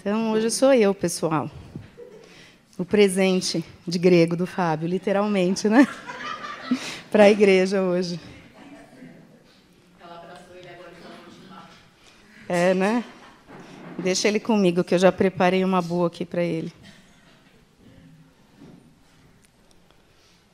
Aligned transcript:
Então, 0.00 0.30
hoje 0.30 0.48
sou 0.48 0.72
eu, 0.72 0.94
pessoal. 0.94 1.50
O 2.78 2.84
presente 2.84 3.64
de 3.84 3.98
grego 3.98 4.36
do 4.36 4.46
Fábio, 4.46 4.86
literalmente, 4.88 5.68
né? 5.68 5.88
Para 7.10 7.24
a 7.24 7.30
igreja 7.30 7.82
hoje. 7.82 8.20
É, 12.48 12.72
né? 12.74 13.04
Deixa 13.98 14.28
ele 14.28 14.38
comigo, 14.38 14.84
que 14.84 14.94
eu 14.94 14.98
já 14.98 15.10
preparei 15.10 15.64
uma 15.64 15.82
boa 15.82 16.06
aqui 16.06 16.24
para 16.24 16.44
ele. 16.44 16.72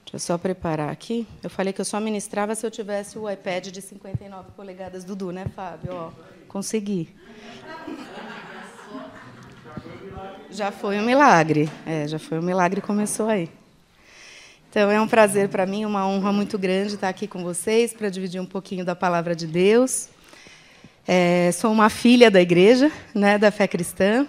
Deixa 0.04 0.14
eu 0.14 0.18
só 0.18 0.38
preparar 0.38 0.88
aqui. 0.88 1.26
Eu 1.42 1.50
falei 1.50 1.74
que 1.74 1.82
eu 1.82 1.84
só 1.84 2.00
ministrava 2.00 2.54
se 2.54 2.66
eu 2.66 2.70
tivesse 2.70 3.18
o 3.18 3.30
iPad 3.30 3.66
de 3.66 3.82
59 3.82 4.52
polegadas 4.52 5.04
Dudu, 5.04 5.30
né, 5.30 5.44
Fábio? 5.54 5.92
Ó, 5.92 6.12
consegui. 6.48 7.14
Já 10.54 10.70
foi 10.70 11.00
um 11.00 11.04
milagre. 11.04 11.68
É, 11.84 12.06
já 12.06 12.16
foi 12.16 12.38
um 12.38 12.42
milagre 12.42 12.80
começou 12.80 13.28
aí. 13.28 13.50
Então 14.70 14.88
é 14.88 15.00
um 15.00 15.08
prazer 15.08 15.48
para 15.48 15.66
mim, 15.66 15.84
uma 15.84 16.06
honra 16.06 16.32
muito 16.32 16.56
grande 16.56 16.94
estar 16.94 17.08
aqui 17.08 17.26
com 17.26 17.42
vocês 17.42 17.92
para 17.92 18.08
dividir 18.08 18.40
um 18.40 18.46
pouquinho 18.46 18.84
da 18.84 18.94
palavra 18.94 19.34
de 19.34 19.48
Deus. 19.48 20.10
É, 21.08 21.50
sou 21.50 21.72
uma 21.72 21.90
filha 21.90 22.30
da 22.30 22.40
igreja, 22.40 22.92
né, 23.12 23.36
da 23.36 23.50
fé 23.50 23.66
cristã. 23.66 24.28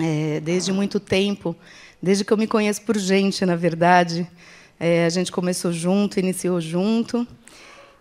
É, 0.00 0.38
desde 0.38 0.72
muito 0.72 1.00
tempo, 1.00 1.56
desde 2.00 2.24
que 2.24 2.32
eu 2.32 2.36
me 2.36 2.46
conheço 2.46 2.82
por 2.82 2.96
gente, 2.96 3.44
na 3.44 3.56
verdade, 3.56 4.30
é, 4.78 5.06
a 5.06 5.08
gente 5.08 5.32
começou 5.32 5.72
junto, 5.72 6.20
iniciou 6.20 6.60
junto. 6.60 7.26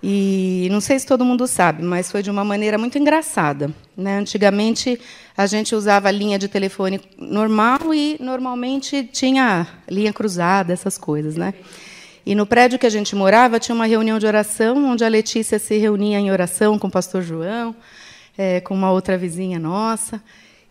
E 0.01 0.69
não 0.71 0.79
sei 0.79 0.97
se 0.97 1.05
todo 1.05 1.25
mundo 1.25 1.45
sabe, 1.45 1.83
mas 1.83 2.09
foi 2.09 2.23
de 2.23 2.31
uma 2.31 2.43
maneira 2.43 2.77
muito 2.77 2.97
engraçada. 2.97 3.73
Né? 3.97 4.17
Antigamente, 4.17 4.97
a 5.35 5.45
gente 5.45 5.75
usava 5.75 6.09
linha 6.09 6.39
de 6.39 6.47
telefone 6.47 7.01
normal 7.17 7.93
e, 7.93 8.17
normalmente, 8.19 9.03
tinha 9.03 9.67
linha 9.89 10.13
cruzada, 10.13 10.71
essas 10.71 10.97
coisas. 10.97 11.35
Né? 11.35 11.53
E 12.25 12.33
no 12.33 12.45
prédio 12.45 12.79
que 12.79 12.85
a 12.85 12.89
gente 12.89 13.13
morava, 13.13 13.59
tinha 13.59 13.75
uma 13.75 13.85
reunião 13.85 14.17
de 14.19 14.25
oração, 14.25 14.85
onde 14.85 15.03
a 15.03 15.07
Letícia 15.09 15.59
se 15.59 15.77
reunia 15.77 16.17
em 16.17 16.31
oração 16.31 16.79
com 16.79 16.87
o 16.87 16.91
pastor 16.91 17.21
João, 17.21 17.75
é, 18.37 18.61
com 18.61 18.73
uma 18.73 18.91
outra 18.91 19.17
vizinha 19.17 19.59
nossa. 19.59 20.21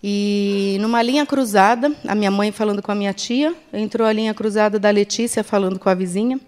E 0.02 0.78
numa 0.80 1.02
linha 1.02 1.26
cruzada, 1.26 1.92
a 2.06 2.14
minha 2.14 2.30
mãe 2.30 2.50
falando 2.52 2.80
com 2.80 2.92
a 2.92 2.94
minha 2.94 3.12
tia, 3.12 3.54
entrou 3.72 4.06
a 4.06 4.12
linha 4.12 4.32
cruzada 4.32 4.78
da 4.78 4.88
Letícia 4.88 5.44
falando 5.44 5.78
com 5.78 5.88
a 5.88 5.94
vizinha. 5.94 6.40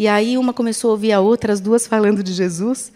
E 0.00 0.08
aí 0.08 0.38
uma 0.38 0.54
começou 0.54 0.88
a 0.88 0.92
ouvir 0.92 1.12
a 1.12 1.20
outra, 1.20 1.52
as 1.52 1.60
duas 1.60 1.86
falando 1.86 2.22
de 2.22 2.32
Jesus. 2.32 2.90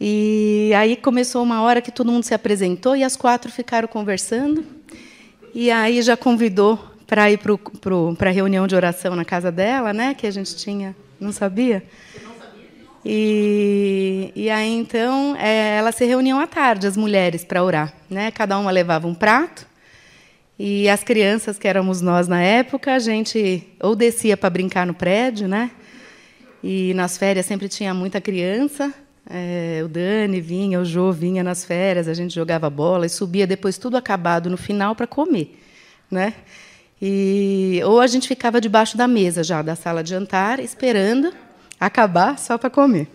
E 0.00 0.70
aí 0.76 0.94
começou 0.94 1.42
uma 1.42 1.60
hora 1.62 1.82
que 1.82 1.90
todo 1.90 2.12
mundo 2.12 2.22
se 2.22 2.32
apresentou 2.32 2.94
e 2.94 3.02
as 3.02 3.16
quatro 3.16 3.50
ficaram 3.50 3.88
conversando. 3.88 4.64
E 5.52 5.72
aí 5.72 6.00
já 6.02 6.16
convidou 6.16 6.78
para 7.04 7.28
ir 7.32 7.40
para 8.16 8.30
a 8.30 8.32
reunião 8.32 8.64
de 8.68 8.76
oração 8.76 9.16
na 9.16 9.24
casa 9.24 9.50
dela, 9.50 9.92
né? 9.92 10.14
Que 10.14 10.24
a 10.24 10.30
gente 10.30 10.54
tinha, 10.54 10.94
não 11.18 11.32
sabia? 11.32 11.82
E, 13.04 14.30
e 14.36 14.48
aí 14.48 14.72
então 14.72 15.34
é, 15.40 15.78
elas 15.78 15.96
se 15.96 16.04
reuniam 16.04 16.38
à 16.38 16.46
tarde, 16.46 16.86
as 16.86 16.96
mulheres, 16.96 17.44
para 17.44 17.64
orar, 17.64 17.92
né? 18.08 18.30
Cada 18.30 18.56
uma 18.56 18.70
levava 18.70 19.08
um 19.08 19.14
prato. 19.16 19.66
E 20.56 20.88
as 20.88 21.02
crianças, 21.02 21.58
que 21.58 21.66
éramos 21.66 22.00
nós 22.00 22.28
na 22.28 22.40
época, 22.40 22.94
a 22.94 23.00
gente 23.00 23.66
ou 23.82 23.96
descia 23.96 24.36
para 24.36 24.48
brincar 24.48 24.86
no 24.86 24.94
prédio, 24.94 25.48
né? 25.48 25.72
E 26.68 26.92
nas 26.94 27.16
férias 27.16 27.46
sempre 27.46 27.68
tinha 27.68 27.94
muita 27.94 28.20
criança. 28.20 28.92
É, 29.30 29.82
o 29.84 29.88
Dani 29.88 30.40
vinha, 30.40 30.80
o 30.80 30.84
Jô 30.84 31.12
vinha 31.12 31.44
nas 31.44 31.64
férias, 31.64 32.08
a 32.08 32.14
gente 32.14 32.34
jogava 32.34 32.68
bola 32.68 33.06
e 33.06 33.08
subia 33.08 33.46
depois 33.46 33.78
tudo 33.78 33.96
acabado 33.96 34.50
no 34.50 34.56
final 34.56 34.92
para 34.96 35.06
comer, 35.06 35.56
né? 36.10 36.34
E 37.00 37.80
ou 37.84 38.00
a 38.00 38.06
gente 38.08 38.26
ficava 38.26 38.60
debaixo 38.60 38.96
da 38.96 39.06
mesa 39.06 39.44
já 39.44 39.62
da 39.62 39.76
sala 39.76 40.02
de 40.02 40.10
jantar 40.10 40.58
esperando 40.58 41.32
acabar 41.78 42.36
só 42.36 42.58
para 42.58 42.68
comer. 42.68 43.06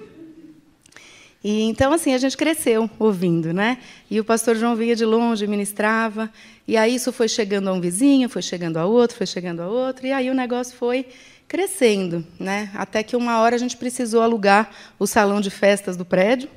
E 1.43 1.63
então 1.63 1.91
assim 1.91 2.13
a 2.13 2.17
gente 2.17 2.37
cresceu 2.37 2.89
ouvindo, 2.97 3.51
né? 3.53 3.79
E 4.09 4.17
o 4.17 4.23
pastor 4.23 4.55
João 4.55 4.77
vinha 4.77 4.95
de 4.95 5.03
longe, 5.03 5.45
ministrava, 5.45 6.29
e 6.65 6.77
aí 6.77 6.95
isso 6.95 7.11
foi 7.11 7.27
chegando 7.27 7.67
a 7.67 7.73
um 7.73 7.81
vizinho, 7.81 8.29
foi 8.29 8.41
chegando 8.41 8.77
a 8.77 8.85
outro, 8.85 9.17
foi 9.17 9.27
chegando 9.27 9.59
a 9.59 9.67
outro, 9.67 10.07
e 10.07 10.13
aí 10.13 10.29
o 10.29 10.33
negócio 10.33 10.73
foi 10.77 11.05
crescendo, 11.51 12.25
né? 12.39 12.71
Até 12.73 13.03
que 13.03 13.13
uma 13.13 13.41
hora 13.41 13.57
a 13.57 13.59
gente 13.59 13.75
precisou 13.75 14.21
alugar 14.21 14.71
o 14.97 15.05
salão 15.05 15.41
de 15.41 15.49
festas 15.49 15.97
do 15.97 16.05
prédio 16.05 16.47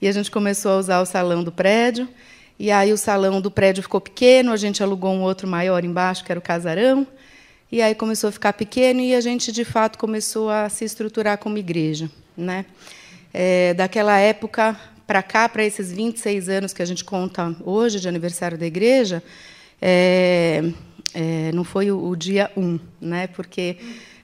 e 0.00 0.06
a 0.06 0.12
gente 0.12 0.30
começou 0.30 0.70
a 0.70 0.78
usar 0.78 1.00
o 1.00 1.04
salão 1.04 1.42
do 1.42 1.50
prédio. 1.50 2.08
E 2.56 2.70
aí 2.70 2.92
o 2.92 2.96
salão 2.96 3.40
do 3.40 3.50
prédio 3.50 3.82
ficou 3.82 4.00
pequeno, 4.00 4.52
a 4.52 4.56
gente 4.56 4.80
alugou 4.84 5.12
um 5.12 5.22
outro 5.22 5.48
maior 5.48 5.84
embaixo, 5.84 6.24
que 6.24 6.30
era 6.30 6.38
o 6.38 6.42
casarão. 6.42 7.04
E 7.72 7.82
aí 7.82 7.92
começou 7.92 8.28
a 8.28 8.30
ficar 8.30 8.52
pequeno 8.52 9.00
e 9.00 9.16
a 9.16 9.20
gente 9.20 9.50
de 9.50 9.64
fato 9.64 9.98
começou 9.98 10.48
a 10.48 10.68
se 10.68 10.84
estruturar 10.84 11.38
como 11.38 11.58
igreja, 11.58 12.08
né? 12.36 12.66
É, 13.34 13.74
daquela 13.74 14.16
época 14.16 14.78
para 15.08 15.24
cá, 15.24 15.48
para 15.48 15.64
esses 15.64 15.90
26 15.90 16.48
anos 16.48 16.72
que 16.72 16.82
a 16.82 16.86
gente 16.86 17.02
conta 17.02 17.52
hoje 17.64 17.98
de 17.98 18.08
aniversário 18.08 18.56
da 18.56 18.64
igreja, 18.64 19.20
é, 19.82 20.62
é, 21.12 21.50
não 21.50 21.64
foi 21.64 21.90
o, 21.90 21.98
o 21.98 22.14
dia 22.14 22.48
um, 22.56 22.78
né? 23.00 23.26
Porque 23.26 23.76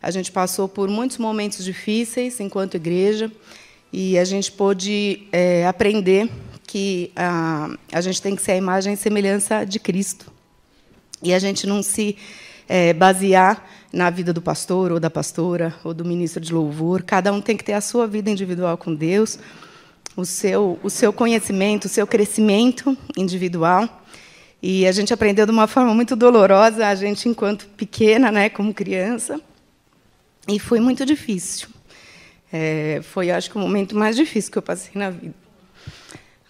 a 0.02 0.10
gente 0.10 0.32
passou 0.32 0.68
por 0.68 0.88
muitos 0.88 1.16
momentos 1.18 1.64
difíceis 1.64 2.40
enquanto 2.40 2.74
igreja 2.74 3.30
e 3.92 4.18
a 4.18 4.24
gente 4.24 4.50
pôde 4.50 5.28
é, 5.30 5.64
aprender 5.66 6.28
que 6.66 7.12
a, 7.14 7.70
a 7.92 8.00
gente 8.00 8.20
tem 8.20 8.34
que 8.34 8.42
ser 8.42 8.52
a 8.52 8.56
imagem 8.56 8.94
e 8.94 8.96
semelhança 8.96 9.64
de 9.64 9.78
Cristo. 9.78 10.32
E 11.22 11.32
a 11.32 11.38
gente 11.38 11.66
não 11.66 11.82
se 11.82 12.16
é, 12.68 12.92
basear 12.92 13.64
na 13.92 14.10
vida 14.10 14.32
do 14.32 14.42
pastor 14.42 14.90
ou 14.90 14.98
da 14.98 15.10
pastora 15.10 15.74
ou 15.84 15.94
do 15.94 16.04
ministro 16.04 16.40
de 16.40 16.52
louvor. 16.52 17.02
Cada 17.02 17.32
um 17.32 17.40
tem 17.40 17.56
que 17.56 17.62
ter 17.62 17.74
a 17.74 17.80
sua 17.80 18.06
vida 18.06 18.30
individual 18.30 18.76
com 18.78 18.94
Deus, 18.94 19.38
o 20.16 20.24
seu, 20.24 20.80
o 20.82 20.90
seu 20.90 21.12
conhecimento, 21.12 21.84
o 21.84 21.88
seu 21.88 22.06
crescimento 22.06 22.96
individual. 23.16 24.02
E 24.60 24.86
a 24.86 24.92
gente 24.92 25.12
aprendeu 25.12 25.44
de 25.44 25.52
uma 25.52 25.66
forma 25.66 25.94
muito 25.94 26.16
dolorosa, 26.16 26.86
a 26.86 26.94
gente 26.94 27.28
enquanto 27.28 27.66
pequena, 27.76 28.32
né, 28.32 28.48
como 28.48 28.72
criança, 28.72 29.40
e 30.48 30.58
foi 30.58 30.80
muito 30.80 31.06
difícil. 31.06 31.68
É, 32.52 33.00
foi, 33.02 33.30
acho 33.30 33.50
que, 33.50 33.56
o 33.56 33.60
momento 33.60 33.96
mais 33.96 34.16
difícil 34.16 34.52
que 34.52 34.58
eu 34.58 34.62
passei 34.62 34.92
na 34.94 35.10
vida. 35.10 35.34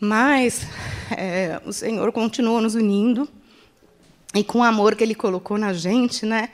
Mas 0.01 0.67
é, 1.11 1.61
o 1.65 1.73
Senhor 1.73 2.11
continuou 2.11 2.61
nos 2.61 2.75
unindo 2.75 3.29
e 4.35 4.43
com 4.43 4.59
o 4.59 4.63
amor 4.63 4.97
que 4.97 5.05
Ele 5.05 5.15
colocou 5.15 5.57
na 5.57 5.73
gente, 5.73 6.27
né? 6.27 6.49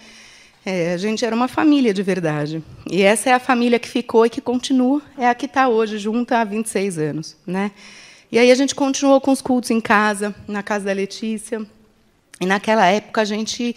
É, 0.66 0.92
a 0.92 0.96
gente 0.98 1.24
era 1.24 1.34
uma 1.34 1.48
família 1.48 1.94
de 1.94 2.02
verdade. 2.02 2.62
E 2.90 3.00
essa 3.00 3.30
é 3.30 3.32
a 3.32 3.38
família 3.38 3.78
que 3.78 3.88
ficou 3.88 4.26
e 4.26 4.30
que 4.30 4.40
continua, 4.40 5.00
é 5.16 5.26
a 5.26 5.34
que 5.34 5.46
está 5.46 5.66
hoje 5.66 5.96
junta 5.96 6.38
há 6.38 6.44
26 6.44 6.98
anos, 6.98 7.36
né? 7.46 7.70
E 8.30 8.38
aí 8.38 8.50
a 8.50 8.54
gente 8.54 8.74
continuou 8.74 9.18
com 9.18 9.30
os 9.30 9.40
cultos 9.40 9.70
em 9.70 9.80
casa, 9.80 10.34
na 10.46 10.62
casa 10.62 10.84
da 10.84 10.92
Letícia. 10.92 11.64
E 12.38 12.44
naquela 12.44 12.84
época 12.84 13.22
a 13.22 13.24
gente 13.24 13.74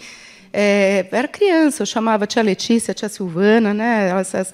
é, 0.52 1.06
era 1.10 1.26
criança, 1.26 1.82
eu 1.82 1.86
chamava 1.86 2.26
tia 2.26 2.42
Letícia, 2.42 2.92
tia 2.92 3.08
Silvana, 3.08 3.72
né? 3.72 4.08
Elas, 4.10 4.34
as, 4.34 4.52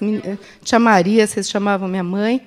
tia 0.62 0.78
Maria, 0.78 1.26
vocês 1.26 1.50
chamavam 1.50 1.88
minha 1.88 2.04
mãe. 2.04 2.40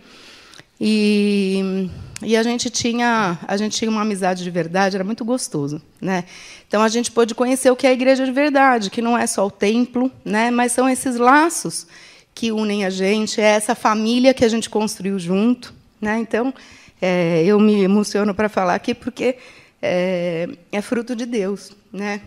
E, 0.79 1.89
e 2.23 2.35
a 2.35 2.41
gente 2.41 2.69
tinha 2.69 3.37
a 3.47 3.55
gente 3.57 3.77
tinha 3.77 3.91
uma 3.91 4.01
amizade 4.01 4.43
de 4.43 4.49
verdade, 4.49 4.95
era 4.95 5.03
muito 5.03 5.23
gostoso, 5.23 5.81
né? 5.99 6.23
Então 6.67 6.81
a 6.81 6.87
gente 6.87 7.11
pôde 7.11 7.35
conhecer 7.35 7.69
o 7.69 7.75
que 7.75 7.85
é 7.85 7.89
a 7.91 7.93
igreja 7.93 8.25
de 8.25 8.31
verdade, 8.31 8.89
que 8.89 9.01
não 9.01 9.17
é 9.17 9.27
só 9.27 9.45
o 9.45 9.51
templo, 9.51 10.09
né? 10.23 10.49
Mas 10.49 10.71
são 10.71 10.89
esses 10.89 11.17
laços 11.17 11.85
que 12.33 12.51
unem 12.51 12.85
a 12.85 12.89
gente, 12.89 13.41
é 13.41 13.45
essa 13.45 13.75
família 13.75 14.33
que 14.33 14.45
a 14.45 14.49
gente 14.49 14.69
construiu 14.69 15.19
junto, 15.19 15.73
né? 15.99 16.17
Então 16.19 16.53
é, 17.01 17.43
eu 17.45 17.59
me 17.59 17.83
emociono 17.83 18.33
para 18.33 18.47
falar 18.47 18.75
aqui 18.75 18.95
porque 18.95 19.35
é, 19.81 20.47
é 20.71 20.81
fruto 20.81 21.15
de 21.15 21.25
Deus, 21.25 21.73
né? 21.91 22.21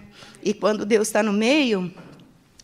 E 0.45 0.53
quando 0.53 0.85
Deus 0.85 1.09
está 1.09 1.23
no 1.23 1.33
meio, 1.33 1.91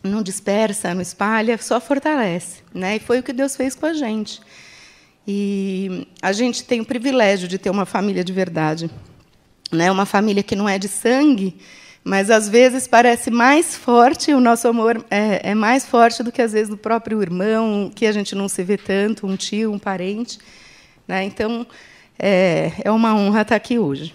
não 0.03 0.21
dispersa, 0.21 0.93
não 0.93 1.01
espalha, 1.01 1.57
só 1.57 1.81
fortalece. 1.81 2.61
Né? 2.71 2.97
E 2.97 2.99
foi 2.99 3.19
o 3.19 3.23
que 3.23 3.33
Deus 3.33 3.55
fez 3.55 3.73
com 3.73 3.87
a 3.87 3.93
gente. 3.93 4.39
E 5.27 6.07
a 6.21 6.31
gente 6.31 6.63
tem 6.63 6.79
o 6.79 6.85
privilégio 6.85 7.47
de 7.47 7.57
ter 7.57 7.71
uma 7.71 7.85
família 7.85 8.23
de 8.23 8.31
verdade. 8.31 8.87
Né? 9.71 9.91
Uma 9.91 10.05
família 10.05 10.43
que 10.43 10.55
não 10.55 10.69
é 10.69 10.77
de 10.77 10.87
sangue, 10.87 11.57
mas 12.03 12.29
às 12.29 12.47
vezes 12.47 12.87
parece 12.87 13.31
mais 13.31 13.75
forte, 13.75 14.31
o 14.31 14.39
nosso 14.39 14.67
amor 14.67 15.03
é, 15.09 15.51
é 15.51 15.55
mais 15.55 15.83
forte 15.83 16.21
do 16.21 16.31
que 16.31 16.41
às 16.41 16.53
vezes 16.53 16.69
do 16.69 16.77
próprio 16.77 17.19
irmão, 17.19 17.91
que 17.93 18.05
a 18.05 18.11
gente 18.11 18.35
não 18.35 18.47
se 18.47 18.63
vê 18.63 18.77
tanto, 18.77 19.25
um 19.25 19.35
tio, 19.35 19.71
um 19.71 19.79
parente. 19.79 20.37
Né? 21.07 21.23
Então, 21.23 21.65
é, 22.19 22.73
é 22.83 22.91
uma 22.91 23.15
honra 23.15 23.41
estar 23.41 23.55
aqui 23.55 23.79
hoje. 23.79 24.13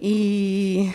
E 0.00 0.92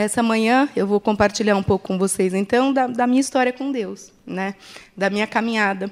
essa 0.00 0.22
manhã 0.22 0.68
eu 0.74 0.86
vou 0.86 1.00
compartilhar 1.00 1.56
um 1.56 1.62
pouco 1.62 1.88
com 1.88 1.98
vocês, 1.98 2.34
então, 2.34 2.72
da, 2.72 2.86
da, 2.86 3.06
minha 3.06 3.20
história 3.20 3.52
com 3.52 3.72
Deus, 3.72 4.12
né? 4.26 4.54
da 4.96 5.10
minha 5.10 5.26
caminhada 5.26 5.90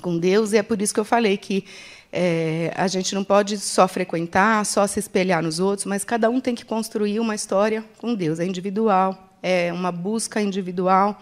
com 0.00 0.18
Deus, 0.18 0.52
e 0.52 0.58
é 0.58 0.62
por 0.62 0.80
isso 0.80 0.94
que 0.94 1.00
eu 1.00 1.04
falei 1.04 1.36
que 1.36 1.64
É, 2.12 2.72
a 2.74 2.88
gente 2.88 3.14
não 3.14 3.22
pode 3.22 3.56
só 3.56 3.86
frequentar, 3.86 4.66
só 4.66 4.84
se 4.84 4.98
espelhar 4.98 5.40
nos 5.40 5.60
outros, 5.60 5.86
mas 5.86 6.02
cada 6.04 6.28
um 6.28 6.40
tem 6.40 6.56
que 6.56 6.64
construir 6.64 7.20
uma 7.20 7.36
história 7.36 7.84
com 7.98 8.16
Deus. 8.16 8.40
É 8.40 8.44
individual, 8.44 9.30
é 9.40 9.72
uma 9.72 9.92
busca 9.92 10.40
individual, 10.40 11.20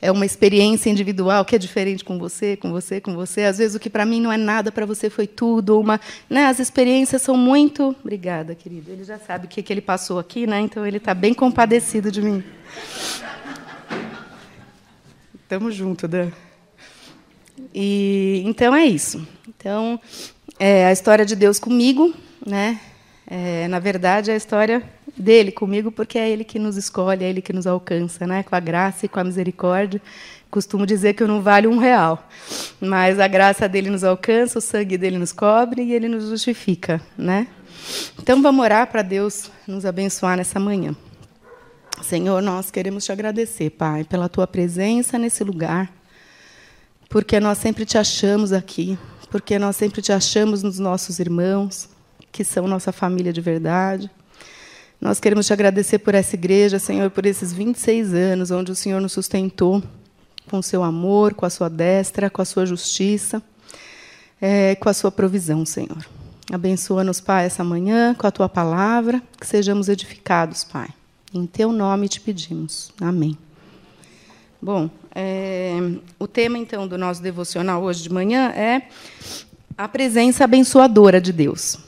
é 0.00 0.12
uma 0.12 0.24
experiência 0.24 0.88
individual 0.90 1.44
que 1.44 1.56
é 1.56 1.58
diferente 1.58 2.04
com 2.04 2.18
você, 2.18 2.56
com 2.56 2.70
você, 2.70 3.00
com 3.00 3.14
você. 3.14 3.42
Às 3.42 3.58
vezes 3.58 3.74
o 3.74 3.80
que 3.80 3.90
para 3.90 4.06
mim 4.06 4.20
não 4.20 4.32
é 4.32 4.36
nada, 4.36 4.70
para 4.70 4.86
você 4.86 5.10
foi 5.10 5.26
tudo. 5.26 5.78
Uma, 5.78 6.00
né? 6.30 6.46
As 6.46 6.60
experiências 6.60 7.22
são 7.22 7.36
muito. 7.36 7.96
Obrigada, 8.00 8.54
querido. 8.54 8.92
Ele 8.92 9.04
já 9.04 9.18
sabe 9.18 9.46
o 9.46 9.48
que, 9.48 9.62
que 9.62 9.72
ele 9.72 9.80
passou 9.80 10.18
aqui, 10.18 10.46
né? 10.46 10.60
Então 10.60 10.86
ele 10.86 10.98
está 10.98 11.14
bem 11.14 11.34
compadecido 11.34 12.12
de 12.12 12.22
mim. 12.22 12.44
Tamo 15.48 15.70
junto, 15.70 16.06
Dan. 16.06 16.30
E 17.74 18.42
então 18.46 18.74
é 18.74 18.84
isso. 18.84 19.26
Então 19.48 20.00
é 20.58 20.86
a 20.86 20.92
história 20.92 21.24
de 21.24 21.34
Deus 21.34 21.58
comigo, 21.58 22.14
né? 22.46 22.80
É, 23.26 23.66
na 23.68 23.78
verdade, 23.78 24.30
é 24.30 24.34
a 24.34 24.36
história 24.36 24.82
dele 25.18 25.50
comigo, 25.52 25.90
porque 25.90 26.18
é 26.18 26.28
ele 26.28 26.44
que 26.44 26.58
nos 26.58 26.76
escolhe, 26.76 27.24
é 27.24 27.28
ele 27.28 27.42
que 27.42 27.52
nos 27.52 27.66
alcança, 27.66 28.26
né? 28.26 28.42
Com 28.42 28.54
a 28.54 28.60
graça 28.60 29.06
e 29.06 29.08
com 29.08 29.20
a 29.20 29.24
misericórdia. 29.24 30.00
Costumo 30.50 30.86
dizer 30.86 31.12
que 31.14 31.22
eu 31.22 31.28
não 31.28 31.42
vale 31.42 31.66
um 31.66 31.76
real, 31.76 32.26
mas 32.80 33.20
a 33.20 33.28
graça 33.28 33.68
dele 33.68 33.90
nos 33.90 34.02
alcança, 34.02 34.58
o 34.58 34.62
sangue 34.62 34.96
dele 34.96 35.18
nos 35.18 35.32
cobre 35.32 35.82
e 35.82 35.92
ele 35.92 36.08
nos 36.08 36.28
justifica, 36.28 37.02
né? 37.18 37.48
Então 38.18 38.40
vamos 38.40 38.64
orar 38.64 38.86
para 38.86 39.02
Deus 39.02 39.50
nos 39.66 39.84
abençoar 39.84 40.36
nessa 40.38 40.58
manhã. 40.58 40.96
Senhor, 42.02 42.40
nós 42.40 42.70
queremos 42.70 43.04
te 43.04 43.12
agradecer, 43.12 43.70
Pai, 43.70 44.04
pela 44.04 44.28
tua 44.28 44.46
presença 44.46 45.18
nesse 45.18 45.44
lugar, 45.44 45.92
porque 47.08 47.40
nós 47.40 47.58
sempre 47.58 47.84
te 47.84 47.98
achamos 47.98 48.52
aqui, 48.52 48.98
porque 49.30 49.58
nós 49.58 49.76
sempre 49.76 50.00
te 50.00 50.12
achamos 50.12 50.62
nos 50.62 50.78
nossos 50.78 51.18
irmãos, 51.18 51.88
que 52.30 52.44
são 52.44 52.66
nossa 52.66 52.92
família 52.92 53.32
de 53.32 53.40
verdade. 53.40 54.10
Nós 55.00 55.20
queremos 55.20 55.46
te 55.46 55.52
agradecer 55.52 56.00
por 56.00 56.14
essa 56.14 56.34
igreja, 56.34 56.78
Senhor, 56.78 57.08
por 57.10 57.24
esses 57.24 57.52
26 57.52 58.14
anos, 58.14 58.50
onde 58.50 58.72
o 58.72 58.74
Senhor 58.74 59.00
nos 59.00 59.12
sustentou 59.12 59.82
com 60.50 60.58
o 60.58 60.62
seu 60.62 60.82
amor, 60.82 61.34
com 61.34 61.46
a 61.46 61.50
sua 61.50 61.68
destra, 61.70 62.28
com 62.28 62.42
a 62.42 62.44
sua 62.44 62.66
justiça, 62.66 63.40
é, 64.40 64.74
com 64.74 64.88
a 64.88 64.92
sua 64.92 65.12
provisão, 65.12 65.64
Senhor. 65.64 66.04
Abençoa-nos, 66.52 67.20
Pai, 67.20 67.46
essa 67.46 67.62
manhã 67.62 68.14
com 68.14 68.26
a 68.26 68.30
tua 68.30 68.48
palavra, 68.48 69.22
que 69.38 69.46
sejamos 69.46 69.88
edificados, 69.88 70.64
Pai. 70.64 70.88
Em 71.32 71.46
teu 71.46 71.70
nome 71.70 72.08
te 72.08 72.20
pedimos. 72.20 72.90
Amém. 73.00 73.36
Bom, 74.60 74.90
é, 75.14 75.76
o 76.18 76.26
tema 76.26 76.58
então 76.58 76.88
do 76.88 76.98
nosso 76.98 77.22
devocional 77.22 77.82
hoje 77.82 78.02
de 78.02 78.10
manhã 78.10 78.48
é 78.48 78.88
a 79.76 79.86
presença 79.86 80.42
abençoadora 80.42 81.20
de 81.20 81.32
Deus. 81.32 81.87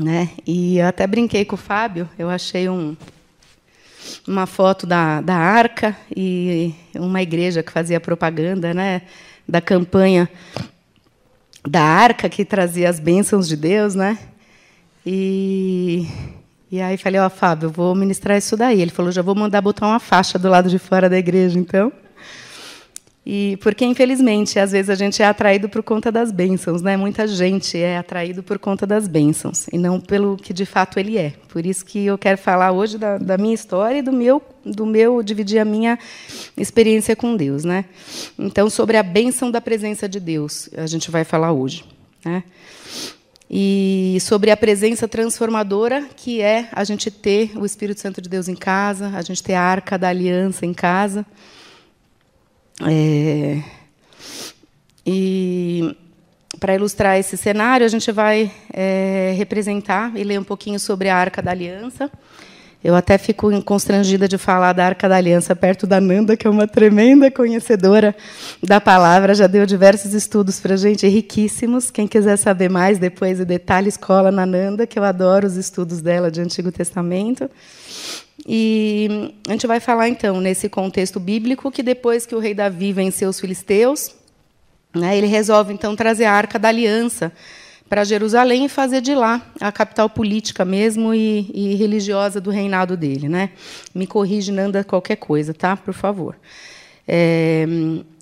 Né? 0.00 0.30
E 0.46 0.78
eu 0.78 0.86
até 0.86 1.06
brinquei 1.06 1.44
com 1.44 1.56
o 1.56 1.58
Fábio, 1.58 2.08
eu 2.18 2.30
achei 2.30 2.70
um, 2.70 2.96
uma 4.26 4.46
foto 4.46 4.86
da, 4.86 5.20
da 5.20 5.34
arca 5.34 5.94
e 6.16 6.74
uma 6.94 7.20
igreja 7.20 7.62
que 7.62 7.70
fazia 7.70 8.00
propaganda 8.00 8.72
né, 8.72 9.02
da 9.46 9.60
campanha 9.60 10.26
da 11.68 11.82
arca 11.82 12.30
que 12.30 12.46
trazia 12.46 12.88
as 12.88 12.98
bênçãos 12.98 13.46
de 13.46 13.56
Deus. 13.56 13.94
Né? 13.94 14.18
E 15.04 16.06
e 16.72 16.80
aí 16.80 16.96
falei, 16.96 17.20
ó, 17.20 17.26
oh, 17.26 17.30
Fábio, 17.30 17.66
eu 17.66 17.70
vou 17.70 17.96
ministrar 17.96 18.38
isso 18.38 18.56
daí. 18.56 18.80
Ele 18.80 18.92
falou, 18.92 19.10
já 19.10 19.22
vou 19.22 19.34
mandar 19.34 19.60
botar 19.60 19.88
uma 19.88 19.98
faixa 19.98 20.38
do 20.38 20.48
lado 20.48 20.70
de 20.70 20.78
fora 20.78 21.10
da 21.10 21.18
igreja, 21.18 21.58
então. 21.58 21.92
E 23.24 23.58
porque 23.60 23.84
infelizmente 23.84 24.58
às 24.58 24.72
vezes 24.72 24.88
a 24.88 24.94
gente 24.94 25.22
é 25.22 25.26
atraído 25.26 25.68
por 25.68 25.82
conta 25.82 26.10
das 26.10 26.32
bênçãos, 26.32 26.80
né? 26.80 26.96
Muita 26.96 27.26
gente 27.26 27.76
é 27.76 27.98
atraído 27.98 28.42
por 28.42 28.58
conta 28.58 28.86
das 28.86 29.06
bênçãos 29.06 29.68
e 29.68 29.76
não 29.76 30.00
pelo 30.00 30.36
que 30.36 30.54
de 30.54 30.64
fato 30.64 30.98
ele 30.98 31.18
é. 31.18 31.34
Por 31.48 31.66
isso 31.66 31.84
que 31.84 32.06
eu 32.06 32.16
quero 32.16 32.38
falar 32.38 32.72
hoje 32.72 32.96
da, 32.96 33.18
da 33.18 33.36
minha 33.36 33.54
história 33.54 33.98
e 33.98 34.02
do 34.02 34.12
meu, 34.12 34.42
do 34.64 34.86
meu 34.86 35.22
dividir 35.22 35.58
a 35.58 35.64
minha 35.66 35.98
experiência 36.56 37.14
com 37.14 37.36
Deus, 37.36 37.62
né? 37.62 37.84
Então 38.38 38.70
sobre 38.70 38.96
a 38.96 39.02
bênção 39.02 39.50
da 39.50 39.60
presença 39.60 40.08
de 40.08 40.18
Deus 40.18 40.70
a 40.74 40.86
gente 40.86 41.10
vai 41.10 41.22
falar 41.22 41.52
hoje, 41.52 41.84
né? 42.24 42.42
e 43.52 44.16
sobre 44.20 44.52
a 44.52 44.56
presença 44.56 45.08
transformadora 45.08 46.08
que 46.14 46.40
é 46.40 46.68
a 46.70 46.84
gente 46.84 47.10
ter 47.10 47.50
o 47.58 47.66
Espírito 47.66 48.00
Santo 48.00 48.22
de 48.22 48.28
Deus 48.28 48.46
em 48.46 48.54
casa, 48.54 49.08
a 49.08 49.22
gente 49.22 49.42
ter 49.42 49.54
a 49.54 49.60
arca 49.60 49.98
da 49.98 50.08
aliança 50.08 50.64
em 50.64 50.72
casa. 50.72 51.26
É, 52.86 53.62
e 55.06 55.96
para 56.58 56.74
ilustrar 56.74 57.18
esse 57.18 57.36
cenário, 57.36 57.86
a 57.86 57.88
gente 57.88 58.10
vai 58.12 58.50
é, 58.72 59.34
representar 59.36 60.16
e 60.16 60.24
ler 60.24 60.38
um 60.38 60.44
pouquinho 60.44 60.78
sobre 60.78 61.08
a 61.08 61.16
arca 61.16 61.40
da 61.40 61.50
aliança. 61.50 62.10
Eu 62.82 62.94
até 62.94 63.18
fico 63.18 63.62
constrangida 63.62 64.26
de 64.26 64.38
falar 64.38 64.72
da 64.72 64.86
Arca 64.86 65.06
da 65.06 65.16
Aliança 65.16 65.54
perto 65.54 65.86
da 65.86 66.00
Nanda, 66.00 66.34
que 66.34 66.46
é 66.46 66.50
uma 66.50 66.66
tremenda 66.66 67.30
conhecedora 67.30 68.16
da 68.62 68.80
palavra, 68.80 69.34
já 69.34 69.46
deu 69.46 69.66
diversos 69.66 70.14
estudos 70.14 70.58
para 70.60 70.72
a 70.72 70.76
gente, 70.78 71.06
riquíssimos. 71.06 71.90
Quem 71.90 72.08
quiser 72.08 72.38
saber 72.38 72.70
mais, 72.70 72.98
depois 72.98 73.38
o 73.38 73.44
detalhe 73.44 73.90
escola 73.90 74.30
na 74.30 74.46
Nanda, 74.46 74.86
que 74.86 74.98
eu 74.98 75.04
adoro 75.04 75.46
os 75.46 75.56
estudos 75.56 76.00
dela 76.00 76.30
de 76.30 76.40
Antigo 76.40 76.72
Testamento. 76.72 77.50
E 78.46 79.34
a 79.48 79.52
gente 79.52 79.66
vai 79.66 79.80
falar 79.80 80.08
então 80.08 80.40
nesse 80.40 80.68
contexto 80.68 81.20
bíblico 81.20 81.70
que 81.70 81.82
depois 81.82 82.26
que 82.26 82.34
o 82.34 82.38
rei 82.38 82.54
Davi 82.54 82.92
venceu 82.92 83.28
os 83.28 83.38
filisteus, 83.38 84.14
né, 84.94 85.16
ele 85.16 85.26
resolve 85.26 85.72
então 85.72 85.94
trazer 85.94 86.24
a 86.24 86.32
Arca 86.32 86.58
da 86.58 86.68
Aliança 86.68 87.32
para 87.88 88.04
Jerusalém 88.04 88.66
e 88.66 88.68
fazer 88.68 89.00
de 89.00 89.14
lá 89.16 89.42
a 89.60 89.72
capital 89.72 90.08
política 90.08 90.64
mesmo 90.64 91.12
e, 91.12 91.50
e, 91.52 91.74
religiosa 91.74 92.40
do 92.40 92.48
reinado 92.48 92.96
dele. 92.96 93.28
Né? 93.28 93.50
Me 93.92 94.06
corrige, 94.06 94.52
Nanda, 94.52 94.84
qualquer 94.84 95.16
coisa, 95.16 95.52
tá? 95.52 95.76
Por 95.76 95.92
favor. 95.92 96.36
É, 97.06 97.66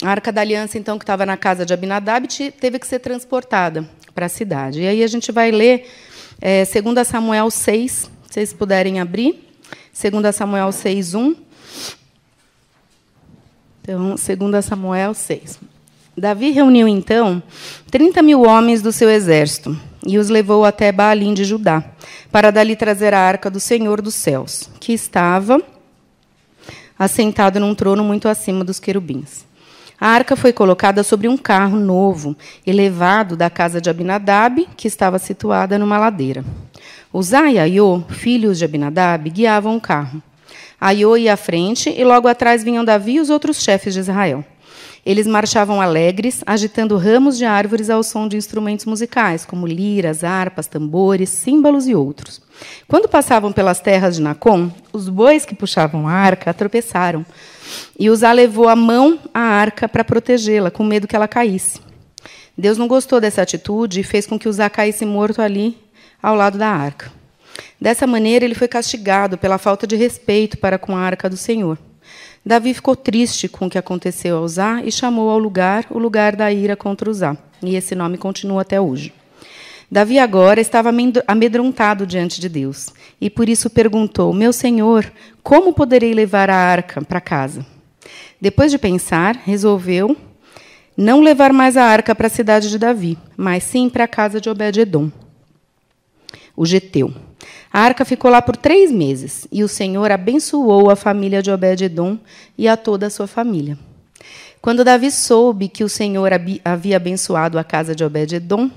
a 0.03 0.11
Arca 0.11 0.33
da 0.33 0.41
Aliança, 0.41 0.79
então, 0.79 0.97
que 0.97 1.03
estava 1.03 1.27
na 1.27 1.37
casa 1.37 1.67
de 1.67 1.75
Abinadab, 1.75 2.27
teve 2.59 2.79
que 2.79 2.87
ser 2.87 3.01
transportada 3.01 3.87
para 4.15 4.25
a 4.25 4.29
cidade. 4.31 4.81
E 4.81 4.87
aí 4.87 5.03
a 5.03 5.07
gente 5.07 5.31
vai 5.31 5.51
ler 5.51 5.87
é, 6.41 6.65
2 6.65 7.07
Samuel 7.07 7.51
6, 7.51 7.93
se 7.93 8.11
vocês 8.27 8.53
puderem 8.55 9.01
abrir. 9.01 9.48
2 10.01 10.35
Samuel 10.35 10.71
6, 10.71 11.15
1. 11.15 11.35
Então, 13.83 14.15
2 14.15 14.65
Samuel 14.65 15.13
6. 15.13 15.59
Davi 16.17 16.51
reuniu 16.51 16.87
então 16.87 17.43
30 17.91 18.23
mil 18.23 18.43
homens 18.43 18.81
do 18.81 18.93
seu 18.93 19.11
exército 19.11 19.77
e 20.07 20.19
os 20.19 20.29
levou 20.29 20.65
até 20.65 20.93
Baalim 20.93 21.35
de 21.35 21.45
Judá, 21.45 21.83
para 22.31 22.51
dali 22.51 22.77
trazer 22.77 23.13
a 23.13 23.21
arca 23.21 23.51
do 23.51 23.59
Senhor 23.59 24.01
dos 24.01 24.15
céus, 24.15 24.71
que 24.81 24.93
estava 24.93 25.61
assentado 26.99 27.59
num 27.59 27.75
trono 27.75 28.05
muito 28.05 28.29
acima 28.29 28.65
dos 28.65 28.79
querubins. 28.79 29.45
A 30.01 30.09
arca 30.09 30.37
foi 30.37 30.53
colocada 30.53 31.03
sobre 31.03 31.27
um 31.27 31.37
carro 31.37 31.79
novo 31.79 32.37
e 32.65 32.71
levado 32.73 33.37
da 33.37 33.51
casa 33.51 33.81
de 33.81 33.91
Abinadab, 33.91 34.69
que 34.77 34.87
estava 34.87 35.19
situada 35.19 35.77
numa 35.77 35.99
ladeira. 35.99 36.45
Uzá 37.13 37.51
e 37.51 37.59
Aiô, 37.59 38.03
filhos 38.11 38.59
de 38.59 38.67
Abinadab, 38.67 39.31
guiavam 39.31 39.77
o 39.77 39.81
carro. 39.81 40.23
Aiô 40.79 41.17
ia 41.17 41.33
à 41.33 41.37
frente 41.39 41.89
e 41.89 42.05
logo 42.05 42.29
atrás 42.29 42.63
vinham 42.63 42.85
Davi 42.85 43.15
e 43.15 43.21
os 43.21 43.31
outros 43.31 43.63
chefes 43.63 43.95
de 43.95 44.01
Israel. 44.01 44.45
Eles 45.07 45.27
marchavam 45.27 45.81
alegres, 45.81 46.43
agitando 46.47 46.99
ramos 46.99 47.39
de 47.39 47.47
árvores 47.47 47.89
ao 47.89 48.03
som 48.03 48.29
de 48.29 48.37
instrumentos 48.37 48.85
musicais, 48.85 49.47
como 49.47 49.67
liras, 49.67 50.23
harpas, 50.23 50.67
tambores, 50.67 51.31
símbolos 51.31 51.89
e 51.89 51.95
outros. 51.95 52.43
Quando 52.87 53.09
passavam 53.09 53.53
pelas 53.53 53.81
terras 53.81 54.17
de 54.17 54.23
Nacon, 54.23 54.71
os 54.93 55.09
bois 55.09 55.47
que 55.47 55.55
puxavam 55.55 56.07
a 56.07 56.13
arca 56.13 56.53
tropeçaram, 56.53 57.25
e 57.99 58.11
Uzá 58.11 58.33
levou 58.33 58.69
a 58.69 58.77
mão 58.77 59.19
à 59.33 59.41
arca 59.41 59.89
para 59.89 60.05
protegê-la, 60.05 60.71
com 60.71 60.85
medo 60.85 61.09
que 61.09 61.17
ela 61.17 61.27
caísse. 61.27 61.81
Deus 62.57 62.77
não 62.77 62.87
gostou 62.87 63.19
dessa 63.19 63.41
atitude 63.41 64.01
e 64.01 64.05
fez 64.05 64.27
com 64.27 64.39
que 64.39 64.49
Uzá 64.49 64.69
caísse 64.69 65.07
morto 65.07 65.41
ali, 65.41 65.79
ao 66.23 66.35
lado 66.35 66.59
da 66.59 66.69
arca. 66.69 67.13
Dessa 67.81 68.07
maneira, 68.07 68.45
ele 68.45 68.55
foi 68.55 68.69
castigado 68.69 69.39
pela 69.39 69.59
falta 69.59 69.87
de 69.87 69.97
respeito 69.97 70.59
para 70.59 70.79
com 70.79 70.97
a 70.97 71.01
arca 71.01 71.29
do 71.29 71.37
Senhor. 71.37 71.79
Davi 72.45 72.73
ficou 72.75 72.97
triste 72.97 73.49
com 73.49 73.67
o 73.67 73.71
que 73.71 73.79
aconteceu 73.79 74.37
a 74.37 74.41
Uzá 74.41 74.83
e 74.83 74.91
chamou 74.91 75.31
ao 75.31 75.39
lugar 75.39 75.87
o 75.91 75.99
lugar 75.99 76.35
da 76.35 76.53
ira 76.53 76.77
contra 76.77 77.11
Uzá. 77.11 77.37
E 77.63 77.77
esse 77.77 77.95
nome 77.95 78.17
continua 78.17 78.63
até 78.63 78.81
hoje. 78.81 79.13
Davi 79.91 80.19
agora 80.19 80.61
estava 80.61 80.91
amedrontado 81.27 82.07
diante 82.07 82.41
de 82.41 82.49
Deus 82.49 82.93
e 83.21 83.31
por 83.31 83.49
isso 83.49 83.71
perguntou: 83.71 84.33
Meu 84.35 84.53
senhor, 84.53 85.11
como 85.43 85.73
poderei 85.73 86.13
levar 86.13 86.51
a 86.51 86.57
arca 86.57 87.03
para 87.03 87.21
casa? 87.21 87.65
Depois 88.41 88.71
de 88.71 88.79
pensar, 88.79 89.35
resolveu 89.45 90.17
não 90.97 91.21
levar 91.21 91.53
mais 91.53 91.77
a 91.77 91.85
arca 91.85 92.15
para 92.15 92.27
a 92.27 92.31
cidade 92.31 92.69
de 92.69 92.79
Davi, 92.79 93.17
mas 93.37 93.63
sim 93.63 93.89
para 93.89 94.05
a 94.05 94.09
casa 94.09 94.41
de 94.41 94.51
Obed-Edom, 94.51 95.11
o 96.59 96.67
geteu. 96.67 97.15
A 97.73 97.81
arca 97.81 98.05
ficou 98.05 98.29
lá 98.29 98.43
por 98.43 98.57
três 98.57 98.91
meses, 98.91 99.47
e 99.53 99.63
o 99.63 99.69
Senhor 99.69 100.11
abençoou 100.11 100.91
a 100.91 100.97
família 100.97 101.41
de 101.41 101.53
Obed-Edom 101.53 102.19
e 102.57 102.67
a 102.67 102.77
toda 102.77 103.07
a 103.07 103.11
sua 103.11 103.29
família. 103.29 103.79
Quando 104.61 104.85
Davi 104.85 105.13
soube 105.13 105.69
que 105.69 105.85
o 105.85 105.89
Senhor 105.89 106.33
havia 106.65 106.97
abençoado 106.97 107.61
a 107.61 107.63
casa 107.63 107.95
de 107.95 108.03
Obed-Edom, 108.03 108.69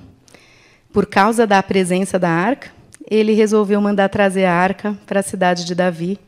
por 0.94 1.08
causa 1.08 1.48
da 1.48 1.64
presença 1.64 2.20
da 2.20 2.30
arca, 2.30 2.70
ele 3.10 3.34
resolveu 3.34 3.82
mandar 3.82 4.10
trazer 4.10 4.46
a 4.46 4.54
arca 4.54 4.96
para 5.08 5.22
a 5.22 5.24
cidade 5.24 5.66
de 5.66 5.74
Davi, 5.74 6.20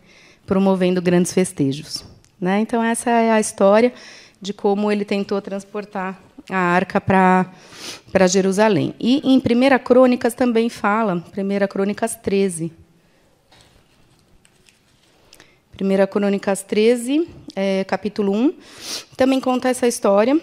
promovendo 0.47 1.03
grandes 1.03 1.31
festejos. 1.31 2.03
Né? 2.41 2.61
Então, 2.61 2.83
essa 2.83 3.11
é 3.11 3.31
a 3.31 3.39
história 3.39 3.93
de 4.41 4.53
como 4.53 4.91
ele 4.91 5.05
tentou 5.05 5.39
transportar 5.39 6.19
a 6.49 6.57
arca 6.57 6.99
para 6.99 8.27
Jerusalém. 8.27 8.93
E 8.99 9.21
em 9.23 9.37
1 9.37 9.83
Crônicas 9.83 10.33
também 10.33 10.69
fala, 10.69 11.23
1 11.35 11.67
Crônicas 11.67 12.15
13. 12.15 12.71
1 15.81 16.07
Crônicas 16.07 16.63
13, 16.63 17.27
é, 17.55 17.83
capítulo 17.83 18.31
1, 18.31 18.53
também 19.17 19.39
conta 19.39 19.69
essa 19.69 19.87
história. 19.87 20.39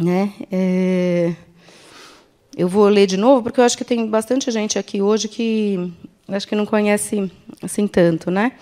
Né? 0.00 0.32
É, 0.50 1.34
eu 2.56 2.68
vou 2.68 2.88
ler 2.88 3.06
de 3.06 3.16
novo, 3.16 3.42
porque 3.42 3.60
eu 3.60 3.64
acho 3.64 3.76
que 3.76 3.84
tem 3.84 4.06
bastante 4.06 4.50
gente 4.50 4.78
aqui 4.78 5.02
hoje 5.02 5.28
que 5.28 5.92
acho 6.28 6.46
que 6.46 6.54
não 6.54 6.64
conhece 6.64 7.30
assim 7.62 7.86
tanto, 7.86 8.30
né? 8.30 8.52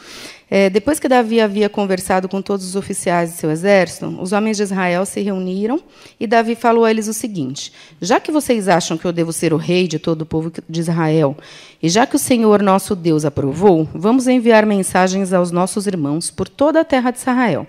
É, 0.50 0.70
depois 0.70 0.98
que 0.98 1.08
Davi 1.08 1.40
havia 1.40 1.68
conversado 1.68 2.26
com 2.28 2.40
todos 2.40 2.66
os 2.66 2.74
oficiais 2.74 3.32
de 3.32 3.36
seu 3.36 3.50
exército, 3.50 4.06
os 4.20 4.32
homens 4.32 4.56
de 4.56 4.62
Israel 4.62 5.04
se 5.04 5.20
reuniram 5.20 5.78
e 6.18 6.26
Davi 6.26 6.54
falou 6.54 6.86
a 6.86 6.90
eles 6.90 7.06
o 7.06 7.12
seguinte: 7.12 7.70
Já 8.00 8.18
que 8.18 8.32
vocês 8.32 8.66
acham 8.66 8.96
que 8.96 9.04
eu 9.04 9.12
devo 9.12 9.32
ser 9.32 9.52
o 9.52 9.58
rei 9.58 9.86
de 9.86 9.98
todo 9.98 10.22
o 10.22 10.26
povo 10.26 10.50
de 10.66 10.80
Israel, 10.80 11.36
e 11.82 11.88
já 11.88 12.06
que 12.06 12.16
o 12.16 12.18
Senhor 12.18 12.62
nosso 12.62 12.96
Deus 12.96 13.26
aprovou, 13.26 13.86
vamos 13.94 14.26
enviar 14.26 14.64
mensagens 14.64 15.34
aos 15.34 15.50
nossos 15.50 15.86
irmãos 15.86 16.30
por 16.30 16.48
toda 16.48 16.80
a 16.80 16.84
terra 16.84 17.10
de 17.10 17.18
Israel. 17.18 17.66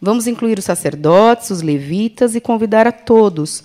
Vamos 0.00 0.26
incluir 0.26 0.58
os 0.58 0.64
sacerdotes, 0.64 1.50
os 1.50 1.62
levitas 1.62 2.34
e 2.34 2.40
convidar 2.40 2.86
a 2.86 2.92
todos 2.92 3.64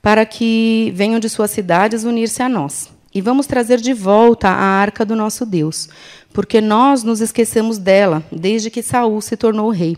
para 0.00 0.24
que 0.24 0.90
venham 0.96 1.20
de 1.20 1.28
suas 1.28 1.50
cidades 1.50 2.04
unir-se 2.04 2.42
a 2.42 2.48
nós. 2.48 2.90
E 3.12 3.20
vamos 3.20 3.46
trazer 3.46 3.78
de 3.80 3.92
volta 3.92 4.48
a 4.48 4.54
arca 4.54 5.04
do 5.04 5.16
nosso 5.16 5.44
Deus, 5.44 5.88
porque 6.32 6.60
nós 6.60 7.02
nos 7.02 7.20
esquecemos 7.20 7.78
dela 7.78 8.22
desde 8.30 8.70
que 8.70 8.82
Saul 8.82 9.20
se 9.20 9.36
tornou 9.36 9.70
rei. 9.70 9.96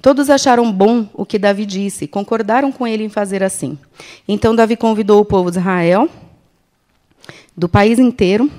Todos 0.00 0.30
acharam 0.30 0.72
bom 0.72 1.08
o 1.12 1.26
que 1.26 1.38
Davi 1.38 1.66
disse, 1.66 2.08
concordaram 2.08 2.72
com 2.72 2.86
ele 2.86 3.04
em 3.04 3.10
fazer 3.10 3.42
assim. 3.42 3.78
Então 4.26 4.54
Davi 4.56 4.76
convidou 4.76 5.20
o 5.20 5.24
povo 5.24 5.50
de 5.50 5.58
Israel, 5.58 6.08
do 7.54 7.68
país 7.68 7.98
inteiro, 7.98 8.50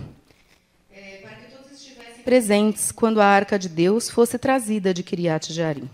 é, 0.92 1.18
para 1.24 1.32
que 1.32 1.56
todos 1.56 1.72
estivessem 1.72 2.24
presentes 2.24 2.92
quando 2.92 3.20
a 3.20 3.26
arca 3.26 3.58
de 3.58 3.68
Deus 3.68 4.08
fosse 4.08 4.38
trazida 4.38 4.94
de 4.94 5.02
Kiriat 5.02 5.52
Jearim. 5.52 5.90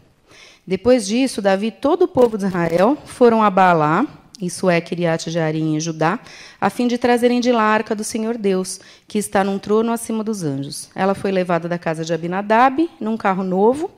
Depois 0.66 1.08
disso, 1.08 1.42
Davi 1.42 1.68
e 1.68 1.72
todo 1.72 2.02
o 2.02 2.08
povo 2.10 2.38
de 2.38 2.46
Israel 2.46 2.98
foram 3.06 3.42
a 3.42 3.50
Baalá, 3.50 4.06
isso 4.40 4.70
é 4.70 4.80
Kiriat 4.80 5.32
Jearim 5.32 5.76
em 5.76 5.80
Judá, 5.80 6.20
a 6.62 6.70
fim 6.70 6.88
de 6.88 6.98
trazerem 6.98 7.40
de 7.40 7.52
lá 7.52 7.64
a 7.64 7.74
arca 7.74 7.96
do 7.96 8.04
Senhor 8.04 8.38
Deus, 8.38 8.80
que 9.08 9.18
está 9.18 9.44
num 9.44 9.58
trono 9.58 9.92
acima 9.92 10.24
dos 10.24 10.44
anjos. 10.44 10.90
Ela 10.94 11.16
foi 11.16 11.32
levada 11.32 11.68
da 11.68 11.78
casa 11.78 12.06
de 12.06 12.14
Abinadab, 12.14 12.90
num 13.00 13.18
carro 13.18 13.44
novo. 13.44 13.90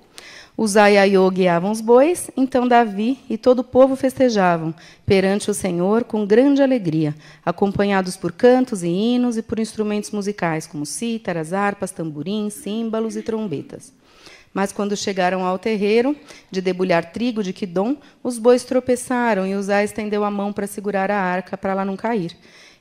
Uzai 0.58 0.96
e 0.96 0.98
Aiô 0.98 1.30
guiavam 1.30 1.72
os 1.72 1.80
bois, 1.80 2.30
então 2.36 2.68
Davi 2.68 3.18
e 3.30 3.38
todo 3.38 3.60
o 3.60 3.64
povo 3.64 3.96
festejavam 3.96 4.76
perante 5.06 5.50
o 5.50 5.54
Senhor 5.54 6.04
com 6.04 6.26
grande 6.26 6.62
alegria, 6.62 7.16
acompanhados 7.46 8.18
por 8.18 8.34
cantos 8.34 8.84
e 8.84 8.90
hinos 8.90 9.38
e 9.38 9.42
por 9.42 9.58
instrumentos 9.58 10.12
musicais, 10.12 10.68
como 10.68 10.86
cítaras, 10.86 11.54
harpas, 11.54 11.92
tamborins, 11.92 12.56
símbalos 12.56 13.16
e 13.16 13.22
trombetas. 13.22 13.94
Mas 14.54 14.72
quando 14.72 14.98
chegaram 14.98 15.46
ao 15.46 15.60
terreiro 15.60 16.16
de 16.50 16.62
debulhar 16.62 17.12
trigo 17.12 17.44
de 17.44 17.54
Quidom, 17.54 17.98
os 18.24 18.38
bois 18.38 18.64
tropeçaram 18.64 19.46
e 19.46 19.56
Uzá 19.56 19.84
estendeu 19.84 20.24
a 20.24 20.32
mão 20.32 20.52
para 20.52 20.68
segurar 20.68 21.12
a 21.12 21.20
arca 21.20 21.58
para 21.58 21.72
ela 21.72 21.86
não 21.86 21.96
cair. 21.96 22.36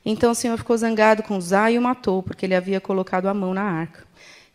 Então 0.05 0.31
o 0.31 0.35
Senhor 0.35 0.57
ficou 0.57 0.77
zangado 0.77 1.23
com 1.23 1.37
Uzá 1.37 1.71
e 1.71 1.79
o 1.79 1.83
matou, 1.83 2.23
porque 2.23 2.47
ele 2.47 2.55
havia 2.55 2.81
colocado 2.81 3.27
a 3.27 3.35
mão 3.35 3.53
na 3.53 3.63
arca. 3.63 4.07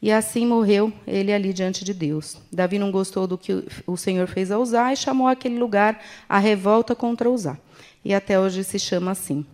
E 0.01 0.11
assim 0.11 0.45
morreu 0.45 0.91
ele 1.07 1.31
ali 1.31 1.53
diante 1.53 1.85
de 1.85 1.93
Deus. 1.93 2.37
Davi 2.51 2.77
não 2.77 2.91
gostou 2.91 3.25
do 3.25 3.37
que 3.37 3.63
o 3.87 3.95
Senhor 3.95 4.27
fez 4.27 4.51
a 4.51 4.59
Uzá 4.59 4.91
e 4.91 4.97
chamou 4.97 5.27
aquele 5.27 5.57
lugar 5.57 6.01
a 6.27 6.39
revolta 6.39 6.93
contra 6.93 7.29
Uzá. 7.29 7.57
E 8.03 8.13
até 8.13 8.37
hoje 8.37 8.65
se 8.65 8.77
chama 8.77 9.11
assim. 9.11 9.45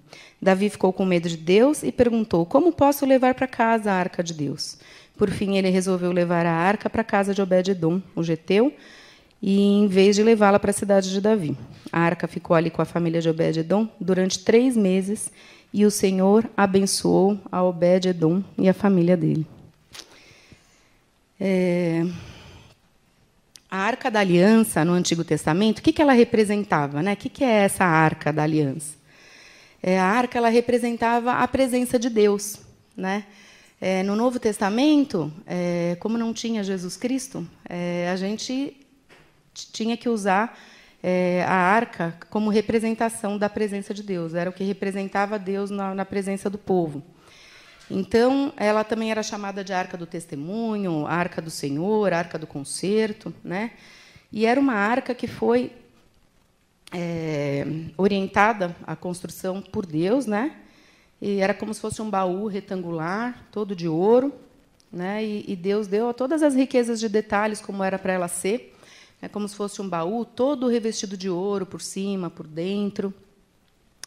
Davi 0.42 0.70
ficou 0.70 0.92
com 0.92 1.06
medo 1.06 1.30
de 1.30 1.38
Deus 1.38 1.84
e 1.84 1.92
perguntou: 1.92 2.46
Como 2.46 2.72
posso 2.72 3.06
levar 3.06 3.36
para 3.36 3.46
casa 3.46 3.92
a 3.92 3.96
arca 3.96 4.24
de 4.24 4.34
Deus? 4.34 4.78
Por 5.20 5.30
fim, 5.30 5.58
ele 5.58 5.70
resolveu 5.70 6.14
levar 6.14 6.46
a 6.46 6.54
arca 6.54 6.90
para 6.90 7.02
a 7.02 7.04
casa 7.04 7.34
de 7.34 7.42
Obed-edom, 7.42 8.02
o 8.16 8.24
geteu, 8.24 8.74
e 9.42 9.60
em 9.60 9.86
vez 9.86 10.16
de 10.16 10.24
levá-la 10.24 10.58
para 10.58 10.72
a 10.72 10.74
cidade 10.74 11.12
de 11.12 11.20
Davi. 11.20 11.58
A 11.92 12.00
arca 12.00 12.26
ficou 12.26 12.56
ali 12.56 12.70
com 12.70 12.82
a 12.82 12.86
família 12.86 13.20
de 13.20 13.28
Obed-edom 13.28 13.90
durante 14.00 14.40
três 14.40 14.78
meses, 14.78 15.30
e 15.74 15.86
o 15.86 15.92
Senhor 15.92 16.50
abençoou 16.56 17.38
a 17.52 17.62
Obed-edom 17.62 18.42
e 18.58 18.70
a 18.70 18.74
família 18.74 19.18
dele. 19.18 19.46
É... 21.38 22.06
A 23.70 23.78
Arca 23.78 24.10
da 24.10 24.22
Aliança 24.22 24.86
no 24.86 24.94
Antigo 24.94 25.26
Testamento, 25.26 25.80
o 25.80 25.82
que, 25.82 25.92
que 25.92 26.02
ela 26.02 26.14
representava? 26.14 27.04
Né? 27.04 27.12
O 27.12 27.18
que, 27.18 27.28
que 27.28 27.44
é 27.44 27.66
essa 27.66 27.84
Arca 27.84 28.32
da 28.32 28.44
Aliança? 28.44 28.96
É, 29.84 30.00
a 30.00 30.06
Arca 30.06 30.38
ela 30.38 30.50
representava 30.50 31.34
a 31.34 31.48
presença 31.48 32.00
de 32.00 32.10
Deus. 32.10 32.58
Né? 32.96 33.26
É, 33.82 34.04
no 34.04 34.14
Novo 34.14 34.40
Testamento, 34.40 35.32
é, 35.48 35.96
como 36.02 36.18
não 36.18 36.34
tinha 36.34 36.64
Jesus 36.64 36.98
Cristo, 36.98 37.48
é, 37.68 38.10
a 38.12 38.16
gente 38.18 38.76
tinha 39.54 39.96
que 39.96 40.10
usar 40.10 40.60
é, 41.02 41.46
a 41.48 41.54
arca 41.54 42.18
como 42.30 42.50
representação 42.50 43.38
da 43.38 43.50
presença 43.50 43.94
de 43.94 44.04
Deus. 44.04 44.34
Era 44.34 44.50
o 44.50 44.54
que 44.54 44.66
representava 44.66 45.40
Deus 45.40 45.70
na, 45.70 45.96
na, 45.96 46.04
presença 46.04 46.50
do 46.50 46.58
povo. 46.58 47.02
Então, 47.90 48.52
ela 48.58 48.84
também 48.84 49.12
era 49.12 49.24
chamada 49.24 49.64
de 49.64 49.72
arca 49.72 49.98
do 49.98 50.06
testemunho, 50.06 51.08
arca 51.08 51.42
do 51.42 51.50
Senhor, 51.50 52.12
arca 52.12 52.38
do 52.38 52.46
concerto, 52.46 53.34
né? 53.42 53.72
E 54.30 54.46
era 54.46 54.60
uma 54.60 54.74
arca 54.74 55.16
que 55.16 55.26
foi 55.26 55.72
é, 56.92 57.66
orientada 57.98 58.76
à 58.86 58.96
construção 58.96 59.62
por 59.62 59.86
Deus, 59.86 60.26
né? 60.26 60.56
E 61.22 61.40
era 61.40 61.54
como 61.54 61.74
se 61.74 61.82
fosse 61.82 62.02
um 62.02 62.10
baú 62.10 62.48
retangular, 62.48 63.48
todo 63.52 63.76
de 63.76 63.88
ouro. 63.88 64.34
Né? 64.92 65.24
E, 65.24 65.46
e 65.48 65.56
Deus 65.56 65.88
deu 65.88 66.14
todas 66.14 66.42
as 66.42 66.56
riquezas 66.56 67.00
de 67.00 67.10
detalhes, 67.10 67.62
como 67.62 67.84
era 67.84 68.00
para 68.00 68.14
ela 68.14 68.28
ser. 68.28 68.76
É 69.22 69.28
como 69.28 69.48
se 69.48 69.56
fosse 69.56 69.82
um 69.82 69.90
baú 69.90 70.24
todo 70.24 70.68
revestido 70.68 71.18
de 71.18 71.30
ouro 71.30 71.66
por 71.66 71.82
cima, 71.82 72.30
por 72.30 72.48
dentro. 72.48 73.14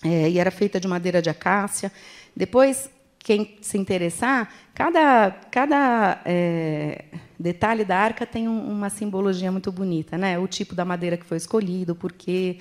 É, 0.02 0.28
e 0.28 0.38
era 0.38 0.50
feita 0.50 0.81
de 0.81 0.88
madeira 0.88 1.21
de 1.21 1.31
acácia. 1.31 1.92
Depois, 2.35 2.90
quem 3.19 3.57
se 3.61 3.78
interessar, 3.78 4.52
cada, 4.75 5.31
cada 5.50 6.21
é, 6.25 7.04
detalhe 7.38 7.85
da 7.85 7.97
arca 7.97 8.26
tem 8.26 8.49
um, 8.49 8.69
uma 8.69 8.90
simbologia 8.90 9.52
muito 9.52 9.71
bonita, 9.71 10.19
né? 10.19 10.38
O 10.38 10.49
tipo 10.49 10.75
da 10.75 10.85
madeira 10.85 11.16
que 11.16 11.25
foi 11.25 11.37
escolhido, 11.37 11.92
o 11.92 11.97
porquê, 11.97 12.59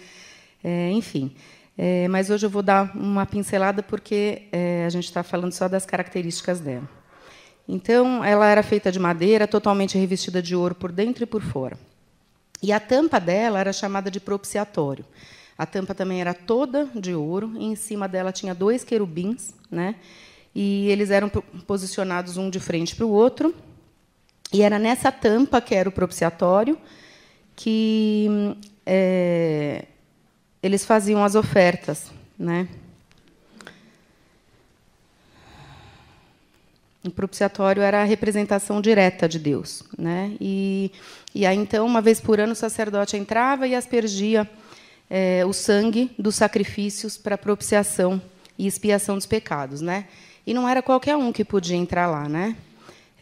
é, 0.64 0.92
enfim. 0.92 1.34
É, 1.78 2.08
mas 2.08 2.30
hoje 2.30 2.46
eu 2.46 2.50
vou 2.50 2.62
dar 2.62 2.96
uma 2.96 3.26
pincelada 3.26 3.82
porque 3.82 4.44
é, 4.52 4.86
a 4.86 4.90
gente 4.90 5.06
está 5.06 5.24
falando 5.24 5.52
só 5.52 5.68
das 5.68 5.86
características 5.86 6.60
dela. 6.60 6.88
Então, 7.68 8.24
ela 8.24 8.48
era 8.48 8.62
feita 8.64 8.92
de 8.92 9.00
madeira, 9.00 9.48
totalmente 9.48 9.98
revestida 9.98 10.42
de 10.42 10.56
ouro 10.56 10.76
por 10.76 10.92
dentro 10.92 11.24
e 11.24 11.28
por 11.28 11.42
fora. 11.42 11.78
E 12.62 12.72
a 12.72 12.80
tampa 12.80 13.20
dela 13.20 13.60
era 13.60 13.72
chamada 13.72 14.12
de 14.12 14.20
propiciatório. 14.20 15.06
A 15.58 15.66
tampa 15.66 15.96
também 15.96 16.22
era 16.22 16.34
toda 16.34 16.90
de 16.94 17.14
ouro, 17.14 17.54
e 17.56 17.66
em 17.66 17.76
cima 17.76 18.08
dela 18.08 18.32
tinha 18.32 18.54
dois 18.54 18.84
querubins, 18.84 19.54
né? 19.70 19.96
E 20.54 20.90
eles 20.90 21.10
eram 21.12 21.30
posicionados 21.30 22.36
um 22.36 22.50
de 22.50 22.60
frente 22.60 22.96
para 22.96 23.06
o 23.06 23.12
outro. 23.12 23.56
E 24.52 24.62
era 24.62 24.78
nessa 24.78 25.12
tampa 25.12 25.62
que 25.62 25.74
era 25.74 25.88
o 25.88 25.92
propiciatório 25.92 26.78
que 27.56 28.28
é, 28.86 29.86
eles 30.62 30.86
faziam 30.86 31.24
as 31.24 31.36
ofertas, 31.36 32.12
né? 32.38 32.68
O 37.04 37.10
propiciatório 37.10 37.82
era 37.82 38.02
a 38.02 38.06
representação 38.06 38.80
direta 38.80 39.28
de 39.28 39.40
Deus, 39.40 39.84
né? 39.98 40.36
E, 40.40 40.92
e 41.34 41.46
aí 41.48 41.58
então 41.58 41.86
uma 41.86 42.00
vez 42.00 42.22
por 42.22 42.40
ano 42.40 42.54
o 42.54 42.56
sacerdote 42.56 43.18
entrava 43.18 43.66
e 43.66 43.74
aspergia 43.74 44.48
é, 45.10 45.44
o 45.46 45.52
sangue 45.52 46.12
dos 46.18 46.36
sacrifícios 46.36 47.18
para 47.18 47.38
propiciação 47.38 48.22
e 48.58 48.68
expiação 48.68 49.16
dos 49.16 49.26
pecados, 49.26 49.82
né? 49.82 50.06
E 50.46 50.54
não 50.54 50.70
era 50.70 50.82
qualquer 50.82 51.16
um 51.16 51.32
que 51.32 51.44
podia 51.44 51.76
entrar 51.76 52.06
lá, 52.08 52.30
né? 52.30 52.56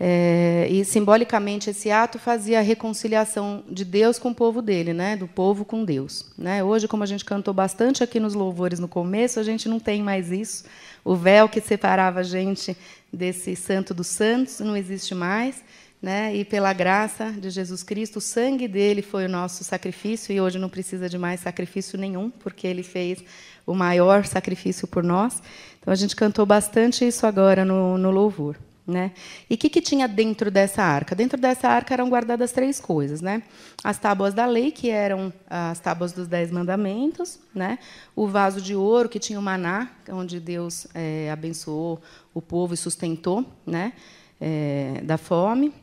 É, 0.02 0.66
e 0.70 0.86
simbolicamente 0.86 1.70
esse 1.70 1.92
ato 1.92 2.18
fazia 2.18 2.60
a 2.60 2.62
reconciliação 2.62 3.66
de 3.70 3.84
Deus 3.84 4.18
com 4.18 4.30
o 4.30 4.36
povo 4.36 4.62
dele, 4.62 4.94
né? 4.94 5.18
do 5.18 5.28
povo 5.28 5.66
com 5.66 5.84
Deus. 5.84 6.26
Né? 6.38 6.64
Hoje, 6.64 6.88
como 6.88 7.04
a 7.04 7.06
gente 7.06 7.26
cantou 7.26 7.54
bastante 7.54 8.02
aqui 8.02 8.18
nos 8.18 8.34
louvores 8.34 8.80
no 8.80 8.88
começo, 8.88 9.42
a 9.42 9.44
gente 9.44 9.68
não 9.68 9.78
tem 9.78 10.02
mais 10.02 10.32
isso. 10.32 10.64
O 11.04 11.16
véu 11.16 11.50
que 11.50 11.60
separava 11.60 12.22
a 12.22 12.24
gente 12.24 12.78
desse 13.12 13.58
santo 13.58 13.94
dos 13.94 14.08
santos 14.08 14.62
não 14.62 14.78
existe 14.78 15.14
mais. 15.14 15.62
né? 16.02 16.34
E 16.34 16.46
pela 16.46 16.72
graça 16.72 17.32
de 17.32 17.50
Jesus 17.50 17.84
Cristo, 17.84 18.20
o 18.20 18.22
sangue 18.22 18.70
dele 18.70 19.02
foi 19.02 19.26
o 19.26 19.30
nosso 19.30 19.66
sacrifício 19.66 20.34
e 20.34 20.40
hoje 20.40 20.58
não 20.58 20.70
precisa 20.70 21.10
de 21.10 21.18
mais 21.18 21.42
sacrifício 21.42 22.00
nenhum, 22.00 22.30
porque 22.30 22.66
ele 22.66 22.84
fez 22.84 23.22
o 23.68 23.74
maior 23.74 24.26
sacrifício 24.26 24.88
por 24.88 25.04
nós. 25.04 25.42
Então 25.82 25.92
a 25.92 25.96
gente 25.96 26.16
cantou 26.16 26.46
bastante 26.46 27.06
isso 27.06 27.28
agora 27.28 27.66
no, 27.66 27.98
no 27.98 28.12
louvor. 28.12 28.56
Né? 28.90 29.12
E 29.48 29.54
o 29.54 29.58
que, 29.58 29.70
que, 29.70 29.82
tinha 29.82 30.08
dentro 30.08 30.50
dessa 30.50 30.82
arca? 30.82 31.14
Dentro 31.14 31.40
dessa 31.40 31.68
arca 31.68 31.94
eram 31.94 32.10
guardadas 32.10 32.52
três 32.52 32.80
coisas. 32.80 33.22
Né? 33.22 33.44
As 33.84 34.00
tábuas 34.00 34.34
da 34.34 34.46
lei, 34.46 34.72
que 34.72 34.90
eram 34.90 35.32
as 35.48 35.80
tábuas 35.80 36.12
dos 36.12 36.28
Dez 36.28 36.50
Mandamentos, 36.50 37.40
né? 37.54 37.78
o 38.16 38.28
vaso 38.28 38.60
de 38.60 38.76
ouro, 38.76 39.08
que 39.08 39.20
tinha 39.20 39.40
o 39.40 39.44
maná, 39.44 39.92
onde 40.10 40.40
Deus 40.40 40.88
é, 40.96 41.30
abençoou 41.32 42.02
o 42.34 42.42
povo 42.42 42.74
e 42.74 42.78
sustentou 42.78 43.46
né? 43.66 43.94
É, 44.42 45.02
da 45.04 45.18
fome, 45.18 45.74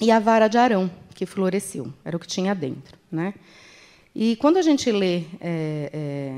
e 0.00 0.10
a 0.10 0.18
vara 0.18 0.48
de 0.48 0.58
Arão, 0.58 0.90
que 1.14 1.24
floresceu. 1.24 1.92
Era 2.04 2.16
o 2.16 2.20
que 2.20 2.26
tinha 2.26 2.54
dentro. 2.54 2.98
Né? 3.10 3.32
E 4.14 4.36
quando 4.36 4.56
a 4.58 4.62
gente 4.62 4.90
lê 4.90 5.24
é 5.40 6.32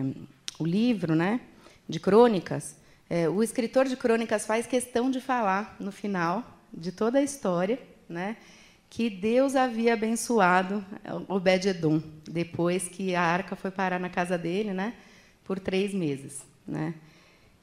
o 0.58 0.66
livro 0.66 1.14
né, 1.14 1.40
de 1.88 2.00
crônicas, 2.00 2.76
é, 3.10 3.28
o 3.28 3.42
escritor 3.42 3.86
de 3.86 3.96
crônicas 3.96 4.46
faz 4.46 4.66
questão 4.66 5.10
de 5.10 5.20
falar, 5.20 5.76
no 5.80 5.90
final 5.90 6.44
de 6.72 6.92
toda 6.92 7.18
a 7.18 7.22
história, 7.22 7.78
né, 8.08 8.36
que 8.90 9.10
Deus 9.10 9.54
havia 9.54 9.94
abençoado 9.94 10.84
Obed-Edom, 11.28 12.02
depois 12.24 12.88
que 12.88 13.14
a 13.14 13.22
arca 13.22 13.54
foi 13.54 13.70
parar 13.70 13.98
na 13.98 14.08
casa 14.08 14.38
dele 14.38 14.72
né, 14.72 14.94
por 15.44 15.58
três 15.58 15.92
meses. 15.92 16.42
Né. 16.66 16.94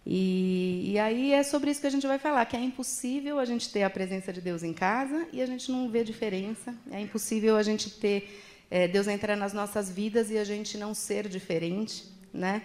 E, 0.06 0.92
e, 0.92 1.00
aí 1.00 1.32
é 1.32 1.42
sobre 1.42 1.72
isso 1.72 1.82
que 1.82 1.88
a 1.88 1.92
gente 1.92 2.06
vai 2.06 2.20
falar, 2.20 2.46
que 2.46 2.56
é 2.56 2.60
impossível 2.60 3.40
a 3.40 3.46
gente 3.46 3.72
ter 3.72 3.82
a 3.82 3.90
presença 3.90 4.32
de 4.32 4.40
Deus 4.40 4.62
em 4.62 4.72
casa 4.72 5.28
e 5.34 5.42
a 5.42 5.48
gente 5.48 5.72
não 5.72 5.90
vê 5.90 6.04
diferença. 6.04 6.76
É 6.92 7.02
impossível 7.02 7.58
a 7.58 7.64
gente 7.64 7.90
ter 7.90 8.40
é, 8.70 8.88
Deus 8.88 9.08
entrar 9.08 9.36
nas 9.36 9.52
nossas 9.52 9.90
vidas 9.90 10.30
e 10.30 10.38
a 10.38 10.44
gente 10.44 10.78
não 10.78 10.94
ser 10.94 11.28
diferente, 11.28 12.06
né? 12.32 12.62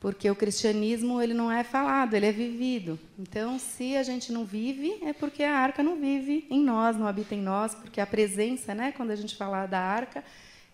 Porque 0.00 0.30
o 0.30 0.36
cristianismo 0.36 1.20
ele 1.20 1.34
não 1.34 1.50
é 1.50 1.64
falado, 1.64 2.14
ele 2.14 2.26
é 2.26 2.32
vivido. 2.32 2.98
Então, 3.18 3.58
se 3.58 3.96
a 3.96 4.02
gente 4.02 4.32
não 4.32 4.44
vive, 4.44 4.98
é 5.02 5.12
porque 5.12 5.42
a 5.42 5.56
arca 5.56 5.82
não 5.82 5.96
vive 5.96 6.46
em 6.48 6.62
nós, 6.62 6.96
não 6.96 7.06
habita 7.06 7.34
em 7.34 7.42
nós, 7.42 7.74
porque 7.74 8.00
a 8.00 8.06
presença, 8.06 8.74
né, 8.74 8.92
quando 8.96 9.10
a 9.10 9.16
gente 9.16 9.34
fala 9.34 9.66
da 9.66 9.80
arca, 9.80 10.22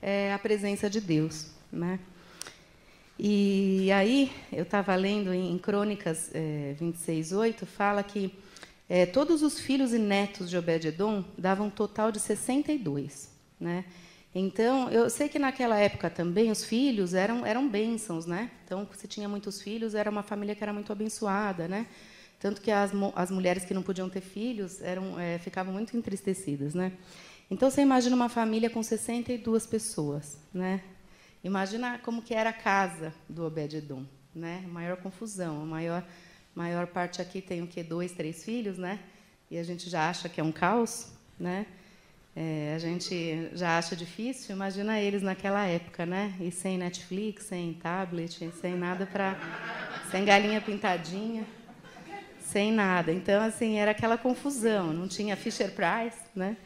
é 0.03 0.33
a 0.33 0.39
presença 0.39 0.91
de 0.91 1.01
Deus, 1.01 1.47
né? 1.73 1.99
E 3.19 3.91
aí, 3.93 4.31
eu 4.53 4.65
estava 4.65 4.95
lendo 4.97 5.33
em 5.33 5.57
Crônicas 5.57 6.31
é, 6.35 6.75
26:8, 6.79 7.65
fala 7.65 8.03
que 8.03 8.35
é, 8.89 9.07
todos 9.07 9.43
os 9.43 9.59
filhos 9.59 9.95
e 9.95 9.99
netos 9.99 10.51
de 10.51 10.59
Obed-edom 10.59 11.25
davam 11.39 11.69
um 11.69 11.71
total 11.71 12.13
de 12.13 12.21
62, 12.21 13.31
né? 13.59 13.85
Então, 14.35 14.91
eu 14.91 15.09
sei 15.09 15.29
que 15.29 15.39
naquela 15.39 15.79
época 15.79 16.11
também 16.11 16.51
os 16.51 16.65
filhos 16.65 17.15
eram, 17.15 17.47
eram 17.47 17.69
bênçãos, 17.69 18.27
né? 18.27 18.51
Então, 18.65 18.89
se 18.93 19.07
tinha 19.07 19.29
muitos 19.29 19.63
filhos, 19.63 19.95
era 19.95 20.11
uma 20.11 20.25
família 20.25 20.57
que 20.57 20.63
era 20.65 20.73
muito 20.73 20.91
abençoada, 20.91 21.69
né? 21.69 21.87
Tanto 22.41 22.61
que 22.61 22.71
as, 22.73 22.91
as 23.15 23.31
mulheres 23.31 23.65
que 23.65 23.73
não 23.73 23.83
podiam 23.83 24.11
ter 24.11 24.21
filhos 24.21 24.83
eram, 24.83 25.19
é, 25.21 25.39
ficavam 25.39 25.73
muito 25.73 25.97
entristecidas, 25.97 26.75
né? 26.75 26.93
Então, 27.49 27.71
você 27.71 27.83
imagina 27.83 28.17
uma 28.17 28.29
família 28.29 28.69
com 28.69 28.83
62 28.83 29.67
pessoas, 29.67 30.37
né? 30.53 30.83
Imagina 31.45 31.99
como 31.99 32.21
que 32.21 32.35
era 32.35 32.51
a 32.51 32.55
casa 32.55 33.15
do 33.29 33.45
Obed-edom, 33.45 34.05
né? 34.35 34.65
Maior 34.67 34.97
confusão, 34.97 35.63
a 35.63 35.65
maior, 35.65 36.05
maior 36.55 36.89
parte 36.89 37.23
aqui 37.23 37.41
tem 37.41 37.63
o 37.63 37.69
quê? 37.69 37.85
Dois, 37.85 38.11
três 38.11 38.43
filhos, 38.43 38.79
né? 38.79 38.99
E 39.49 39.59
a 39.59 39.63
gente 39.63 39.89
já 39.89 40.09
acha 40.11 40.29
que 40.29 40.41
é 40.41 40.45
um 40.45 40.51
caos, 40.51 41.13
né? 41.39 41.67
É, 42.37 42.73
a 42.75 42.79
gente 42.81 43.49
já 43.53 43.79
acha 43.79 43.95
difícil, 43.95 44.57
imagina 44.57 45.01
eles 45.01 45.23
naquela 45.23 45.65
época, 45.67 46.05
né? 46.05 46.35
E 46.41 46.51
sem 46.51 46.77
Netflix, 46.77 47.45
sem 47.45 47.73
tablet, 47.75 48.51
sem 48.61 48.75
nada 48.77 49.07
para. 49.07 49.37
sem 50.11 50.25
galinha 50.25 50.61
pintadinha, 50.61 51.47
sem 52.41 52.73
nada. 52.73 53.13
Então, 53.13 53.41
assim, 53.41 53.77
era 53.77 53.93
aquela 53.93 54.19
confusão, 54.19 54.93
não 54.93 55.07
tinha 55.07 55.37
Fisher 55.37 55.71
Price, 55.71 56.19
né? 56.35 56.57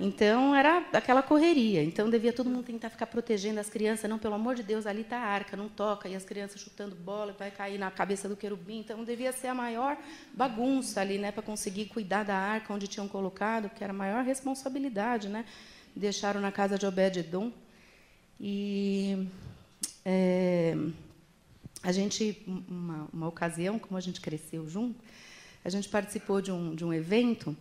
Então 0.00 0.54
era 0.54 0.78
aquela 0.92 1.22
correria. 1.22 1.82
Então 1.82 2.10
devia 2.10 2.32
todo 2.32 2.50
mundo 2.50 2.64
tentar 2.64 2.90
ficar 2.90 3.06
protegendo 3.06 3.60
as 3.60 3.68
crianças. 3.70 4.08
Não, 4.08 4.18
pelo 4.18 4.34
amor 4.34 4.54
de 4.54 4.62
Deus, 4.62 4.86
ali 4.86 5.02
está 5.02 5.18
a 5.18 5.26
arca, 5.26 5.56
não 5.56 5.68
toca. 5.68 6.08
E 6.08 6.14
as 6.14 6.24
crianças 6.24 6.60
chutando 6.60 6.94
bola, 6.94 7.34
vai 7.38 7.50
cair 7.50 7.78
na 7.78 7.90
cabeça 7.90 8.28
do 8.28 8.36
querubim. 8.36 8.80
Então 8.80 9.04
devia 9.04 9.32
ser 9.32 9.48
a 9.48 9.54
maior 9.54 9.96
bagunça 10.32 11.00
ali, 11.00 11.18
né, 11.18 11.30
para 11.30 11.42
conseguir 11.42 11.86
cuidar 11.86 12.24
da 12.24 12.36
arca 12.36 12.72
onde 12.72 12.88
tinham 12.88 13.08
colocado, 13.08 13.70
que 13.70 13.84
era 13.84 13.92
a 13.92 13.96
maior 13.96 14.24
responsabilidade, 14.24 15.28
né? 15.28 15.44
Deixaram 15.94 16.40
na 16.40 16.50
casa 16.50 16.76
de 16.76 16.86
Obed-edom. 16.86 17.52
E 18.40 19.26
é, 20.04 20.76
a 21.82 21.92
gente, 21.92 22.42
uma, 22.46 23.08
uma 23.12 23.28
ocasião, 23.28 23.78
como 23.78 23.96
a 23.96 24.00
gente 24.00 24.20
cresceu 24.20 24.68
junto, 24.68 24.98
a 25.64 25.70
gente 25.70 25.88
participou 25.88 26.40
de 26.40 26.52
um, 26.52 26.74
de 26.74 26.84
um 26.84 26.92
evento. 26.92 27.56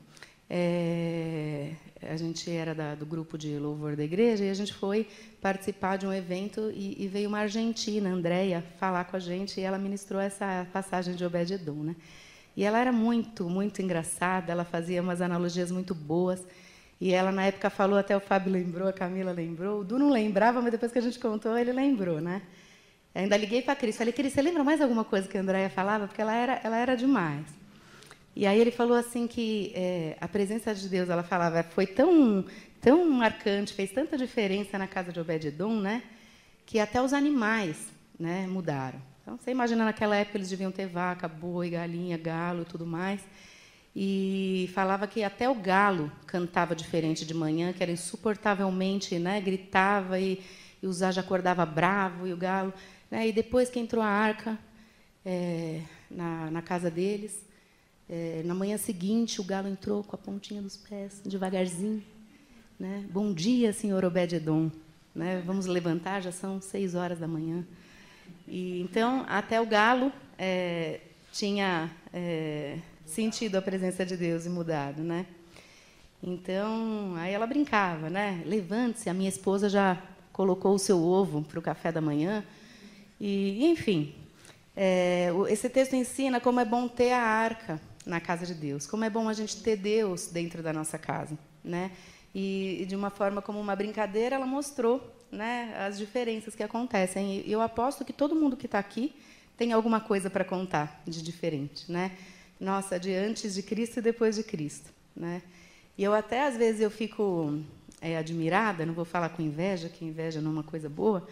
É, 0.55 1.71
a 2.03 2.15
gente 2.15 2.51
era 2.51 2.75
da, 2.75 2.93
do 2.93 3.07
grupo 3.07 3.39
de 3.39 3.57
louvor 3.57 3.95
da 3.95 4.03
igreja 4.03 4.45
e 4.45 4.51
a 4.51 4.53
gente 4.53 4.71
foi 4.71 5.07
participar 5.41 5.97
de 5.97 6.05
um 6.05 6.13
evento 6.13 6.71
e, 6.75 7.03
e 7.03 7.07
veio 7.07 7.27
uma 7.27 7.39
argentina, 7.39 8.07
Andréia, 8.07 8.63
falar 8.77 9.05
com 9.05 9.15
a 9.15 9.19
gente 9.19 9.59
e 9.59 9.63
ela 9.63 9.79
ministrou 9.79 10.21
essa 10.21 10.67
passagem 10.71 11.15
de 11.15 11.25
Obed-edom, 11.25 11.81
né? 11.81 11.95
E 12.55 12.63
ela 12.63 12.77
era 12.77 12.91
muito, 12.91 13.49
muito 13.49 13.81
engraçada, 13.81 14.51
ela 14.51 14.63
fazia 14.63 15.01
umas 15.01 15.21
analogias 15.21 15.71
muito 15.71 15.95
boas. 15.95 16.45
E 17.01 17.11
ela, 17.11 17.31
na 17.31 17.45
época, 17.45 17.71
falou, 17.71 17.97
até 17.97 18.15
o 18.15 18.19
Fábio 18.19 18.51
lembrou, 18.51 18.87
a 18.87 18.93
Camila 18.93 19.31
lembrou, 19.31 19.81
o 19.81 19.83
Du 19.83 19.97
não 19.97 20.11
lembrava, 20.11 20.61
mas 20.61 20.71
depois 20.71 20.91
que 20.91 20.99
a 20.99 21.01
gente 21.01 21.17
contou, 21.17 21.57
ele 21.57 21.71
lembrou, 21.73 22.21
né? 22.21 22.43
ainda 23.15 23.35
liguei 23.37 23.63
para 23.63 23.73
a 23.73 23.75
Cris, 23.75 23.97
falei, 23.97 24.13
Cris, 24.13 24.33
você 24.33 24.41
lembra 24.43 24.63
mais 24.63 24.81
alguma 24.81 25.03
coisa 25.03 25.27
que 25.27 25.35
a 25.35 25.41
Andréia 25.41 25.69
falava? 25.69 26.05
Porque 26.05 26.21
ela 26.21 26.35
era, 26.35 26.61
ela 26.63 26.77
era 26.77 26.95
demais. 26.95 27.62
E 28.35 28.47
aí 28.47 28.59
ele 28.59 28.71
falou 28.71 28.97
assim 28.97 29.27
que 29.27 29.71
é, 29.75 30.17
a 30.19 30.27
presença 30.27 30.73
de 30.73 30.89
Deus, 30.89 31.09
ela 31.09 31.21
falava, 31.21 31.61
foi 31.61 31.85
tão, 31.85 32.43
tão 32.81 33.07
marcante, 33.09 33.73
fez 33.73 33.91
tanta 33.91 34.17
diferença 34.17 34.77
na 34.77 34.87
casa 34.87 35.11
de 35.11 35.19
Obed-edom, 35.19 35.79
né, 35.79 36.01
que 36.65 36.79
até 36.79 36.99
os 36.99 37.13
animais, 37.13 37.89
né, 38.19 38.47
mudaram. 38.47 38.99
Então 39.21 39.37
você 39.37 39.51
imagina 39.51 39.85
naquela 39.85 40.15
época 40.15 40.37
eles 40.37 40.49
deviam 40.49 40.71
ter 40.71 40.87
vaca, 40.87 41.27
boi, 41.27 41.69
galinha, 41.69 42.17
galo, 42.17 42.63
e 42.63 42.65
tudo 42.65 42.85
mais. 42.85 43.21
E 43.95 44.69
falava 44.73 45.05
que 45.05 45.23
até 45.23 45.47
o 45.47 45.53
galo 45.53 46.11
cantava 46.25 46.75
diferente 46.75 47.23
de 47.25 47.33
manhã, 47.35 47.71
que 47.71 47.83
era 47.83 47.91
insuportavelmente, 47.91 49.19
né, 49.19 49.39
gritava 49.39 50.19
e, 50.19 50.41
e 50.81 50.87
o 50.87 50.91
Zá 50.91 51.09
acordava 51.09 51.63
bravo 51.67 52.25
e 52.25 52.33
o 52.33 52.37
galo, 52.37 52.73
né, 53.11 53.27
e 53.27 53.31
depois 53.31 53.69
que 53.69 53.79
entrou 53.79 54.03
a 54.03 54.07
arca 54.07 54.57
é, 55.23 55.81
na, 56.09 56.49
na 56.49 56.61
casa 56.63 56.89
deles, 56.89 57.52
é, 58.09 58.41
na 58.43 58.53
manhã 58.53 58.77
seguinte, 58.77 59.39
o 59.39 59.43
galo 59.43 59.67
entrou 59.67 60.03
com 60.03 60.15
a 60.15 60.19
pontinha 60.19 60.61
dos 60.61 60.75
pés, 60.75 61.21
devagarzinho. 61.25 62.03
Né? 62.79 63.05
Bom 63.09 63.33
dia, 63.33 63.71
senhor 63.71 64.03
Obed-edom. 64.03 64.69
Né? 65.15 65.41
Vamos 65.45 65.65
levantar, 65.65 66.21
já 66.21 66.31
são 66.31 66.59
seis 66.59 66.95
horas 66.95 67.19
da 67.19 67.27
manhã. 67.27 67.65
E, 68.47 68.81
então, 68.81 69.25
até 69.27 69.61
o 69.61 69.65
galo 69.65 70.11
é, 70.37 70.99
tinha 71.31 71.89
é, 72.11 72.79
sentido 73.05 73.55
a 73.55 73.61
presença 73.61 74.05
de 74.05 74.17
Deus 74.17 74.45
e 74.45 74.49
mudado. 74.49 75.01
Né? 75.01 75.25
Então, 76.21 77.15
aí 77.15 77.33
ela 77.33 77.47
brincava, 77.47 78.09
né? 78.09 78.43
Levante-se, 78.45 79.09
a 79.09 79.13
minha 79.13 79.29
esposa 79.29 79.69
já 79.69 80.01
colocou 80.31 80.73
o 80.73 80.79
seu 80.79 81.01
ovo 81.01 81.41
para 81.41 81.59
o 81.59 81.61
café 81.61 81.91
da 81.91 82.01
manhã. 82.01 82.43
E, 83.19 83.65
enfim, 83.65 84.13
é, 84.75 85.29
esse 85.49 85.69
texto 85.69 85.95
ensina 85.95 86.41
como 86.41 86.59
é 86.59 86.65
bom 86.65 86.87
ter 86.87 87.11
a 87.11 87.21
arca 87.21 87.79
na 88.05 88.19
casa 88.19 88.45
de 88.45 88.53
Deus. 88.53 88.85
Como 88.87 89.03
é 89.03 89.09
bom 89.09 89.27
a 89.29 89.33
gente 89.33 89.61
ter 89.61 89.75
Deus 89.75 90.27
dentro 90.27 90.61
da 90.61 90.73
nossa 90.73 90.97
casa, 90.97 91.37
né? 91.63 91.91
E, 92.33 92.79
e 92.81 92.85
de 92.85 92.95
uma 92.95 93.09
forma 93.09 93.41
como 93.41 93.59
uma 93.59 93.75
brincadeira, 93.75 94.35
ela 94.35 94.45
mostrou, 94.45 95.01
né, 95.31 95.75
as 95.79 95.97
diferenças 95.97 96.55
que 96.55 96.63
acontecem. 96.63 97.43
E 97.45 97.51
eu 97.51 97.61
aposto 97.61 98.03
que 98.03 98.13
todo 98.13 98.35
mundo 98.35 98.57
que 98.57 98.65
está 98.65 98.79
aqui 98.79 99.15
tem 99.57 99.71
alguma 99.71 99.99
coisa 99.99 100.29
para 100.29 100.43
contar 100.43 101.01
de 101.05 101.21
diferente, 101.21 101.91
né? 101.91 102.11
Nossa, 102.59 102.99
de 102.99 103.13
antes 103.13 103.53
de 103.53 103.61
Cristo 103.61 103.99
e 103.99 104.01
depois 104.01 104.35
de 104.35 104.43
Cristo, 104.43 104.89
né? 105.15 105.41
E 105.97 106.03
eu 106.03 106.13
até 106.13 106.47
às 106.47 106.57
vezes 106.57 106.81
eu 106.81 106.89
fico 106.89 107.59
é, 108.01 108.17
admirada, 108.17 108.85
não 108.85 108.93
vou 108.93 109.05
falar 109.05 109.29
com 109.29 109.41
inveja, 109.41 109.89
que 109.89 110.03
inveja 110.03 110.41
não 110.41 110.51
é 110.51 110.53
uma 110.53 110.63
coisa 110.63 110.89
boa, 110.89 111.27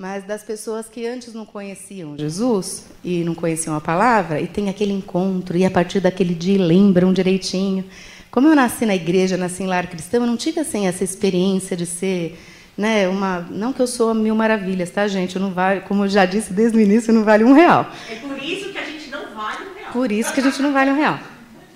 mas 0.00 0.24
das 0.24 0.42
pessoas 0.42 0.88
que 0.88 1.06
antes 1.06 1.34
não 1.34 1.44
conheciam 1.44 2.16
Jesus 2.16 2.86
e 3.04 3.22
não 3.22 3.34
conheciam 3.34 3.76
a 3.76 3.82
palavra, 3.82 4.40
e 4.40 4.46
tem 4.46 4.70
aquele 4.70 4.94
encontro, 4.94 5.58
e 5.58 5.64
a 5.66 5.70
partir 5.70 6.00
daquele 6.00 6.32
dia 6.32 6.58
lembram 6.58 7.12
direitinho. 7.12 7.84
Como 8.30 8.48
eu 8.48 8.56
nasci 8.56 8.86
na 8.86 8.94
igreja, 8.94 9.36
nasci 9.36 9.62
em 9.62 9.66
lar 9.66 9.86
cristão, 9.88 10.22
eu 10.22 10.26
não 10.26 10.38
tive 10.38 10.58
assim 10.58 10.86
essa 10.86 11.04
experiência 11.04 11.76
de 11.76 11.84
ser, 11.84 12.38
né, 12.78 13.08
uma, 13.08 13.46
não 13.50 13.74
que 13.74 13.82
eu 13.82 13.86
sou 13.86 14.14
mil 14.14 14.34
maravilhas, 14.34 14.88
tá, 14.88 15.06
gente? 15.06 15.36
Eu 15.36 15.42
não 15.42 15.50
vale, 15.50 15.82
como 15.82 16.04
eu 16.04 16.08
já 16.08 16.24
disse 16.24 16.50
desde 16.50 16.78
o 16.78 16.80
início, 16.80 17.12
não 17.12 17.22
vale 17.22 17.44
um 17.44 17.52
real. 17.52 17.86
É 18.10 18.14
por 18.14 18.38
isso 18.42 18.70
que 18.70 18.78
a 18.78 18.84
gente 18.86 19.10
não 19.10 19.34
vale 19.34 19.64
um 19.68 19.74
real. 19.74 19.92
Por 19.92 20.10
isso 20.10 20.32
que 20.32 20.40
a 20.40 20.42
gente 20.42 20.62
não 20.62 20.72
vale 20.72 20.92
um 20.92 20.96
real. 20.96 21.18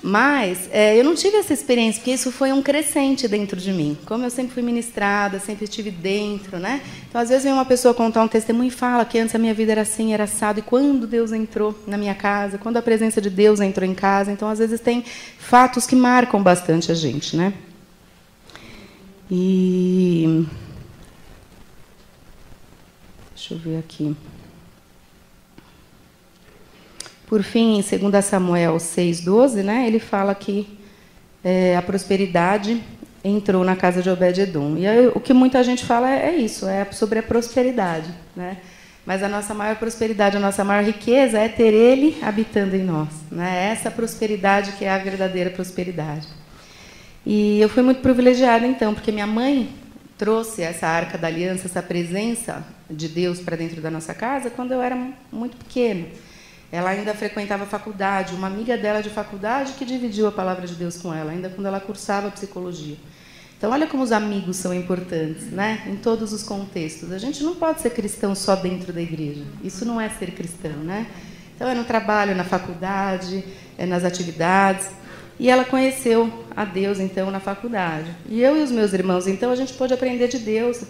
Mas 0.06 0.68
é, 0.70 1.00
eu 1.00 1.02
não 1.02 1.14
tive 1.14 1.38
essa 1.38 1.54
experiência, 1.54 1.98
porque 1.98 2.10
isso 2.10 2.30
foi 2.30 2.52
um 2.52 2.60
crescente 2.60 3.26
dentro 3.26 3.58
de 3.58 3.72
mim. 3.72 3.96
Como 4.04 4.22
eu 4.22 4.28
sempre 4.28 4.52
fui 4.52 4.62
ministrada, 4.62 5.40
sempre 5.40 5.64
estive 5.64 5.90
dentro, 5.90 6.58
né? 6.58 6.82
Então, 7.08 7.18
às 7.18 7.30
vezes, 7.30 7.44
vem 7.44 7.54
uma 7.54 7.64
pessoa 7.64 7.94
contar 7.94 8.22
um 8.22 8.28
testemunho 8.28 8.68
e 8.68 8.70
fala 8.70 9.06
que 9.06 9.18
antes 9.18 9.34
a 9.34 9.38
minha 9.38 9.54
vida 9.54 9.72
era 9.72 9.80
assim, 9.80 10.12
era 10.12 10.24
assado, 10.24 10.58
e 10.58 10.62
quando 10.62 11.06
Deus 11.06 11.32
entrou 11.32 11.74
na 11.86 11.96
minha 11.96 12.14
casa, 12.14 12.58
quando 12.58 12.76
a 12.76 12.82
presença 12.82 13.18
de 13.18 13.30
Deus 13.30 13.60
entrou 13.60 13.88
em 13.88 13.94
casa. 13.94 14.30
Então, 14.30 14.46
às 14.46 14.58
vezes, 14.58 14.78
tem 14.78 15.02
fatos 15.38 15.86
que 15.86 15.96
marcam 15.96 16.42
bastante 16.42 16.92
a 16.92 16.94
gente, 16.94 17.34
né? 17.34 17.54
E. 19.30 20.44
Deixa 23.34 23.54
eu 23.54 23.58
ver 23.58 23.78
aqui. 23.78 24.14
Por 27.26 27.42
fim, 27.42 27.78
em 27.78 28.10
2 28.10 28.24
Samuel 28.24 28.76
6,12, 28.76 29.62
né, 29.62 29.87
ele 29.87 29.98
fala 29.98 30.34
que 30.34 30.78
é, 31.42 31.76
a 31.76 31.82
prosperidade 31.82 32.82
entrou 33.24 33.64
na 33.64 33.74
casa 33.74 34.02
de 34.02 34.10
Obed-Edom. 34.10 34.76
E 34.76 34.87
aí, 34.87 35.08
o 35.08 35.18
que 35.18 35.32
muita 35.32 35.64
gente 35.64 35.84
fala 35.84 36.10
é, 36.10 36.28
é, 36.28 36.37
isso, 36.37 36.66
é 36.66 36.84
sobre 36.92 37.18
a 37.18 37.22
prosperidade. 37.22 38.10
Né? 38.37 38.58
Mas 39.06 39.22
a 39.22 39.28
nossa 39.28 39.54
maior 39.54 39.76
prosperidade, 39.76 40.37
a 40.37 40.40
nossa 40.40 40.62
maior 40.62 40.84
riqueza 40.84 41.38
é 41.38 41.48
ter 41.48 41.72
Ele 41.72 42.16
habitando 42.22 42.76
em 42.76 42.82
nós. 42.82 43.08
Né? 43.30 43.70
Essa 43.72 43.90
prosperidade 43.90 44.72
que 44.72 44.84
é 44.84 44.90
a 44.90 44.98
verdadeira 44.98 45.50
prosperidade. 45.50 46.28
E 47.24 47.58
eu 47.60 47.68
fui 47.70 47.82
muito 47.82 48.02
privilegiada, 48.02 48.66
então, 48.66 48.92
porque 48.92 49.10
minha 49.10 49.26
mãe 49.26 49.70
trouxe 50.18 50.62
essa 50.62 50.87
arca 50.87 51.16
da 51.16 51.26
aliança, 51.26 51.66
essa 51.66 51.82
presença 51.82 52.64
de 52.90 53.08
Deus 53.08 53.40
para 53.40 53.56
dentro 53.56 53.80
da 53.80 53.90
nossa 53.90 54.12
casa 54.14 54.50
quando 54.50 54.72
eu 54.72 54.82
era 54.82 54.96
muito 55.32 55.56
pequena. 55.56 56.06
Ela 56.74 56.90
ainda 56.90 57.14
frequentava 57.14 57.64
faculdade, 57.64 58.34
uma 58.34 58.48
amiga 58.48 58.76
dela 58.76 59.00
de 59.00 59.08
faculdade 59.08 59.74
que 59.74 59.84
dividiu 59.84 60.26
a 60.26 60.32
palavra 60.32 60.66
de 60.66 60.74
Deus 60.74 60.96
com 60.96 61.14
ela, 61.14 61.30
ainda 61.30 61.48
quando 61.48 61.66
ela 61.66 61.78
cursava 61.78 62.32
psicologia. 62.32 62.96
Então, 63.56 63.70
olha 63.70 63.87
como 63.87 64.02
os 64.02 64.10
amigos 64.10 64.56
são 64.56 64.74
importantes, 64.74 65.52
né? 65.52 65.84
Em 65.87 65.94
todos 65.94 66.32
os 66.32 66.42
contextos. 66.42 67.12
A 67.12 67.18
gente 67.18 67.44
não 67.44 67.54
pode 67.54 67.80
ser 67.80 67.90
cristão 67.90 68.34
só 68.34 68.56
dentro 68.56 68.92
da 68.92 69.00
igreja. 69.00 69.44
Isso 69.62 69.84
não 69.84 70.00
é 70.00 70.08
ser 70.08 70.32
cristão, 70.32 70.72
né? 70.78 71.06
Então, 71.54 71.68
é 71.68 71.76
no 71.76 71.84
trabalho, 71.84 72.34
na 72.34 72.42
faculdade, 72.42 73.44
é 73.78 73.87
nas 73.87 74.02
atividades. 74.02 74.88
E 75.38 75.48
ela 75.48 75.64
conheceu 75.64 76.44
a 76.56 76.64
Deus, 76.64 76.98
então, 76.98 77.30
na 77.30 77.38
faculdade. 77.38 78.10
E 78.28 78.42
eu 78.42 78.56
e 78.58 78.64
os 78.64 78.72
meus 78.72 78.92
irmãos, 78.92 79.28
então, 79.28 79.52
a 79.52 79.56
gente 79.56 79.74
pôde 79.74 79.94
aprender 79.94 80.26
de 80.26 80.40
Deus. 80.40 80.82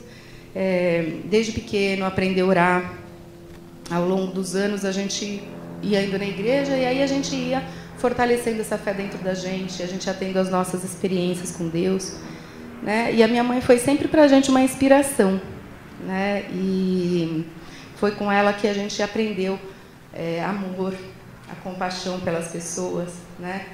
É, 0.57 1.19
desde 1.27 1.53
pequeno, 1.53 2.07
aprender 2.07 2.41
a 2.41 2.47
orar. 2.47 2.95
Ao 3.91 4.09
longo 4.09 4.33
dos 4.33 4.57
anos, 4.57 4.83
a 4.87 4.91
gente 4.91 5.43
ia 5.91 6.03
indo 6.05 6.19
na 6.19 6.27
igreja 6.27 6.77
e 6.77 6.85
aí 6.85 7.03
a 7.03 7.07
gente 7.07 7.35
ia 7.35 7.63
fortalecendo 7.99 8.61
essa 8.61 8.77
fé 8.77 8.93
dentro 8.93 9.19
da 9.19 9.35
gente, 9.35 9.83
a 9.83 9.87
gente 9.87 10.09
atendo 10.09 10.39
as 10.39 10.51
nossas 10.51 10.85
experiências 10.85 11.53
com 11.53 11.69
Deus, 11.69 12.17
né? 12.83 13.13
E 13.15 13.23
a 13.23 13.29
minha 13.29 13.43
mãe 13.43 13.61
foi 13.61 13.79
sempre 13.79 14.09
para 14.09 14.23
a 14.25 14.29
gente 14.29 14.51
uma 14.51 14.61
inspiração, 14.61 15.41
né? 16.01 16.45
E 16.53 17.47
foi 17.97 18.13
com 18.13 18.31
ela 18.31 18.53
que 18.53 18.67
a 18.67 18.75
gente 18.75 19.03
aprendeu 19.03 19.59
é, 20.13 20.45
amor, 20.45 20.95
a 21.51 21.55
compaixão 21.57 22.21
pelas 22.21 22.49
pessoas, 22.49 23.11
né? 23.39 23.67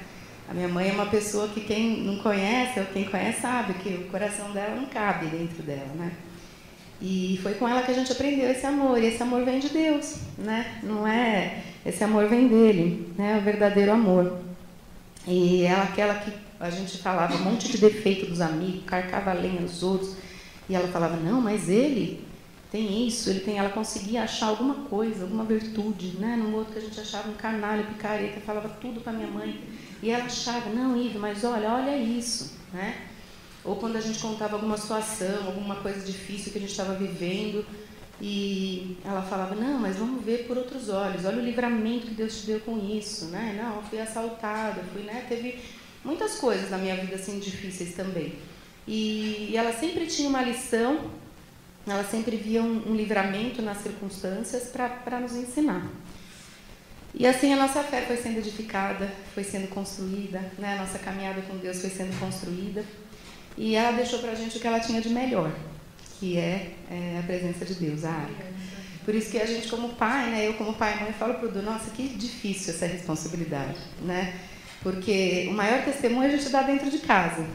A 0.49 0.53
minha 0.53 0.67
mãe 0.67 0.89
é 0.89 0.93
uma 0.93 1.05
pessoa 1.05 1.47
que 1.47 1.61
quem 1.61 2.03
não 2.03 2.17
conhece 2.17 2.79
ou 2.79 2.85
quem 2.87 3.05
conhece 3.05 3.41
sabe 3.41 3.73
que 3.75 3.89
o 3.89 4.09
coração 4.09 4.51
dela 4.51 4.75
não 4.75 4.85
cabe 4.85 5.27
dentro 5.27 5.63
dela, 5.63 5.91
né? 5.95 6.11
E 7.01 7.39
foi 7.41 7.55
com 7.55 7.67
ela 7.67 7.81
que 7.81 7.91
a 7.91 7.95
gente 7.95 8.11
aprendeu 8.11 8.49
esse 8.49 8.65
amor. 8.65 9.01
E 9.01 9.07
esse 9.07 9.21
amor 9.23 9.43
vem 9.43 9.59
de 9.59 9.69
Deus, 9.69 10.17
né? 10.37 10.79
Não 10.83 11.07
é 11.07 11.63
esse 11.85 12.03
amor 12.03 12.27
vem 12.27 12.47
dele, 12.47 13.11
né? 13.17 13.37
O 13.39 13.41
verdadeiro 13.41 13.91
amor. 13.91 14.37
E 15.27 15.63
ela 15.63 15.83
aquela 15.83 16.15
que 16.15 16.31
a 16.59 16.69
gente 16.69 16.99
falava 16.99 17.35
um 17.35 17.39
monte 17.43 17.71
de 17.71 17.77
defeito 17.79 18.27
dos 18.27 18.39
amigos, 18.39 18.83
carcava 18.85 19.33
lenha 19.33 19.61
dos 19.61 19.81
outros, 19.81 20.15
e 20.69 20.75
ela 20.75 20.87
falava: 20.89 21.15
"Não, 21.17 21.41
mas 21.41 21.69
ele 21.69 22.23
tem 22.71 23.07
isso, 23.07 23.29
ele 23.29 23.39
tem, 23.41 23.57
ela 23.57 23.69
conseguia 23.69 24.23
achar 24.23 24.47
alguma 24.47 24.75
coisa, 24.85 25.23
alguma 25.23 25.43
virtude, 25.43 26.17
né? 26.19 26.35
No 26.37 26.55
outro 26.55 26.73
que 26.73 26.79
a 26.79 26.81
gente 26.81 26.99
achava 26.99 27.29
um 27.29 27.33
canalha, 27.33 27.83
picareta, 27.83 28.39
falava 28.41 28.69
tudo 28.79 29.01
para 29.01 29.13
minha 29.13 29.27
mãe. 29.27 29.59
E 30.03 30.11
ela 30.11 30.25
achava: 30.25 30.69
"Não, 30.69 30.95
Ive, 30.95 31.17
mas 31.17 31.43
olha, 31.43 31.71
olha 31.71 31.97
isso", 31.97 32.53
né? 32.71 32.95
Ou 33.63 33.75
quando 33.75 33.95
a 33.95 34.01
gente 34.01 34.19
contava 34.19 34.55
alguma 34.55 34.77
situação, 34.77 35.45
alguma 35.45 35.75
coisa 35.75 35.99
difícil 36.05 36.51
que 36.51 36.57
a 36.57 36.61
gente 36.61 36.71
estava 36.71 36.95
vivendo, 36.95 37.65
e 38.19 38.97
ela 39.03 39.21
falava: 39.21 39.55
Não, 39.55 39.79
mas 39.79 39.97
vamos 39.97 40.23
ver 40.23 40.45
por 40.47 40.57
outros 40.57 40.89
olhos. 40.89 41.25
Olha 41.25 41.37
o 41.37 41.45
livramento 41.45 42.07
que 42.07 42.13
Deus 42.13 42.41
te 42.41 42.47
deu 42.47 42.59
com 42.59 42.77
isso, 42.77 43.25
né? 43.25 43.59
Não, 43.61 43.77
eu 43.77 43.83
fui 43.83 43.99
assaltada, 43.99 44.83
fui, 44.93 45.01
né? 45.01 45.25
Teve 45.27 45.59
muitas 46.03 46.35
coisas 46.35 46.69
na 46.69 46.77
minha 46.77 46.95
vida 46.95 47.15
assim 47.15 47.39
difíceis 47.39 47.95
também. 47.95 48.33
E, 48.87 49.49
e 49.51 49.57
ela 49.57 49.73
sempre 49.73 50.05
tinha 50.05 50.29
uma 50.29 50.41
lição, 50.41 51.11
ela 51.87 52.03
sempre 52.03 52.35
via 52.35 52.61
um, 52.61 52.91
um 52.91 52.95
livramento 52.95 53.61
nas 53.61 53.77
circunstâncias 53.77 54.63
para 54.65 55.19
nos 55.19 55.35
ensinar. 55.35 55.87
E 57.13 57.27
assim 57.27 57.53
a 57.53 57.57
nossa 57.57 57.83
fé 57.83 58.03
foi 58.03 58.17
sendo 58.17 58.37
edificada, 58.37 59.11
foi 59.33 59.43
sendo 59.43 59.67
construída, 59.67 60.39
né? 60.57 60.75
a 60.77 60.81
nossa 60.81 60.97
caminhada 60.97 61.41
com 61.41 61.57
Deus 61.57 61.81
foi 61.81 61.89
sendo 61.89 62.17
construída. 62.19 62.85
E 63.57 63.75
ela 63.75 63.91
deixou 63.91 64.19
para 64.19 64.31
a 64.31 64.35
gente 64.35 64.57
o 64.57 64.59
que 64.59 64.67
ela 64.67 64.79
tinha 64.79 65.01
de 65.01 65.09
melhor, 65.09 65.51
que 66.19 66.37
é, 66.37 66.71
é, 66.89 67.19
a 67.19 67.23
presença 67.23 67.65
de 67.65 67.73
Deus, 67.75 68.03
a 68.03 68.11
arca. 68.11 68.45
Por 69.03 69.15
isso 69.15 69.31
que 69.31 69.39
a 69.39 69.45
gente, 69.45 69.67
como 69.67 69.89
pai, 69.89 70.29
né, 70.29 70.47
eu 70.47 70.53
como 70.53 70.73
pai 70.73 70.97
e 70.97 71.03
mãe, 71.03 71.13
falo 71.13 71.33
para 71.35 71.47
o 71.47 71.61
nossa, 71.61 71.89
que 71.91 72.07
difícil 72.09 72.73
essa 72.73 72.85
responsabilidade, 72.85 73.77
né? 74.03 74.33
Porque 74.83 75.47
o 75.49 75.53
maior 75.53 75.83
testemunho 75.83 76.27
a 76.27 76.37
gente 76.37 76.49
dá 76.49 76.61
dentro 76.61 76.89
de 76.89 76.99
casa. 76.99 77.45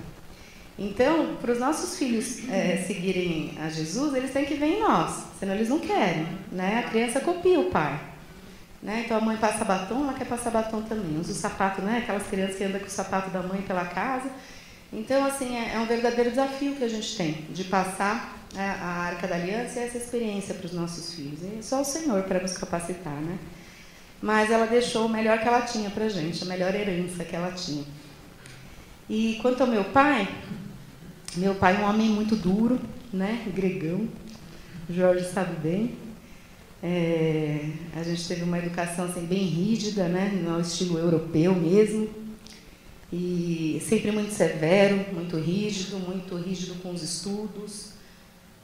Então, 0.78 1.36
para 1.40 1.52
os 1.52 1.58
nossos 1.58 1.98
filhos 1.98 2.48
é, 2.50 2.84
seguirem 2.86 3.56
a 3.60 3.68
Jesus, 3.68 4.14
eles 4.14 4.32
têm 4.32 4.44
que 4.44 4.54
ver 4.54 4.66
em 4.66 4.80
nós, 4.80 5.24
senão 5.38 5.54
eles 5.54 5.68
não 5.68 5.78
querem, 5.78 6.26
né? 6.52 6.84
A 6.84 6.90
criança 6.90 7.20
copia 7.20 7.58
o 7.58 7.70
pai. 7.70 7.98
Né? 8.82 9.02
Então 9.04 9.16
a 9.16 9.20
mãe 9.20 9.36
passa 9.36 9.64
batom, 9.64 10.02
ela 10.02 10.12
quer 10.12 10.26
passar 10.26 10.50
batom 10.50 10.82
também. 10.82 11.18
Usa 11.18 11.32
o 11.32 11.34
sapato, 11.34 11.82
né? 11.82 11.98
Aquelas 11.98 12.26
crianças 12.28 12.56
que 12.56 12.64
andam 12.64 12.78
com 12.78 12.86
o 12.86 12.90
sapato 12.90 13.30
da 13.30 13.42
mãe 13.42 13.62
pela 13.62 13.84
casa. 13.84 14.30
Então, 14.92 15.24
assim, 15.24 15.56
é, 15.56 15.74
é 15.74 15.78
um 15.78 15.86
verdadeiro 15.86 16.30
desafio 16.30 16.74
que 16.74 16.84
a 16.84 16.88
gente 16.88 17.16
tem 17.16 17.44
de 17.50 17.64
passar 17.64 18.36
a, 18.56 18.62
a 18.62 18.88
Arca 19.06 19.26
da 19.26 19.34
Aliança 19.34 19.80
e 19.80 19.82
essa 19.82 19.98
experiência 19.98 20.54
para 20.54 20.66
os 20.66 20.72
nossos 20.72 21.14
filhos. 21.14 21.40
E 21.42 21.62
só 21.62 21.80
o 21.80 21.84
Senhor 21.84 22.22
para 22.22 22.40
nos 22.40 22.56
capacitar, 22.56 23.20
né? 23.20 23.38
Mas 24.22 24.50
ela 24.50 24.66
deixou 24.66 25.06
o 25.06 25.08
melhor 25.08 25.38
que 25.40 25.48
ela 25.48 25.62
tinha 25.62 25.90
para 25.90 26.04
a 26.04 26.08
gente, 26.08 26.42
a 26.42 26.46
melhor 26.46 26.74
herança 26.74 27.24
que 27.24 27.36
ela 27.36 27.52
tinha. 27.52 27.84
E 29.08 29.38
quanto 29.42 29.60
ao 29.60 29.66
meu 29.66 29.84
pai, 29.84 30.28
meu 31.36 31.54
pai 31.54 31.76
é 31.76 31.78
um 31.78 31.88
homem 31.88 32.08
muito 32.08 32.34
duro, 32.34 32.80
né? 33.12 33.42
Gregão. 33.54 34.08
Jorge 34.88 35.24
sabe 35.26 35.56
bem. 35.60 36.06
É, 36.82 37.70
a 37.96 38.02
gente 38.02 38.26
teve 38.26 38.42
uma 38.42 38.58
educação 38.58 39.06
assim, 39.06 39.26
bem 39.26 39.44
rígida, 39.44 40.08
né? 40.08 40.28
no 40.28 40.60
estilo 40.60 40.98
europeu 40.98 41.54
mesmo. 41.54 42.08
E 43.12 43.80
sempre 43.86 44.10
muito 44.10 44.32
severo, 44.32 45.06
muito 45.12 45.38
rígido, 45.38 45.98
muito 45.98 46.36
rígido 46.36 46.74
com 46.82 46.92
os 46.92 47.02
estudos. 47.02 47.92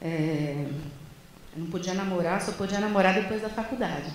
É, 0.00 0.66
não 1.57 1.66
podia 1.66 1.94
namorar, 1.94 2.40
só 2.40 2.52
podia 2.52 2.81
namorar 2.81 3.14
depois 3.14 3.40
da 3.40 3.48
faculdade. 3.48 4.11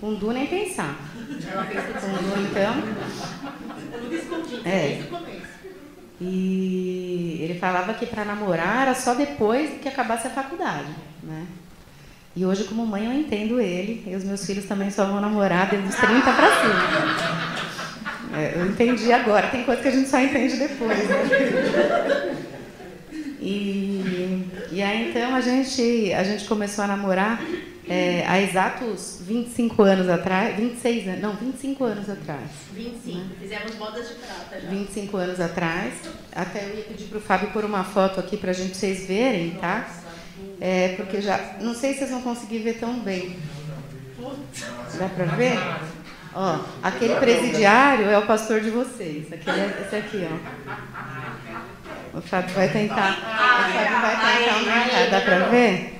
Com 0.00 0.14
Du 0.14 0.32
nem 0.32 0.46
pensar. 0.46 0.96
Com 1.14 2.12
Du, 2.22 2.42
então. 2.42 2.74
É. 4.64 5.02
E 6.20 7.38
ele 7.42 7.58
falava 7.58 7.92
que 7.94 8.06
para 8.06 8.24
namorar 8.24 8.82
era 8.82 8.94
só 8.94 9.14
depois 9.14 9.80
que 9.80 9.88
acabasse 9.88 10.26
a 10.26 10.30
faculdade. 10.30 10.88
Né? 11.22 11.46
E 12.34 12.44
hoje, 12.44 12.64
como 12.64 12.86
mãe, 12.86 13.04
eu 13.04 13.12
entendo 13.12 13.60
ele. 13.60 14.04
E 14.06 14.14
os 14.14 14.24
meus 14.24 14.44
filhos 14.44 14.66
também 14.66 14.90
só 14.90 15.06
vão 15.06 15.20
namorar 15.20 15.68
desde 15.70 15.88
os 15.88 15.94
30 15.96 16.20
para 16.20 16.60
cima. 16.60 17.65
É, 18.34 18.54
eu 18.56 18.66
entendi 18.66 19.12
agora. 19.12 19.48
Tem 19.48 19.64
coisa 19.64 19.82
que 19.82 19.88
a 19.88 19.92
gente 19.92 20.08
só 20.08 20.18
entende 20.18 20.56
depois. 20.56 20.98
Né? 21.08 22.36
E, 23.40 24.48
e 24.72 24.82
aí 24.82 25.10
então 25.10 25.34
a 25.34 25.40
gente, 25.40 26.12
a 26.12 26.24
gente 26.24 26.46
começou 26.46 26.82
a 26.82 26.88
namorar 26.88 27.40
é, 27.88 28.24
há 28.26 28.40
exatos 28.40 29.18
25 29.20 29.82
anos 29.82 30.08
atrás, 30.08 30.56
26 30.56 31.08
anos, 31.08 31.20
não, 31.20 31.36
25 31.36 31.84
anos 31.84 32.10
atrás. 32.10 32.50
25, 32.72 33.18
né? 33.18 33.26
fizemos 33.40 33.74
bodas 33.76 34.08
de 34.08 34.14
prata 34.14 34.60
já. 34.60 34.68
25 34.68 35.16
anos 35.16 35.40
atrás. 35.40 35.94
Até 36.34 36.64
eu 36.64 36.76
ia 36.76 36.82
pedir 36.82 37.04
para 37.04 37.18
o 37.18 37.20
Fábio 37.20 37.50
pôr 37.52 37.64
uma 37.64 37.84
foto 37.84 38.18
aqui 38.18 38.36
para 38.36 38.50
a 38.50 38.54
gente 38.54 38.76
vocês 38.76 39.06
verem, 39.06 39.52
tá? 39.52 39.88
É, 40.60 40.94
porque 40.96 41.20
já, 41.20 41.56
não 41.60 41.74
sei 41.74 41.92
se 41.92 42.00
vocês 42.00 42.10
vão 42.10 42.22
conseguir 42.22 42.58
ver 42.58 42.80
tão 42.80 42.98
bem. 42.98 43.36
Dá 44.98 45.08
para 45.08 45.24
ver? 45.26 45.56
Ó, 46.38 46.58
aquele 46.82 47.14
presidiário 47.16 48.10
é 48.10 48.18
o 48.18 48.26
pastor 48.26 48.60
de 48.60 48.68
vocês. 48.68 49.32
Aquele, 49.32 49.58
é 49.58 49.82
esse 49.86 49.96
aqui, 49.96 50.28
ó. 50.30 52.18
O 52.18 52.20
Fábio 52.20 52.54
vai 52.54 52.68
tentar. 52.68 53.10
o 53.10 53.72
Fábio 53.72 54.00
vai 54.02 54.16
tentar 54.44 54.62
marcar. 54.62 55.10
Dá 55.10 55.20
para 55.22 55.38
ver? 55.48 55.98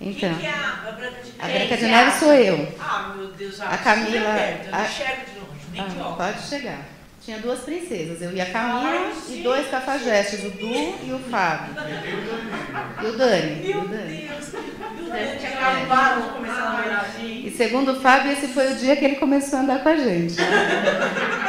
Então. 0.00 0.28
É 0.30 0.48
a 1.40 1.46
Branca 1.48 1.76
de 1.76 1.86
Neve? 1.86 2.18
Sou 2.20 2.32
eu. 2.32 2.72
Ah, 2.80 3.14
meu 3.16 3.28
Deus, 3.32 3.60
A 3.60 3.76
Camila- 3.78 4.28
a- 4.72 4.78
longe. 4.78 5.02
Ah, 6.00 6.14
pode 6.16 6.42
chegar. 6.42 6.78
Tinha 7.24 7.38
duas 7.40 7.58
princesas, 7.60 8.22
eu 8.22 8.32
e 8.32 8.40
a 8.40 8.46
Camila 8.50 9.12
e 9.28 9.42
dois 9.42 9.68
cafajestes, 9.68 10.44
o 10.44 10.50
Du 10.50 10.72
e 11.04 11.12
o 11.12 11.18
Fábio. 11.30 11.74
E 13.02 13.06
o 13.06 13.16
Dani. 13.18 13.66
Meu 13.66 13.80
o 13.82 13.88
Dani. 13.88 14.28
Deus! 14.28 14.54
Acabaram 15.44 16.22
de 16.22 16.28
começar 16.30 16.62
a 16.62 16.77
E 17.28 17.50
segundo 17.56 17.92
o 17.92 18.00
Fábio, 18.00 18.32
esse 18.32 18.48
foi 18.48 18.72
o 18.72 18.76
dia 18.76 18.96
que 18.96 19.04
ele 19.04 19.16
começou 19.16 19.58
a 19.58 19.62
andar 19.62 19.82
com 19.82 19.88
a 19.88 19.96
gente. 19.96 20.34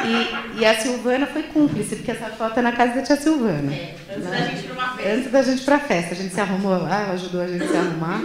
E, 0.06 0.60
e 0.60 0.65
a 0.65 0.80
Silvana 0.80 1.26
foi 1.28 1.44
cúmplice, 1.44 1.96
porque 1.96 2.12
essa 2.12 2.30
foto 2.30 2.60
é 2.60 2.62
na 2.62 2.72
casa 2.72 2.96
da 2.96 3.02
tia 3.02 3.15
Silvana. 3.15 3.74
É, 3.74 3.96
antes 4.15 4.30
da 4.30 4.38
gente 4.38 4.60
ir 4.60 4.68
pra 4.68 4.74
uma 4.74 4.96
festa. 4.96 5.13
Antes 5.13 5.32
da 5.32 5.42
gente 5.42 5.62
ir 5.62 5.65
pra 5.65 5.80
festa. 5.80 6.13
A 6.13 6.18
gente 6.18 6.34
se 6.34 6.42
arrumou 6.42 6.78
lá, 6.82 7.12
ajudou 7.12 7.42
a 7.42 7.48
gente 7.48 7.63
a 7.63 7.68
se 7.68 7.78
arrumar. 7.78 8.22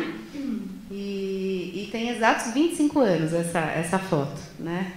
E, 0.91 1.73
e 1.75 1.89
tem 1.91 2.11
exatos 2.11 2.53
25 2.53 3.01
anos 3.01 3.33
essa, 3.33 3.61
essa 3.61 3.99
foto, 3.99 4.41
né? 4.59 4.93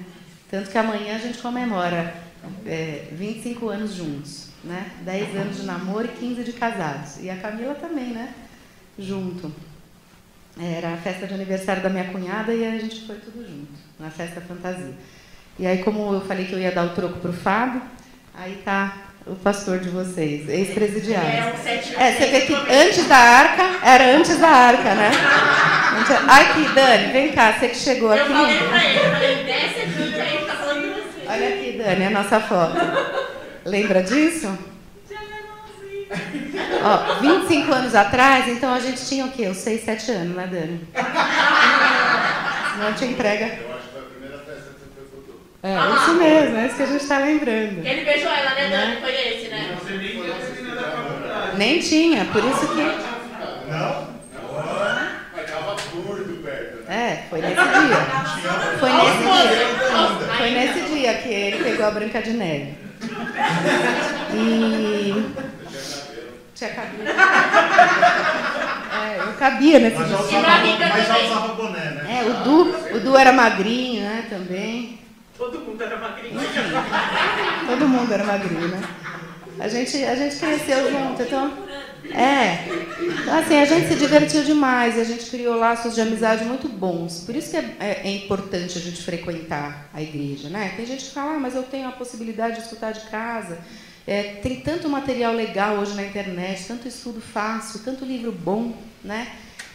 Tanto 0.50 0.70
que 0.70 0.78
amanhã 0.78 1.16
a 1.16 1.20
gente 1.20 1.40
comemora 1.40 2.14
é, 2.66 3.08
25 3.12 3.70
anos 3.70 3.94
juntos, 3.96 4.48
né? 4.64 4.92
10 5.02 5.36
anos 5.36 5.58
de 5.58 5.64
namoro 5.66 6.06
e 6.06 6.18
15 6.18 6.44
de 6.44 6.54
casados. 6.54 7.22
E 7.22 7.30
a 7.30 7.36
Camila 7.38 7.76
também, 7.76 8.12
né? 8.12 8.34
Junto. 8.98 9.52
Era 10.60 10.94
a 10.94 10.98
festa 10.98 11.28
de 11.28 11.34
aniversário 11.34 11.84
da 11.84 11.90
minha 11.90 12.06
cunhada 12.06 12.54
e 12.54 12.66
a 12.66 12.72
gente 12.72 13.06
foi 13.06 13.18
tudo 13.18 13.46
junto, 13.46 13.68
na 14.00 14.10
festa 14.10 14.42
fantasia. 14.42 14.94
E 15.60 15.68
aí, 15.68 15.84
como 15.84 16.14
eu 16.14 16.22
falei 16.22 16.46
que 16.46 16.54
eu 16.54 16.60
ia 16.60 16.72
dar 16.72 16.86
o 16.86 16.90
troco 16.90 17.20
para 17.20 17.30
o 17.30 17.34
Fábio, 17.34 17.82
aí 18.34 18.62
tá 18.66 18.98
o 19.26 19.36
pastor 19.36 19.80
de 19.80 19.90
vocês, 19.90 20.48
ex-presidiário. 20.50 21.30
É, 21.30 21.54
um 21.54 21.64
sete 21.64 21.96
É, 21.96 22.12
você 22.14 22.26
vê 22.28 22.42
que 22.42 22.54
antes 22.54 23.08
da 23.08 23.18
arca, 23.18 23.64
era 23.84 24.16
antes 24.16 24.38
da 24.40 24.48
arca, 24.48 24.96
né? 24.96 25.12
Ai, 26.28 26.54
que 26.54 26.74
Dani, 26.74 27.12
vem 27.12 27.32
cá, 27.34 27.54
você 27.54 27.68
que 27.70 27.76
chegou 27.76 28.16
Eu 28.16 28.24
aqui. 28.24 28.34
falei 28.34 28.58
pra 28.68 28.84
ele, 28.86 29.00
eu 29.00 29.12
falei, 29.12 29.44
desce 29.44 29.82
aqui 29.82 30.12
que 30.14 30.20
a 30.22 30.26
gente 30.26 30.46
tá 30.46 30.56
falando 30.56 30.82
de 30.82 30.88
você. 31.02 31.28
Olha 31.28 31.50
aqui, 31.50 31.78
Dani, 31.78 32.06
a 32.06 32.10
nossa 32.10 32.40
foto. 32.40 32.78
Lembra 33.66 34.02
disso? 34.02 34.58
Ó, 36.84 37.20
25 37.22 37.74
anos 37.74 37.96
atrás, 37.96 38.48
então 38.48 38.74
a 38.74 38.80
gente 38.80 39.06
tinha 39.06 39.26
o 39.26 39.32
quê? 39.32 39.48
Uns 39.48 39.58
6, 39.58 39.84
7 39.84 40.12
anos, 40.12 40.36
né, 40.36 40.48
Dani? 40.52 40.88
Não 42.80 42.94
te 42.94 43.06
entrega. 43.06 43.46
Eu 43.46 43.76
acho 43.76 43.84
que 43.84 43.92
foi 43.92 44.02
a 44.02 44.06
primeira 44.06 44.38
festa 44.38 44.70
que 44.74 44.80
você 44.80 44.86
foi 44.96 45.06
futuro. 45.06 45.40
É, 45.64 45.76
isso 45.96 46.14
mesmo, 46.14 46.58
é 46.58 46.66
isso 46.68 46.76
que 46.76 46.84
a 46.84 46.86
gente 46.86 47.02
está 47.02 47.18
lembrando. 47.18 47.86
Ele 47.86 48.06
beijou 48.06 48.32
ela, 48.32 48.56
né, 48.56 48.70
Dani? 48.70 49.02
Foi 49.02 49.12
esse, 49.14 49.48
né? 49.50 49.78
Você 49.82 49.94
nem 49.98 50.10
tinha 50.10 50.34
terminado 50.36 50.80
a 50.80 50.92
faculdade. 50.92 51.58
Nem 51.58 51.80
tinha, 51.80 52.26
por 52.26 52.44
isso 52.44 52.68
que. 52.68 52.84
Mas 55.36 55.52
tava 55.52 55.76
curto 55.92 56.34
perto, 56.44 56.88
né? 56.88 57.12
É, 57.12 57.30
foi 57.30 57.42
nesse 57.42 57.56
dia. 57.56 58.00
Foi 58.80 58.92
nesse 58.92 59.24
dia. 59.24 60.38
Foi 60.38 60.50
nesse 60.52 60.82
dia 60.94 61.14
que 61.16 61.30
ele 61.30 61.64
pegou 61.64 61.86
a 61.86 61.92
Branca 61.92 62.22
de 62.22 62.32
Neve. 62.32 62.76
E. 64.34 65.57
Tinha 66.58 66.70
cabelo. 66.72 67.04
É, 68.98 69.20
eu 69.20 69.34
cabia 69.34 69.80
nesse 69.80 69.98
Mas 69.98 70.08
usava, 70.12 70.32
mas 70.90 71.08
já 71.08 71.18
usava 71.26 71.54
boné, 71.54 71.80
né? 71.80 72.20
É, 72.20 72.30
o 72.30 72.34
Du, 72.44 72.96
o 72.98 73.00
Du 73.00 73.16
era 73.18 73.32
magrinho, 73.32 74.02
né, 74.02 74.26
também. 74.30 75.00
Todo 75.38 75.60
mundo 75.60 75.84
era 75.84 75.98
magrinho. 75.98 76.40
Todo 77.68 77.88
mundo 77.88 78.12
era 78.12 78.24
magrinho, 78.24 78.68
né? 78.70 78.82
A 79.60 79.68
gente, 79.68 80.04
a 80.04 80.16
gente 80.16 80.36
cresceu 80.38 80.92
junto, 80.92 81.22
então. 81.22 81.54
É. 82.12 82.60
Então, 83.22 83.38
assim, 83.38 83.60
a 83.60 83.66
gente 83.66 83.88
se 83.88 83.96
divertiu 83.96 84.44
demais 84.44 84.98
a 84.98 85.04
gente 85.04 85.30
criou 85.30 85.56
laços 85.58 85.94
de 85.94 86.02
amizade 86.02 86.44
muito 86.46 86.68
bons. 86.70 87.24
Por 87.26 87.36
isso 87.36 87.52
que 87.52 87.58
é, 87.58 87.76
é- 87.80 88.02
é 88.06 88.12
importante 88.16 88.78
a 88.78 88.82
gente 88.82 89.04
frequentar 89.04 89.90
a 89.94 90.02
igreja, 90.02 90.48
né? 90.50 90.74
Tem 90.78 90.86
gente 90.86 91.06
que 91.06 91.12
fala, 91.12 91.34
ah, 91.36 91.40
mas 91.40 91.54
eu 91.56 91.64
tenho 91.64 91.88
a 91.88 91.92
possibilidade 91.92 92.56
de 92.58 92.62
escutar 92.62 92.94
de 92.94 93.02
casa. 93.10 93.58
É, 94.08 94.36
tem 94.42 94.62
tanto 94.62 94.90
material 94.90 95.34
legal 95.34 95.76
hoje 95.80 95.94
na 95.94 96.06
internet, 96.06 96.66
tanto 96.66 96.88
estudo 96.88 97.20
fácil, 97.20 97.82
tanto 97.84 98.06
livro 98.06 98.32
bom, 98.32 98.74
né? 99.04 99.28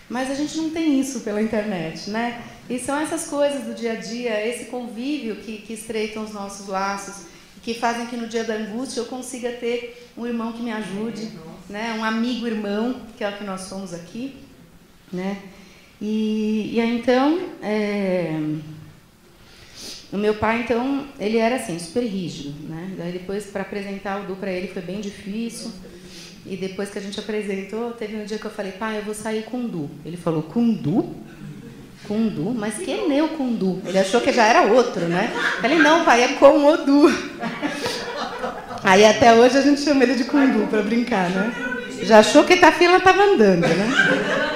Mas 0.09 0.31
a 0.31 0.35
gente 0.35 0.57
não 0.57 0.71
tem 0.71 0.99
isso 0.99 1.21
pela 1.21 1.43
internet, 1.43 2.09
né? 2.09 2.43
E 2.69 2.79
são 2.79 2.99
essas 2.99 3.27
coisas 3.27 3.65
do 3.65 3.75
dia 3.75 3.93
a 3.93 3.97
dia, 3.97 4.47
esse 4.47 4.67
convívio 4.67 5.37
que, 5.37 5.59
que 5.59 5.75
estreitam 5.75 6.25
os 6.25 6.33
nossos 6.33 6.67
laços, 6.67 7.27
que 7.63 7.75
fazem 7.75 8.07
que 8.07 8.17
no 8.17 8.27
dia 8.27 8.43
da 8.43 8.55
angústia 8.55 9.01
eu 9.01 9.05
consiga 9.05 9.53
ter 9.53 10.11
um 10.17 10.27
irmão 10.27 10.53
que 10.53 10.63
me 10.63 10.73
ajude, 10.73 11.31
né? 11.69 11.95
Um 11.99 12.05
amigo 12.05 12.47
irmão, 12.47 13.03
que 13.19 13.23
é 13.23 13.29
o 13.29 13.37
que 13.37 13.45
nós 13.45 13.63
somos 13.63 13.93
aqui, 13.93 14.35
né? 15.13 15.43
E, 16.01 16.73
e 16.75 16.81
então, 16.81 17.39
é, 17.63 18.33
o 20.13 20.19
meu 20.19 20.35
pai, 20.35 20.61
então, 20.61 21.07
ele 21.19 21.39
era 21.39 21.57
assim, 21.57 21.79
super 21.79 22.05
rígido, 22.05 22.55
né? 22.69 22.93
Daí 22.99 23.13
depois, 23.13 23.47
para 23.47 23.63
apresentar 23.63 24.21
o 24.21 24.27
Du 24.27 24.37
para 24.37 24.53
ele 24.53 24.69
foi 24.69 24.83
bem 24.83 25.01
difícil. 25.01 25.73
E 26.45 26.57
depois 26.57 26.91
que 26.91 26.99
a 26.99 27.03
gente 27.03 27.19
apresentou, 27.19 27.93
teve 27.93 28.17
um 28.17 28.25
dia 28.25 28.39
que 28.39 28.45
eu 28.45 28.51
falei, 28.51 28.73
pai, 28.73 28.99
eu 28.99 29.03
vou 29.03 29.15
sair 29.15 29.45
com 29.45 29.65
o 29.65 29.69
Du. 29.69 29.91
Ele 30.05 30.17
falou, 30.17 30.43
com 30.43 30.73
Du? 30.73 31.15
Com 32.07 32.29
Du? 32.29 32.51
Mas 32.51 32.79
quem 32.79 33.17
é 33.17 33.23
o 33.23 33.29
com 33.29 33.55
Du? 33.55 33.81
Ele 33.87 33.99
achou 33.99 34.21
que 34.21 34.33
já 34.33 34.45
era 34.45 34.63
outro, 34.63 35.07
né? 35.07 35.33
Eu 35.35 35.61
falei, 35.63 35.79
não, 35.79 36.05
pai, 36.05 36.25
é 36.25 36.29
com 36.35 36.67
o 36.67 36.77
Du. 36.77 37.09
Aí 38.83 39.05
até 39.05 39.33
hoje 39.33 39.57
a 39.57 39.63
gente 39.63 39.81
chama 39.81 40.03
ele 40.03 40.17
de 40.17 40.25
Kundu 40.25 40.67
para 40.67 40.83
brincar, 40.83 41.31
né? 41.31 41.53
Já 42.03 42.19
achou 42.19 42.43
que 42.45 42.55
a 42.55 42.73
fila 42.73 42.97
estava 42.97 43.23
andando, 43.23 43.63
né? 43.63 44.53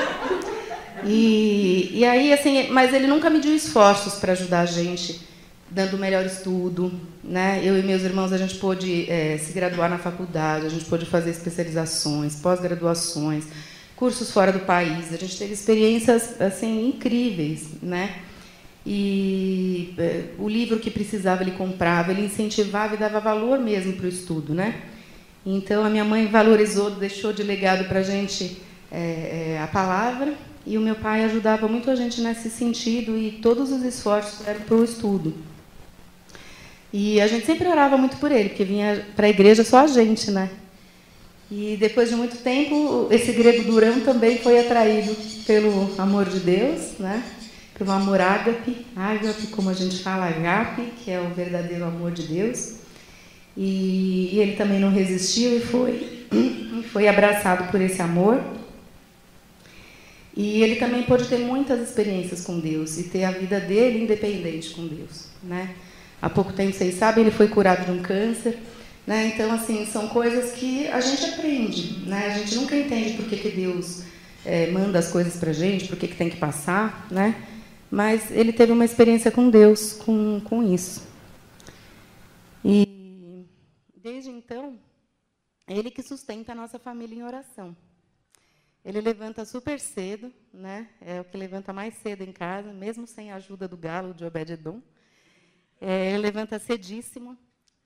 E, 1.04 1.90
e 1.94 2.04
aí, 2.04 2.32
assim, 2.32 2.68
mas 2.70 2.92
ele 2.92 3.06
nunca 3.06 3.30
mediu 3.30 3.54
esforços 3.54 4.14
para 4.14 4.32
ajudar 4.32 4.62
a 4.62 4.66
gente, 4.66 5.20
dando 5.70 5.94
o 5.94 5.98
melhor 5.98 6.24
estudo, 6.24 6.92
né? 7.22 7.60
Eu 7.62 7.78
e 7.78 7.82
meus 7.82 8.02
irmãos, 8.02 8.32
a 8.32 8.38
gente 8.38 8.54
pôde 8.56 9.10
eh, 9.10 9.38
se 9.38 9.52
graduar 9.52 9.90
na 9.90 9.98
faculdade, 9.98 10.66
a 10.66 10.68
gente 10.68 10.84
pôde 10.84 11.06
fazer 11.06 11.30
especializações, 11.30 12.36
pós-graduações, 12.36 13.44
cursos 13.96 14.30
fora 14.30 14.52
do 14.52 14.60
país. 14.60 15.12
A 15.12 15.16
gente 15.16 15.36
teve 15.36 15.52
experiências, 15.52 16.40
assim, 16.40 16.88
incríveis, 16.88 17.68
né? 17.82 18.22
E 18.86 19.94
eh, 19.98 20.24
o 20.38 20.48
livro 20.48 20.78
que 20.78 20.90
precisava 20.90 21.42
ele 21.42 21.52
comprava, 21.52 22.12
ele 22.12 22.24
incentivava 22.24 22.94
e 22.94 22.98
dava 22.98 23.18
valor 23.18 23.58
mesmo 23.58 23.94
para 23.94 24.06
o 24.06 24.08
estudo, 24.08 24.54
né? 24.54 24.82
Então 25.44 25.84
a 25.84 25.90
minha 25.90 26.04
mãe 26.04 26.26
valorizou, 26.26 26.90
deixou 26.92 27.32
de 27.32 27.42
legado 27.42 27.88
para 27.88 28.00
a 28.00 28.02
gente 28.02 28.62
eh, 28.92 29.56
eh, 29.56 29.60
a 29.62 29.66
palavra 29.66 30.34
e 30.64 30.78
o 30.78 30.80
meu 30.80 30.94
pai 30.94 31.24
ajudava 31.24 31.66
muito 31.66 31.90
a 31.90 31.96
gente 31.96 32.20
nesse 32.20 32.48
sentido 32.50 33.16
e 33.16 33.32
todos 33.42 33.72
os 33.72 33.82
esforços 33.82 34.46
eram 34.46 34.60
para 34.60 34.76
o 34.76 34.84
estudo. 34.84 35.34
E 36.92 37.20
a 37.20 37.26
gente 37.26 37.44
sempre 37.44 37.68
orava 37.68 37.96
muito 37.96 38.16
por 38.16 38.30
ele, 38.30 38.50
porque 38.50 38.64
vinha 38.64 39.04
para 39.14 39.26
a 39.26 39.30
igreja 39.30 39.64
só 39.64 39.78
a 39.78 39.86
gente, 39.86 40.30
né? 40.30 40.50
E 41.50 41.76
depois 41.78 42.08
de 42.08 42.16
muito 42.16 42.38
tempo, 42.38 43.08
esse 43.10 43.32
grego 43.32 43.64
durão 43.64 44.00
também 44.00 44.38
foi 44.38 44.58
atraído 44.58 45.14
pelo 45.46 45.94
amor 45.98 46.24
de 46.28 46.40
Deus, 46.40 46.98
né? 46.98 47.22
Pelo 47.78 47.92
amor 47.92 48.20
ágape, 48.20 48.86
ágape, 48.96 49.48
como 49.48 49.70
a 49.70 49.74
gente 49.74 50.02
fala, 50.02 50.28
agape, 50.28 50.92
que 51.04 51.10
é 51.10 51.20
o 51.20 51.28
verdadeiro 51.34 51.84
amor 51.84 52.10
de 52.10 52.22
Deus. 52.22 52.76
E, 53.56 54.30
e 54.32 54.38
ele 54.40 54.56
também 54.56 54.80
não 54.80 54.90
resistiu 54.90 55.56
e 55.56 55.60
foi, 55.60 56.26
e 56.32 56.82
foi 56.92 57.06
abraçado 57.06 57.70
por 57.70 57.80
esse 57.80 58.02
amor. 58.02 58.42
E 60.36 60.62
ele 60.62 60.76
também 60.76 61.02
pôde 61.04 61.28
ter 61.28 61.38
muitas 61.38 61.80
experiências 61.80 62.44
com 62.44 62.58
Deus 62.58 62.98
e 62.98 63.04
ter 63.04 63.24
a 63.24 63.30
vida 63.30 63.60
dele 63.60 64.02
independente 64.02 64.70
com 64.70 64.86
Deus, 64.86 65.28
né? 65.42 65.74
Há 66.20 66.30
pouco 66.30 66.52
tempo, 66.52 66.72
vocês 66.72 66.94
sabem, 66.94 67.24
ele 67.24 67.30
foi 67.30 67.48
curado 67.48 67.84
de 67.84 67.90
um 67.90 68.02
câncer, 68.02 68.58
né? 69.06 69.28
Então, 69.28 69.52
assim, 69.52 69.84
são 69.86 70.08
coisas 70.08 70.52
que 70.52 70.88
a 70.88 71.00
gente 71.00 71.24
aprende, 71.26 72.08
né? 72.08 72.26
A 72.26 72.38
gente 72.38 72.54
nunca 72.56 72.76
entende 72.76 73.14
por 73.14 73.26
que, 73.26 73.36
que 73.36 73.50
Deus 73.50 74.02
eh, 74.44 74.70
manda 74.70 74.98
as 74.98 75.10
coisas 75.10 75.36
para 75.36 75.50
a 75.50 75.52
gente, 75.52 75.88
por 75.88 75.96
que, 75.96 76.08
que 76.08 76.16
tem 76.16 76.30
que 76.30 76.38
passar, 76.38 77.06
né? 77.10 77.46
Mas 77.90 78.30
ele 78.30 78.52
teve 78.52 78.72
uma 78.72 78.84
experiência 78.84 79.30
com 79.30 79.48
Deus, 79.50 79.92
com, 79.92 80.40
com 80.40 80.62
isso. 80.62 81.06
E 82.64 83.44
desde 83.96 84.30
então, 84.30 84.78
ele 85.68 85.90
que 85.90 86.02
sustenta 86.02 86.52
a 86.52 86.54
nossa 86.54 86.78
família 86.78 87.16
em 87.16 87.22
oração. 87.22 87.76
Ele 88.84 89.00
levanta 89.00 89.44
super 89.44 89.80
cedo, 89.80 90.32
né? 90.52 90.88
É 91.00 91.20
o 91.20 91.24
que 91.24 91.36
levanta 91.36 91.72
mais 91.72 91.94
cedo 91.94 92.22
em 92.22 92.32
casa, 92.32 92.72
mesmo 92.72 93.06
sem 93.06 93.32
a 93.32 93.36
ajuda 93.36 93.66
do 93.66 93.76
galo 93.76 94.14
de 94.14 94.24
Obed-edom. 94.24 94.80
É, 95.80 96.16
levanta 96.18 96.58
cedíssimo 96.58 97.36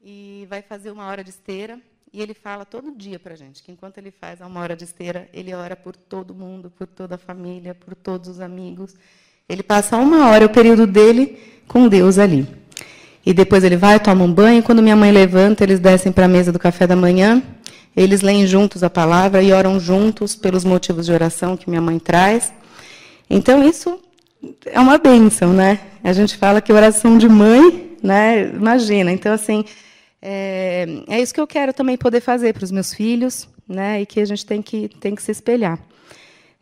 e 0.03 0.47
vai 0.49 0.63
fazer 0.63 0.91
uma 0.91 1.07
hora 1.07 1.23
de 1.25 1.31
esteira. 1.31 1.81
E 2.13 2.21
ele 2.21 2.35
fala 2.35 2.65
todo 2.65 2.91
dia 2.91 3.19
para 3.19 3.35
a 3.35 3.37
gente 3.37 3.63
que 3.63 3.71
enquanto 3.71 3.99
ele 3.99 4.11
faz 4.11 4.41
uma 4.41 4.61
hora 4.61 4.75
de 4.75 4.85
esteira, 4.85 5.29
ele 5.33 5.55
ora 5.55 5.77
por 5.77 5.95
todo 5.95 6.35
mundo, 6.35 6.71
por 6.71 6.87
toda 6.87 7.15
a 7.15 7.19
família, 7.19 7.75
por 7.75 7.95
todos 7.95 8.29
os 8.29 8.41
amigos. 8.41 8.95
Ele 9.49 9.63
passa 9.63 9.97
uma 9.97 10.29
hora, 10.29 10.47
o 10.47 10.49
período 10.49 10.87
dele, 10.87 11.39
com 11.69 11.89
Deus 11.89 12.19
ali. 12.19 12.47
E 13.25 13.35
depois 13.35 13.63
ele 13.63 13.77
vai, 13.77 14.01
toma 14.01 14.25
um 14.25 14.33
banho. 14.33 14.63
Quando 14.63 14.83
minha 14.83 14.97
mãe 14.97 15.13
levanta, 15.13 15.63
eles 15.63 15.79
descem 15.79 16.11
para 16.11 16.25
a 16.25 16.29
mesa 16.29 16.51
do 16.51 16.59
café 16.59 16.87
da 16.87 16.97
manhã. 16.97 17.43
Eles 17.97 18.23
leem 18.23 18.47
juntos 18.47 18.83
a 18.83 18.91
palavra 18.91 19.43
e 19.43 19.53
oram 19.53 19.79
juntos 19.79 20.35
pelos 20.35 20.65
motivos 20.65 21.07
de 21.07 21.13
oração 21.13 21.57
que 21.57 21.69
minha 21.69 21.83
mãe 21.83 21.99
traz. 21.99 22.53
Então, 23.29 23.63
isso 23.69 24.01
é 24.67 24.81
uma 24.81 24.99
bênção, 24.99 25.53
né? 25.53 25.81
A 26.03 26.13
gente 26.13 26.37
fala 26.37 26.61
que 26.61 26.73
oração 26.73 27.19
de 27.19 27.29
mãe 27.29 27.91
né? 28.03 28.49
Imagina. 28.49 29.13
Então, 29.13 29.33
assim, 29.33 29.65
é, 30.21 30.87
é 31.09 31.21
isso 31.21 31.35
que 31.35 31.41
eu 31.41 31.47
quero 31.47 31.73
também 31.73 31.97
poder 31.97 32.21
fazer 32.21 32.53
para 32.53 32.65
os 32.65 32.71
meus 32.71 32.93
filhos, 32.93 33.49
né? 33.69 34.01
E 34.03 34.07
que 34.07 34.21
a 34.21 34.25
gente 34.25 34.45
tem 34.45 34.63
que, 34.63 34.89
tem 34.89 35.15
que 35.15 35.23
se 35.23 35.31
espelhar. 35.31 35.79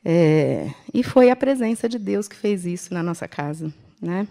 É, 0.04 0.70
e 0.92 1.02
foi 1.02 1.30
a 1.30 1.36
presença 1.36 1.88
de 1.88 1.98
Deus 1.98 2.28
que 2.28 2.36
fez 2.36 2.64
isso 2.64 2.94
na 2.94 3.02
nossa 3.02 3.26
casa, 3.26 3.72
né? 4.00 4.26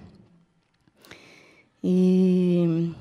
E 1.84 2.94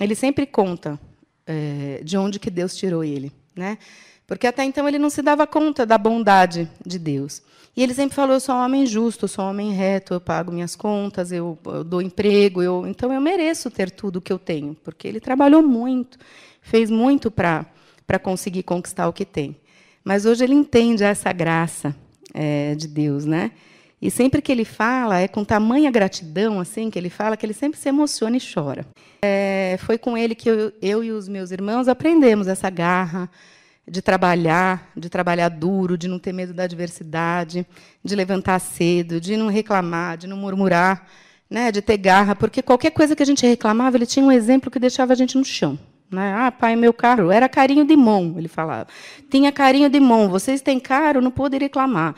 ele 0.00 0.14
sempre 0.14 0.46
conta 0.46 0.98
é, 1.46 2.00
de 2.02 2.16
onde 2.16 2.38
que 2.38 2.50
Deus 2.50 2.74
tirou 2.74 3.04
ele, 3.04 3.30
né? 3.54 3.78
Porque 4.26 4.46
até 4.46 4.64
então 4.64 4.88
ele 4.88 4.98
não 4.98 5.10
se 5.10 5.22
dava 5.22 5.46
conta 5.46 5.86
da 5.86 5.96
bondade 5.96 6.68
de 6.84 6.98
Deus. 6.98 7.42
E 7.76 7.82
ele 7.82 7.94
sempre 7.94 8.16
falou: 8.16 8.34
eu 8.34 8.40
sou 8.40 8.54
um 8.54 8.64
homem 8.64 8.86
justo, 8.86 9.24
eu 9.24 9.28
sou 9.28 9.44
um 9.44 9.50
homem 9.50 9.72
reto, 9.72 10.14
eu 10.14 10.20
pago 10.20 10.50
minhas 10.50 10.74
contas, 10.74 11.30
eu, 11.30 11.58
eu 11.66 11.84
dou 11.84 12.00
emprego, 12.00 12.62
eu, 12.62 12.86
então 12.86 13.12
eu 13.12 13.20
mereço 13.20 13.70
ter 13.70 13.90
tudo 13.90 14.16
o 14.16 14.20
que 14.20 14.32
eu 14.32 14.38
tenho, 14.38 14.74
porque 14.82 15.06
ele 15.06 15.20
trabalhou 15.20 15.62
muito, 15.62 16.18
fez 16.62 16.90
muito 16.90 17.30
para 17.30 17.66
conseguir 18.22 18.62
conquistar 18.62 19.08
o 19.08 19.12
que 19.12 19.24
tem. 19.24 19.56
Mas 20.02 20.24
hoje 20.24 20.44
ele 20.44 20.54
entende 20.54 21.04
essa 21.04 21.32
graça 21.32 21.94
é, 22.32 22.74
de 22.74 22.88
Deus, 22.88 23.24
né? 23.26 23.52
E 24.00 24.10
sempre 24.10 24.42
que 24.42 24.52
ele 24.52 24.64
fala, 24.64 25.18
é 25.18 25.26
com 25.26 25.44
tamanha 25.44 25.90
gratidão, 25.90 26.60
assim, 26.60 26.90
que 26.90 26.98
ele 26.98 27.08
fala, 27.08 27.36
que 27.36 27.46
ele 27.46 27.54
sempre 27.54 27.78
se 27.78 27.88
emociona 27.88 28.36
e 28.36 28.40
chora. 28.40 28.86
É, 29.22 29.76
foi 29.80 29.96
com 29.96 30.16
ele 30.16 30.34
que 30.34 30.48
eu, 30.48 30.72
eu 30.82 31.02
e 31.02 31.10
os 31.10 31.28
meus 31.28 31.50
irmãos 31.50 31.88
aprendemos 31.88 32.46
essa 32.46 32.68
garra, 32.68 33.28
de 33.88 34.02
trabalhar, 34.02 34.90
de 34.96 35.08
trabalhar 35.08 35.48
duro, 35.48 35.96
de 35.96 36.08
não 36.08 36.18
ter 36.18 36.32
medo 36.32 36.52
da 36.52 36.64
adversidade, 36.64 37.64
de 38.02 38.16
levantar 38.16 38.58
cedo, 38.58 39.20
de 39.20 39.36
não 39.36 39.48
reclamar, 39.48 40.16
de 40.16 40.26
não 40.26 40.36
murmurar, 40.36 41.06
né, 41.48 41.70
de 41.70 41.80
ter 41.80 41.96
garra, 41.96 42.34
porque 42.34 42.60
qualquer 42.60 42.90
coisa 42.90 43.14
que 43.14 43.22
a 43.22 43.26
gente 43.26 43.46
reclamava, 43.46 43.96
ele 43.96 44.06
tinha 44.06 44.24
um 44.24 44.32
exemplo 44.32 44.70
que 44.70 44.80
deixava 44.80 45.12
a 45.12 45.16
gente 45.16 45.38
no 45.38 45.44
chão. 45.44 45.78
Né? 46.10 46.34
Ah, 46.36 46.50
pai, 46.50 46.74
meu 46.74 46.92
carro 46.92 47.30
era 47.30 47.48
carinho 47.48 47.84
de 47.84 47.96
mão, 47.96 48.34
ele 48.36 48.48
falava. 48.48 48.88
Tinha 49.30 49.52
carinho 49.52 49.88
de 49.88 50.00
mão, 50.00 50.28
vocês 50.28 50.60
têm 50.60 50.80
caro, 50.80 51.20
não 51.20 51.30
podem 51.30 51.60
reclamar. 51.60 52.14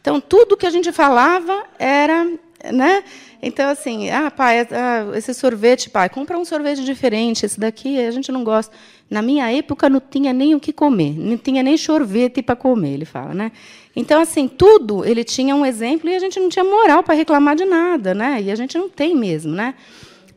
Então, 0.00 0.20
tudo 0.20 0.56
que 0.56 0.66
a 0.66 0.70
gente 0.70 0.90
falava 0.92 1.64
era 1.78 2.26
né? 2.72 3.04
Então, 3.40 3.70
assim, 3.70 4.10
ah, 4.10 4.30
pai, 4.30 4.60
ah, 4.60 5.16
esse 5.16 5.32
sorvete, 5.32 5.88
pai, 5.90 6.08
compra 6.08 6.36
um 6.36 6.44
sorvete 6.44 6.84
diferente, 6.84 7.46
esse 7.46 7.58
daqui 7.58 8.04
a 8.04 8.10
gente 8.10 8.32
não 8.32 8.42
gosta. 8.42 8.74
Na 9.10 9.22
minha 9.22 9.50
época 9.50 9.88
não 9.88 10.00
tinha 10.00 10.32
nem 10.32 10.54
o 10.54 10.60
que 10.60 10.72
comer, 10.72 11.14
não 11.18 11.38
tinha 11.38 11.62
nem 11.62 11.76
sorvete 11.76 12.42
para 12.42 12.54
comer, 12.54 12.92
ele 12.94 13.04
fala, 13.06 13.32
né? 13.32 13.52
Então, 13.96 14.20
assim, 14.20 14.46
tudo 14.46 15.04
ele 15.04 15.24
tinha 15.24 15.56
um 15.56 15.64
exemplo 15.64 16.10
e 16.10 16.14
a 16.14 16.18
gente 16.18 16.38
não 16.38 16.48
tinha 16.48 16.64
moral 16.64 17.02
para 17.02 17.14
reclamar 17.14 17.56
de 17.56 17.64
nada, 17.64 18.14
né? 18.14 18.40
E 18.42 18.50
a 18.50 18.54
gente 18.54 18.76
não 18.76 18.88
tem 18.88 19.16
mesmo, 19.16 19.52
né? 19.52 19.74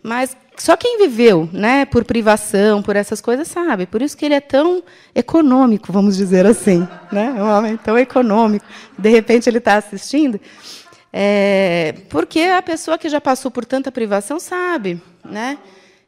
Mas 0.01 0.35
só 0.57 0.75
quem 0.75 0.97
viveu, 0.97 1.49
né, 1.51 1.85
por 1.85 2.03
privação, 2.03 2.81
por 2.81 2.95
essas 2.95 3.19
coisas, 3.21 3.47
sabe. 3.47 3.85
Por 3.85 4.01
isso 4.01 4.15
que 4.17 4.25
ele 4.25 4.35
é 4.35 4.39
tão 4.39 4.83
econômico, 5.13 5.91
vamos 5.91 6.15
dizer 6.15 6.45
assim, 6.45 6.87
né? 7.11 7.35
É 7.37 7.43
um 7.43 7.49
homem 7.49 7.77
tão 7.77 7.97
econômico. 7.97 8.65
De 8.97 9.09
repente 9.09 9.49
ele 9.49 9.57
está 9.57 9.75
assistindo. 9.75 10.39
É, 11.13 11.95
porque 12.09 12.39
a 12.39 12.61
pessoa 12.61 12.97
que 12.97 13.09
já 13.09 13.19
passou 13.19 13.51
por 13.51 13.65
tanta 13.65 13.91
privação 13.91 14.39
sabe, 14.39 15.01
né? 15.25 15.57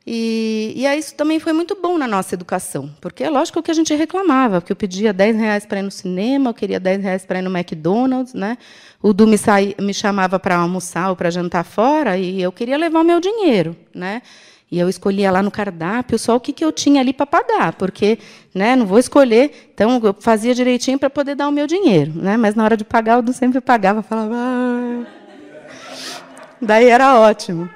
E, 0.06 0.74
e 0.76 0.86
aí 0.86 1.00
isso 1.00 1.16
também 1.16 1.40
foi 1.40 1.54
muito 1.54 1.78
bom 1.82 1.98
na 1.98 2.08
nossa 2.08 2.36
educação, 2.36 2.90
porque 3.00 3.24
é 3.24 3.30
lógico 3.30 3.64
que 3.64 3.72
a 3.72 3.74
gente 3.74 3.96
reclamava, 3.96 4.60
porque 4.60 4.74
eu 4.74 4.76
pedia 4.76 5.14
10 5.14 5.38
reais 5.38 5.66
para 5.66 5.80
ir 5.80 5.84
no 5.84 5.92
cinema, 5.92 6.50
eu 6.50 6.54
queria 6.54 6.78
10 6.78 7.04
reais 7.04 7.26
para 7.26 7.40
ir 7.40 7.42
no 7.42 7.50
McDonald's, 7.50 8.34
né? 8.34 8.58
O 9.02 9.14
Du 9.14 9.26
me, 9.26 9.38
saí, 9.38 9.74
me 9.80 9.94
chamava 9.94 10.38
para 10.38 10.58
almoçar 10.58 11.10
ou 11.10 11.16
para 11.16 11.30
jantar 11.30 11.64
fora 11.64 12.18
e 12.18 12.42
eu 12.42 12.52
queria 12.52 12.78
levar 12.78 13.00
o 13.00 13.04
meu 13.04 13.22
dinheiro, 13.22 13.78
né? 13.96 14.22
E 14.70 14.80
eu 14.80 14.90
escolhia 14.90 15.32
lá 15.32 15.44
no 15.44 15.52
cardápio 15.52 16.18
só 16.18 16.36
o 16.36 16.40
que, 16.40 16.52
que 16.52 16.66
eu 16.66 16.72
tinha 16.72 17.00
ali 17.00 17.14
para 17.14 17.28
pagar, 17.28 17.74
porque 17.74 18.18
né, 18.56 18.76
não 18.76 18.88
vou 18.88 18.98
escolher. 18.98 19.70
Então, 19.72 20.02
eu 20.04 20.16
fazia 20.20 20.56
direitinho 20.56 20.98
para 20.98 21.12
poder 21.12 21.36
dar 21.36 21.48
o 21.48 21.52
meu 21.52 21.68
dinheiro. 21.68 22.12
Né? 22.16 22.38
Mas 22.38 22.56
na 22.56 22.64
hora 22.64 22.76
de 22.76 22.84
pagar, 22.84 23.24
eu 23.24 23.34
sempre 23.34 23.62
pagava, 23.62 24.02
falava. 24.02 24.34
Ah. 24.36 25.04
Daí 26.60 26.88
era 26.88 27.20
ótimo. 27.20 27.70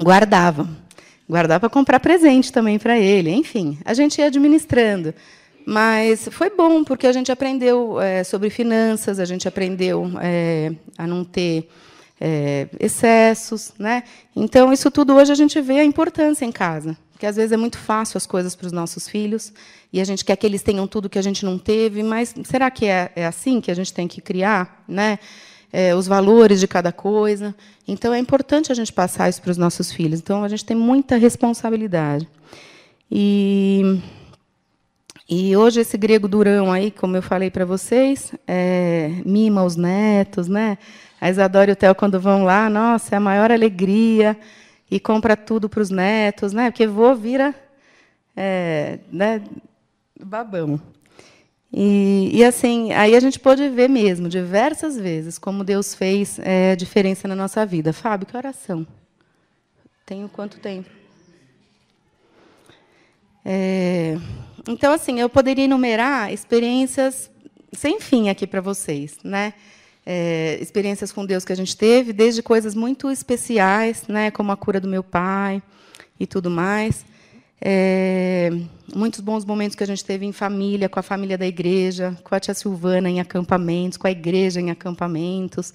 Guardava. 0.00 0.85
Guardava 1.28 1.60
para 1.60 1.70
comprar 1.70 2.00
presente 2.00 2.52
também 2.52 2.78
para 2.78 2.98
ele. 2.98 3.30
Enfim, 3.32 3.78
a 3.84 3.92
gente 3.94 4.18
ia 4.18 4.26
administrando. 4.26 5.12
Mas 5.66 6.28
foi 6.30 6.48
bom, 6.50 6.84
porque 6.84 7.06
a 7.06 7.12
gente 7.12 7.32
aprendeu 7.32 8.00
é, 8.00 8.22
sobre 8.22 8.50
finanças, 8.50 9.18
a 9.18 9.24
gente 9.24 9.48
aprendeu 9.48 10.12
é, 10.20 10.72
a 10.96 11.06
não 11.06 11.24
ter 11.24 11.68
é, 12.20 12.68
excessos. 12.78 13.72
Né? 13.76 14.04
Então, 14.34 14.72
isso 14.72 14.90
tudo 14.90 15.14
hoje 15.14 15.32
a 15.32 15.34
gente 15.34 15.60
vê 15.60 15.80
a 15.80 15.84
importância 15.84 16.44
em 16.44 16.52
casa. 16.52 16.96
Porque 17.10 17.26
às 17.26 17.34
vezes 17.34 17.50
é 17.50 17.56
muito 17.56 17.78
fácil 17.78 18.18
as 18.18 18.26
coisas 18.26 18.54
para 18.54 18.66
os 18.66 18.72
nossos 18.72 19.08
filhos 19.08 19.52
e 19.90 20.00
a 20.02 20.04
gente 20.04 20.22
quer 20.22 20.36
que 20.36 20.46
eles 20.46 20.62
tenham 20.62 20.86
tudo 20.86 21.08
que 21.08 21.18
a 21.18 21.22
gente 21.22 21.46
não 21.46 21.58
teve, 21.58 22.02
mas 22.02 22.34
será 22.44 22.70
que 22.70 22.84
é, 22.84 23.10
é 23.16 23.24
assim 23.24 23.58
que 23.58 23.70
a 23.70 23.74
gente 23.74 23.92
tem 23.92 24.06
que 24.06 24.20
criar, 24.20 24.84
né? 24.86 25.18
É, 25.78 25.94
os 25.94 26.06
valores 26.06 26.58
de 26.58 26.66
cada 26.66 26.90
coisa? 26.90 27.54
Então 27.86 28.14
é 28.14 28.18
importante 28.18 28.72
a 28.72 28.74
gente 28.74 28.90
passar 28.90 29.28
isso 29.28 29.42
para 29.42 29.50
os 29.50 29.58
nossos 29.58 29.92
filhos. 29.92 30.20
Então 30.20 30.42
a 30.42 30.48
gente 30.48 30.64
tem 30.64 30.74
muita 30.74 31.16
responsabilidade. 31.18 32.26
E 33.10 34.00
e 35.28 35.54
hoje 35.54 35.80
esse 35.80 35.98
grego 35.98 36.28
durão 36.28 36.72
aí, 36.72 36.90
como 36.90 37.14
eu 37.16 37.20
falei 37.20 37.50
para 37.50 37.66
vocês, 37.66 38.32
é, 38.46 39.20
mima 39.26 39.64
os 39.64 39.76
netos, 39.76 40.48
né? 40.48 40.78
A 41.20 41.28
Isadora 41.28 41.70
e 41.70 41.74
o 41.74 41.76
Theo, 41.76 41.94
quando 41.94 42.18
vão 42.18 42.44
lá, 42.44 42.70
nossa, 42.70 43.14
é 43.14 43.18
a 43.18 43.20
maior 43.20 43.52
alegria. 43.52 44.34
E 44.90 44.98
compra 44.98 45.36
tudo 45.36 45.68
para 45.68 45.82
os 45.82 45.90
netos, 45.90 46.54
né? 46.54 46.70
Porque 46.70 46.86
vô 46.86 47.14
vira 47.14 47.54
é, 48.34 48.98
né, 49.12 49.42
babão. 50.24 50.80
E, 51.72 52.30
e, 52.32 52.44
assim, 52.44 52.92
aí 52.92 53.14
a 53.14 53.20
gente 53.20 53.38
pode 53.38 53.68
ver 53.68 53.88
mesmo, 53.88 54.28
diversas 54.28 54.96
vezes, 54.96 55.38
como 55.38 55.64
Deus 55.64 55.94
fez 55.94 56.38
é, 56.38 56.74
diferença 56.76 57.26
na 57.28 57.34
nossa 57.34 57.66
vida. 57.66 57.92
Fábio, 57.92 58.26
que 58.26 58.36
oração? 58.36 58.86
Tenho 60.04 60.28
quanto 60.28 60.58
tempo? 60.58 60.88
É, 63.44 64.16
então, 64.68 64.92
assim, 64.92 65.20
eu 65.20 65.28
poderia 65.28 65.64
enumerar 65.64 66.32
experiências 66.32 67.30
sem 67.72 68.00
fim 68.00 68.28
aqui 68.28 68.46
para 68.46 68.60
vocês, 68.60 69.18
né? 69.22 69.52
é, 70.06 70.56
experiências 70.60 71.10
com 71.10 71.26
Deus 71.26 71.44
que 71.44 71.52
a 71.52 71.56
gente 71.56 71.76
teve, 71.76 72.12
desde 72.12 72.40
coisas 72.40 72.76
muito 72.76 73.10
especiais, 73.10 74.06
né, 74.06 74.30
como 74.30 74.52
a 74.52 74.56
cura 74.56 74.80
do 74.80 74.86
meu 74.86 75.02
pai 75.02 75.60
e 76.18 76.26
tudo 76.26 76.48
mais. 76.48 77.04
É, 77.60 78.50
muitos 78.94 79.20
bons 79.20 79.44
momentos 79.44 79.74
que 79.74 79.82
a 79.82 79.86
gente 79.86 80.04
teve 80.04 80.26
em 80.26 80.32
família, 80.32 80.88
com 80.88 81.00
a 81.00 81.02
família 81.02 81.38
da 81.38 81.46
igreja, 81.46 82.16
com 82.22 82.34
a 82.34 82.40
tia 82.40 82.54
Silvana 82.54 83.08
em 83.08 83.20
acampamentos, 83.20 83.96
com 83.96 84.06
a 84.06 84.10
igreja 84.10 84.60
em 84.60 84.70
acampamentos, 84.70 85.72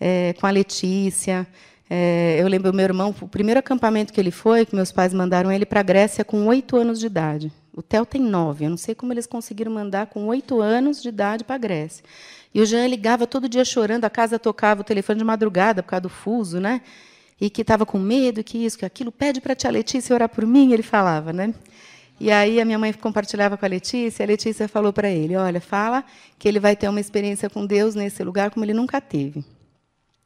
é, 0.00 0.34
com 0.34 0.46
a 0.46 0.50
Letícia. 0.50 1.46
É, 1.88 2.38
eu 2.40 2.48
lembro 2.48 2.72
meu 2.72 2.84
irmão, 2.84 3.14
o 3.20 3.28
primeiro 3.28 3.60
acampamento 3.60 4.12
que 4.12 4.20
ele 4.20 4.30
foi, 4.30 4.64
que 4.64 4.74
meus 4.74 4.92
pais 4.92 5.12
mandaram 5.12 5.50
ele 5.50 5.66
para 5.66 5.80
a 5.80 5.82
Grécia 5.82 6.24
com 6.24 6.46
oito 6.46 6.76
anos 6.76 7.00
de 7.00 7.06
idade. 7.06 7.52
O 7.74 7.82
Theo 7.82 8.06
tem 8.06 8.20
nove. 8.20 8.64
Eu 8.64 8.70
não 8.70 8.76
sei 8.76 8.94
como 8.94 9.12
eles 9.12 9.26
conseguiram 9.26 9.72
mandar 9.72 10.06
com 10.06 10.26
oito 10.26 10.60
anos 10.60 11.02
de 11.02 11.08
idade 11.08 11.44
para 11.44 11.56
a 11.56 11.58
Grécia. 11.58 12.04
E 12.52 12.60
o 12.60 12.66
Jean 12.66 12.86
ligava 12.86 13.26
todo 13.26 13.48
dia 13.48 13.64
chorando, 13.64 14.04
a 14.04 14.10
casa 14.10 14.38
tocava 14.38 14.80
o 14.80 14.84
telefone 14.84 15.18
de 15.18 15.24
madrugada 15.24 15.82
por 15.82 15.90
causa 15.90 16.02
do 16.02 16.08
fuso, 16.08 16.58
né? 16.58 16.80
E 17.40 17.48
que 17.48 17.62
estava 17.62 17.86
com 17.86 17.98
medo, 17.98 18.44
que 18.44 18.58
isso, 18.58 18.78
que 18.78 18.84
aquilo. 18.84 19.10
Pede 19.10 19.40
para 19.40 19.54
a 19.54 19.56
tia 19.56 19.70
Letícia 19.70 20.14
orar 20.14 20.28
por 20.28 20.46
mim, 20.46 20.72
ele 20.72 20.82
falava, 20.82 21.32
né? 21.32 21.54
E 22.20 22.30
aí 22.30 22.60
a 22.60 22.64
minha 22.66 22.78
mãe 22.78 22.92
compartilhava 22.92 23.56
com 23.56 23.64
a 23.64 23.68
Letícia, 23.68 24.22
e 24.22 24.24
a 24.24 24.26
Letícia 24.26 24.68
falou 24.68 24.92
para 24.92 25.08
ele: 25.08 25.36
Olha, 25.36 25.60
fala 25.60 26.04
que 26.38 26.46
ele 26.46 26.60
vai 26.60 26.76
ter 26.76 26.88
uma 26.88 27.00
experiência 27.00 27.48
com 27.48 27.64
Deus 27.64 27.94
nesse 27.94 28.22
lugar 28.22 28.50
como 28.50 28.64
ele 28.64 28.74
nunca 28.74 29.00
teve. 29.00 29.42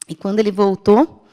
E 0.09 0.15
quando 0.15 0.41
ele 0.41 0.51
voltou, 0.51 1.25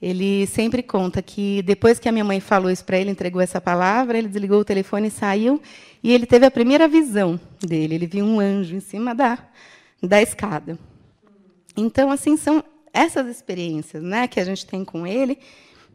ele 0.00 0.46
sempre 0.46 0.82
conta 0.84 1.20
que 1.20 1.62
depois 1.62 1.98
que 1.98 2.08
a 2.08 2.12
minha 2.12 2.24
mãe 2.24 2.38
falou 2.38 2.70
isso 2.70 2.84
para 2.84 2.98
ele, 2.98 3.10
entregou 3.10 3.42
essa 3.42 3.60
palavra, 3.60 4.16
ele 4.16 4.28
desligou 4.28 4.60
o 4.60 4.64
telefone 4.64 5.08
e 5.08 5.10
saiu, 5.10 5.60
e 6.02 6.12
ele 6.12 6.24
teve 6.24 6.46
a 6.46 6.50
primeira 6.50 6.86
visão 6.86 7.38
dele. 7.60 7.96
Ele 7.96 8.06
viu 8.06 8.24
um 8.24 8.38
anjo 8.38 8.76
em 8.76 8.80
cima 8.80 9.12
da, 9.12 9.36
da 10.00 10.22
escada. 10.22 10.78
Então, 11.76 12.10
assim, 12.12 12.36
são 12.36 12.62
essas 12.98 13.28
experiências 13.28 14.02
né, 14.02 14.26
que 14.26 14.40
a 14.40 14.44
gente 14.44 14.66
tem 14.66 14.84
com 14.84 15.06
ele. 15.06 15.38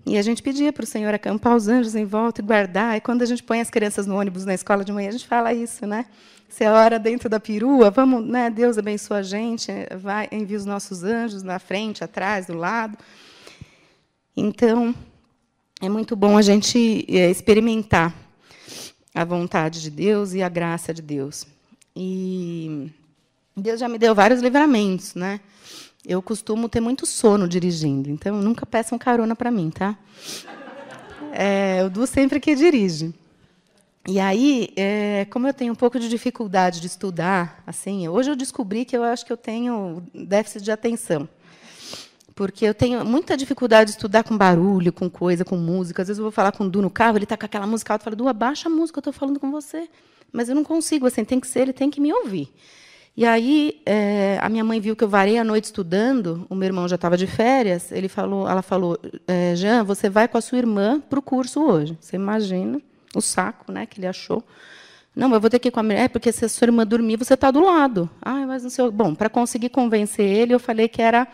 E 0.05 0.17
a 0.17 0.21
gente 0.21 0.43
pedia 0.43 0.73
para 0.73 0.83
o 0.83 0.87
Senhor 0.87 1.13
acampar 1.13 1.55
os 1.55 1.67
anjos 1.67 1.95
em 1.95 2.05
volta 2.05 2.41
e 2.41 2.43
guardar. 2.43 2.97
E 2.97 3.01
quando 3.01 3.21
a 3.21 3.25
gente 3.25 3.41
põe 3.41 3.61
as 3.61 3.69
crianças 3.69 4.05
no 4.05 4.19
ônibus 4.19 4.45
na 4.45 4.53
escola 4.53 4.83
de 4.83 4.91
manhã, 4.91 5.09
a 5.09 5.13
gente 5.13 5.27
fala 5.27 5.53
isso, 5.53 5.85
né? 5.85 6.05
Se 6.49 6.63
é 6.63 6.71
hora 6.71 6.99
dentro 6.99 7.29
da 7.29 7.39
perua, 7.39 7.89
vamos, 7.89 8.25
né? 8.25 8.49
Deus 8.49 8.77
abençoa 8.77 9.17
a 9.17 9.23
gente, 9.23 9.71
vai 9.97 10.27
envia 10.31 10.57
os 10.57 10.65
nossos 10.65 11.03
anjos 11.03 11.41
na 11.41 11.57
frente, 11.57 12.03
atrás, 12.03 12.47
do 12.47 12.53
lado. 12.55 12.97
Então, 14.35 14.93
é 15.81 15.87
muito 15.87 16.15
bom 16.15 16.37
a 16.37 16.41
gente 16.41 17.05
é, 17.09 17.31
experimentar 17.31 18.13
a 19.15 19.23
vontade 19.23 19.81
de 19.81 19.89
Deus 19.89 20.33
e 20.33 20.41
a 20.41 20.49
graça 20.49 20.93
de 20.93 21.01
Deus. 21.01 21.47
E 21.95 22.91
Deus 23.55 23.79
já 23.79 23.87
me 23.87 23.97
deu 23.97 24.13
vários 24.13 24.41
livramentos, 24.41 25.15
né? 25.15 25.39
Eu 26.05 26.21
costumo 26.21 26.67
ter 26.67 26.81
muito 26.81 27.05
sono 27.05 27.47
dirigindo, 27.47 28.09
então 28.09 28.41
nunca 28.41 28.65
peçam 28.65 28.97
carona 28.97 29.35
para 29.35 29.49
mim, 29.49 29.69
tá? 29.69 29.97
É, 31.31 31.83
o 31.85 31.89
Du 31.89 32.05
sempre 32.05 32.39
que 32.39 32.53
dirige. 32.55 33.13
E 34.05 34.19
aí, 34.19 34.73
é, 34.75 35.25
como 35.29 35.47
eu 35.47 35.53
tenho 35.53 35.71
um 35.71 35.75
pouco 35.75 35.97
de 35.97 36.09
dificuldade 36.09 36.81
de 36.81 36.87
estudar, 36.87 37.63
assim, 37.65 38.05
hoje 38.09 38.29
eu 38.29 38.35
descobri 38.35 38.83
que 38.83 38.97
eu 38.97 39.03
acho 39.03 39.25
que 39.25 39.31
eu 39.31 39.37
tenho 39.37 40.03
déficit 40.13 40.61
de 40.61 40.71
atenção. 40.71 41.27
Porque 42.35 42.65
eu 42.65 42.73
tenho 42.73 43.05
muita 43.05 43.37
dificuldade 43.37 43.91
de 43.91 43.95
estudar 43.95 44.23
com 44.23 44.37
barulho, 44.37 44.91
com 44.91 45.09
coisa, 45.09 45.45
com 45.45 45.55
música. 45.55 46.01
Às 46.01 46.09
vezes 46.09 46.19
eu 46.19 46.23
vou 46.23 46.31
falar 46.31 46.51
com 46.51 46.65
o 46.65 46.69
Du 46.69 46.81
no 46.81 46.89
carro, 46.89 47.17
ele 47.17 47.23
está 47.23 47.37
com 47.37 47.45
aquela 47.45 47.65
música 47.65 47.93
alta, 47.93 48.01
eu 48.01 48.05
falo, 48.05 48.15
Du, 48.17 48.27
abaixa 48.27 48.67
a 48.67 48.71
música, 48.71 48.97
eu 48.97 49.01
estou 49.01 49.13
falando 49.13 49.39
com 49.39 49.49
você. 49.51 49.87
Mas 50.33 50.49
eu 50.49 50.55
não 50.55 50.65
consigo, 50.65 51.07
assim, 51.07 51.23
tem 51.23 51.39
que 51.39 51.47
ser, 51.47 51.61
ele 51.61 51.73
tem 51.73 51.89
que 51.89 52.01
me 52.01 52.11
ouvir. 52.11 52.51
E 53.15 53.25
aí 53.25 53.79
é, 53.85 54.39
a 54.41 54.49
minha 54.49 54.63
mãe 54.63 54.79
viu 54.79 54.95
que 54.95 55.03
eu 55.03 55.07
varei 55.07 55.37
a 55.37 55.43
noite 55.43 55.65
estudando, 55.65 56.47
o 56.49 56.55
meu 56.55 56.65
irmão 56.65 56.87
já 56.87 56.95
estava 56.95 57.15
de 57.15 57.27
férias, 57.27 57.91
ele 57.91 58.07
falou, 58.07 58.49
ela 58.49 58.63
falou, 58.63 58.97
é, 59.27 59.55
Jean, 59.55 59.83
você 59.83 60.09
vai 60.09 60.27
com 60.27 60.37
a 60.37 60.41
sua 60.41 60.57
irmã 60.57 60.99
para 60.99 61.19
o 61.19 61.21
curso 61.21 61.61
hoje. 61.61 61.95
Você 62.01 62.15
imagina 62.15 62.81
o 63.15 63.21
saco 63.21 63.71
né, 63.71 63.85
que 63.85 63.99
ele 63.99 64.07
achou. 64.07 64.43
Não, 65.15 65.29
mas 65.29 65.35
eu 65.35 65.41
vou 65.41 65.49
ter 65.49 65.59
que 65.59 65.67
ir 65.67 65.71
com 65.71 65.79
a 65.79 65.83
mulher, 65.83 66.05
é 66.05 66.07
porque 66.07 66.31
se 66.31 66.43
a 66.43 66.49
sua 66.49 66.65
irmã 66.65 66.85
dormir, 66.87 67.17
você 67.17 67.35
está 67.35 67.51
do 67.51 67.61
lado. 67.61 68.09
Ah, 68.19 68.47
mas 68.47 68.63
não 68.63 68.69
sei. 68.71 68.89
Bom, 68.89 69.13
para 69.13 69.29
conseguir 69.29 69.69
convencer 69.69 70.25
ele, 70.25 70.55
eu 70.55 70.59
falei 70.59 70.87
que 70.87 71.01
era 71.01 71.27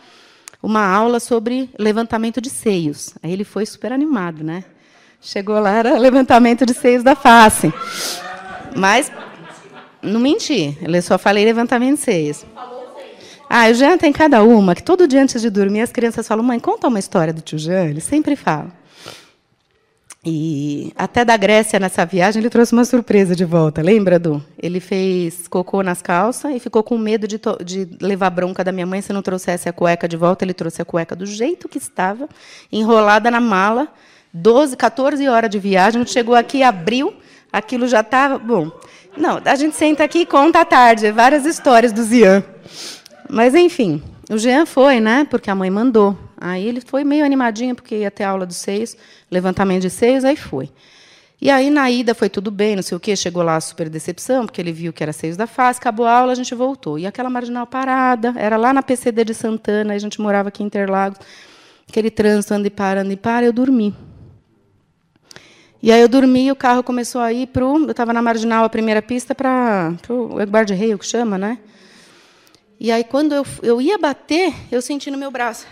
uma 0.62 0.84
aula 0.86 1.18
sobre 1.18 1.70
levantamento 1.78 2.42
de 2.42 2.50
seios. 2.50 3.14
Aí 3.22 3.32
ele 3.32 3.44
foi 3.44 3.64
super 3.64 3.90
animado, 3.90 4.44
né? 4.44 4.64
Chegou 5.18 5.58
lá, 5.58 5.70
era 5.70 5.98
levantamento 5.98 6.66
de 6.66 6.74
seios 6.74 7.02
da 7.02 7.14
face. 7.14 7.72
Mas 8.76 9.10
não 10.02 10.20
menti, 10.20 10.76
eu 10.80 11.02
só 11.02 11.18
falei 11.18 11.44
levantamento 11.44 11.96
de 11.96 12.04
seios. 12.04 12.44
Ah, 13.48 13.68
o 13.68 13.74
Jean 13.74 13.98
tem 13.98 14.12
cada 14.12 14.44
uma, 14.44 14.76
que 14.76 14.82
todo 14.82 15.08
dia 15.08 15.20
antes 15.20 15.42
de 15.42 15.50
dormir 15.50 15.80
as 15.80 15.90
crianças 15.90 16.26
falam, 16.28 16.44
mãe, 16.44 16.60
conta 16.60 16.86
uma 16.86 17.00
história 17.00 17.32
do 17.32 17.40
tio 17.40 17.58
Jean. 17.58 17.86
Ele 17.86 18.00
sempre 18.00 18.36
fala. 18.36 18.72
E 20.24 20.92
até 20.94 21.24
da 21.24 21.34
Grécia, 21.34 21.80
nessa 21.80 22.04
viagem, 22.04 22.40
ele 22.40 22.50
trouxe 22.50 22.74
uma 22.74 22.84
surpresa 22.84 23.34
de 23.34 23.44
volta. 23.44 23.80
Lembra, 23.80 24.18
Du? 24.18 24.44
Ele 24.62 24.78
fez 24.78 25.48
cocô 25.48 25.82
nas 25.82 26.02
calças 26.02 26.54
e 26.54 26.60
ficou 26.60 26.82
com 26.82 26.98
medo 26.98 27.26
de, 27.26 27.40
de, 27.64 27.88
levar 28.00 28.28
bronca 28.28 28.62
da 28.62 28.70
minha 28.70 28.84
mãe 28.84 29.00
se 29.00 29.14
não 29.14 29.22
trouxesse 29.22 29.66
a 29.68 29.72
cueca 29.72 30.06
de 30.06 30.18
volta. 30.18 30.44
Ele 30.44 30.52
trouxe 30.52 30.82
a 30.82 30.84
cueca 30.84 31.16
do 31.16 31.24
jeito 31.24 31.68
que 31.70 31.78
estava, 31.78 32.28
enrolada 32.70 33.30
na 33.30 33.40
mala. 33.40 33.88
12, 34.32 34.76
14 34.76 35.26
horas 35.26 35.50
de 35.50 35.58
viagem. 35.58 36.04
Chegou 36.04 36.34
aqui, 36.34 36.62
abriu, 36.62 37.14
aquilo 37.50 37.88
já 37.88 38.00
estava. 38.00 38.38
Bom, 38.38 38.70
não, 39.16 39.40
a 39.44 39.54
gente 39.54 39.76
senta 39.76 40.04
aqui 40.04 40.20
e 40.20 40.26
conta 40.26 40.60
à 40.60 40.64
tarde, 40.64 41.10
várias 41.10 41.44
histórias 41.44 41.92
do 41.92 42.02
Zian. 42.02 42.42
Mas, 43.28 43.54
enfim, 43.54 44.02
o 44.30 44.38
Jean 44.38 44.66
foi, 44.66 45.00
né? 45.00 45.26
Porque 45.28 45.50
a 45.50 45.54
mãe 45.54 45.70
mandou. 45.70 46.16
Aí 46.40 46.66
ele 46.66 46.80
foi 46.80 47.04
meio 47.04 47.24
animadinho, 47.24 47.74
porque 47.74 47.96
ia 47.96 48.10
ter 48.10 48.24
aula 48.24 48.46
dos 48.46 48.56
seios, 48.56 48.96
levantamento 49.30 49.82
de 49.82 49.90
seios, 49.90 50.24
aí 50.24 50.36
foi. 50.36 50.70
E 51.40 51.50
aí, 51.50 51.70
na 51.70 51.90
ida, 51.90 52.14
foi 52.14 52.28
tudo 52.28 52.50
bem, 52.50 52.76
não 52.76 52.82
sei 52.82 52.96
o 52.96 53.00
quê. 53.00 53.16
Chegou 53.16 53.42
lá, 53.42 53.58
super 53.60 53.88
decepção, 53.88 54.46
porque 54.46 54.60
ele 54.60 54.72
viu 54.72 54.92
que 54.92 55.02
era 55.02 55.12
seios 55.12 55.36
da 55.36 55.46
face. 55.46 55.78
Acabou 55.78 56.06
a 56.06 56.12
aula, 56.12 56.32
a 56.32 56.34
gente 56.34 56.54
voltou. 56.54 56.98
E 56.98 57.06
aquela 57.06 57.30
marginal 57.30 57.66
parada, 57.66 58.34
era 58.36 58.56
lá 58.56 58.72
na 58.72 58.82
PCD 58.82 59.24
de 59.24 59.34
Santana, 59.34 59.94
a 59.94 59.98
gente 59.98 60.20
morava 60.20 60.48
aqui 60.48 60.62
em 60.62 60.66
Interlagos. 60.66 61.18
Aquele 61.88 62.10
trânsito, 62.10 62.54
anda 62.54 62.66
e 62.66 62.70
para, 62.70 63.00
anda 63.00 63.12
e 63.12 63.16
para, 63.16 63.46
eu 63.46 63.52
dormi. 63.52 63.94
E 65.82 65.90
aí 65.90 66.00
eu 66.00 66.08
dormi 66.08 66.52
o 66.52 66.56
carro 66.56 66.82
começou 66.82 67.20
a 67.20 67.32
ir 67.32 67.46
para 67.46 67.66
o... 67.66 67.84
Eu 67.84 67.90
estava 67.90 68.12
na 68.12 68.20
marginal, 68.20 68.64
a 68.64 68.68
primeira 68.68 69.00
pista, 69.00 69.34
para 69.34 69.94
o 70.08 70.36
guarda-reio, 70.44 70.98
que 70.98 71.06
chama, 71.06 71.38
né? 71.38 71.58
E 72.78 72.90
aí, 72.90 73.04
quando 73.04 73.34
eu, 73.34 73.46
eu 73.62 73.80
ia 73.80 73.98
bater, 73.98 74.54
eu 74.70 74.80
senti 74.80 75.10
no 75.10 75.18
meu 75.18 75.30
braço. 75.30 75.66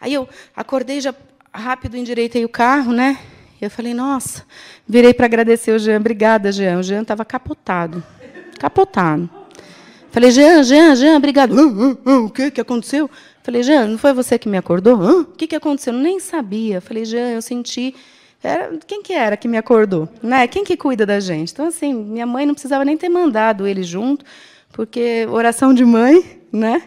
Aí 0.00 0.12
eu 0.12 0.28
acordei 0.54 1.00
já 1.00 1.14
rápido, 1.52 1.96
endireitei 1.96 2.44
o 2.44 2.48
carro, 2.48 2.92
né? 2.92 3.18
Eu 3.60 3.70
falei, 3.70 3.94
nossa, 3.94 4.44
virei 4.88 5.14
para 5.14 5.26
agradecer 5.26 5.72
o 5.72 5.78
Jean. 5.78 5.98
Obrigada, 5.98 6.50
Jean. 6.50 6.78
O 6.78 6.82
Jean 6.82 7.02
estava 7.02 7.24
capotado. 7.24 8.02
Capotado. 8.58 9.30
Falei, 10.10 10.30
Jean, 10.30 10.62
Jean, 10.62 10.94
Jean, 10.96 11.16
obrigado. 11.16 11.54
Ah, 11.58 11.96
ah, 12.04 12.18
o 12.18 12.30
que, 12.30 12.50
que 12.50 12.60
aconteceu? 12.60 13.08
Falei, 13.42 13.62
Jean, 13.62 13.86
não 13.86 13.98
foi 13.98 14.12
você 14.12 14.38
que 14.38 14.48
me 14.48 14.58
acordou? 14.58 15.20
o 15.20 15.24
que, 15.24 15.46
que 15.46 15.56
aconteceu? 15.56 15.94
Eu 15.94 16.00
nem 16.00 16.20
sabia. 16.20 16.80
Falei, 16.80 17.04
Jean, 17.04 17.30
eu 17.30 17.40
senti. 17.40 17.94
Era, 18.42 18.76
quem 18.86 19.02
que 19.02 19.12
era 19.12 19.36
que 19.36 19.46
me 19.46 19.56
acordou? 19.56 20.08
Né? 20.22 20.46
Quem 20.48 20.64
que 20.64 20.76
cuida 20.76 21.06
da 21.06 21.20
gente? 21.20 21.52
Então, 21.52 21.66
assim, 21.66 21.94
minha 21.94 22.26
mãe 22.26 22.44
não 22.44 22.54
precisava 22.54 22.84
nem 22.84 22.96
ter 22.96 23.08
mandado 23.08 23.66
ele 23.66 23.82
junto, 23.82 24.24
porque 24.72 25.26
oração 25.30 25.72
de 25.72 25.84
mãe, 25.84 26.40
né? 26.52 26.82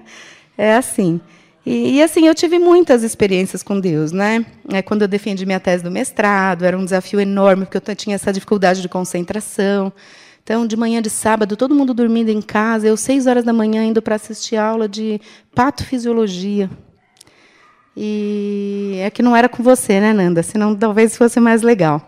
É 0.58 0.76
assim. 0.76 1.22
E, 1.66 1.95
e, 1.95 2.03
assim, 2.03 2.28
eu 2.28 2.36
tive 2.36 2.60
muitas 2.60 3.01
experiências 3.01 3.64
com 3.64 3.80
Deus, 3.80 4.12
né? 4.12 4.45
É, 4.72 4.84
quando 4.84 5.01
eu 5.01 5.08
defendi 5.08 5.45
minha 5.45 5.60
tese 5.60 5.84
do 5.84 5.89
mestrado, 5.89 6.64
era 6.64 6.78
um 6.78 6.84
desafio 6.84 7.20
enorme, 7.20 7.66
porque 7.66 7.91
eu 7.91 7.95
tinha 7.95 8.16
essa 8.16 8.32
dificuldade 8.32 8.82
de 8.82 8.89
concentração. 8.89 9.91
Então, 10.43 10.68
de 10.68 10.78
manhã 10.78 11.01
de 11.01 11.10
sábado, 11.10 11.58
todo 11.58 11.74
mundo 11.74 11.91
dormindo 11.91 12.30
em 12.30 12.41
casa, 12.41 12.88
eu, 12.88 12.95
seis 12.95 13.26
horas 13.26 13.43
da 13.43 13.51
manhã, 13.51 13.84
indo 13.84 13.99
para 13.99 14.14
assistir 14.14 14.58
aula 14.58 14.88
de 14.88 15.20
patofisiologia. 15.56 16.70
E 17.96 18.98
é 19.02 19.10
que 19.10 19.24
não 19.24 19.36
era 19.36 19.48
com 19.48 19.64
você, 19.64 20.00
né, 20.00 20.12
Nanda? 20.12 20.43
Senão 20.43 20.76
talvez 20.76 21.16
fosse 21.16 21.39
mais 21.39 21.62
legal. 21.62 22.06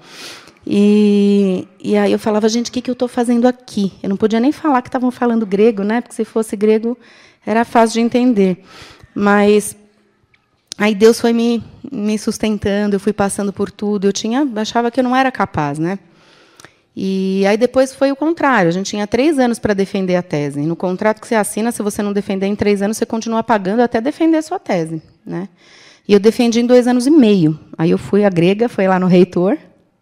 E, 0.65 1.65
e 1.81 1.95
aí 1.95 2.11
eu 2.11 2.19
falava, 2.19 2.49
gente, 2.49 2.69
o 2.69 2.73
que, 2.73 2.81
que 2.81 2.89
eu 2.89 2.93
estou 2.93 3.07
fazendo 3.07 3.47
aqui? 3.47 3.93
Eu 4.03 4.09
não 4.09 4.17
podia 4.17 4.39
nem 4.39 4.51
falar 4.51 4.81
que 4.81 4.89
estavam 4.89 5.09
falando 5.11 5.45
grego, 5.45 5.83
né? 5.83 6.01
Porque 6.01 6.15
se 6.15 6.25
fosse 6.25 6.57
grego 6.57 6.97
era 7.45 7.63
fácil 7.63 7.93
de 7.93 8.01
entender. 8.01 8.63
Mas 9.15 9.77
aí 10.77 10.93
Deus 10.93 11.21
foi 11.21 11.31
me, 11.31 11.63
me 11.89 12.19
sustentando, 12.19 12.97
eu 12.97 12.99
fui 12.99 13.13
passando 13.13 13.53
por 13.53 13.71
tudo. 13.71 14.07
Eu 14.07 14.13
tinha, 14.13 14.45
achava 14.57 14.91
que 14.91 14.99
eu 14.99 15.03
não 15.05 15.15
era 15.15 15.31
capaz, 15.31 15.79
né? 15.79 15.97
E 16.93 17.45
aí 17.47 17.55
depois 17.55 17.93
foi 17.93 18.11
o 18.11 18.15
contrário. 18.15 18.67
A 18.67 18.71
gente 18.71 18.89
tinha 18.89 19.07
três 19.07 19.39
anos 19.39 19.59
para 19.59 19.73
defender 19.73 20.17
a 20.17 20.21
tese. 20.21 20.59
No 20.61 20.75
contrato 20.75 21.21
que 21.21 21.27
você 21.27 21.35
assina, 21.35 21.71
se 21.71 21.81
você 21.81 22.03
não 22.03 22.11
defender 22.11 22.47
em 22.47 22.55
três 22.55 22.81
anos, 22.81 22.97
você 22.97 23.05
continua 23.05 23.41
pagando 23.41 23.81
até 23.81 24.01
defender 24.01 24.38
a 24.38 24.41
sua 24.41 24.59
tese, 24.59 25.01
né? 25.28 25.49
E 26.07 26.13
eu 26.13 26.19
defendi 26.19 26.61
em 26.61 26.65
dois 26.65 26.88
anos 26.88 27.05
e 27.05 27.11
meio. 27.11 27.59
Aí 27.78 27.91
eu 27.91 27.97
fui 27.97 28.23
à 28.23 28.30
grega, 28.30 28.69
foi 28.69 28.88
lá 28.88 28.97
no 28.97 29.07
reitor, 29.07 29.57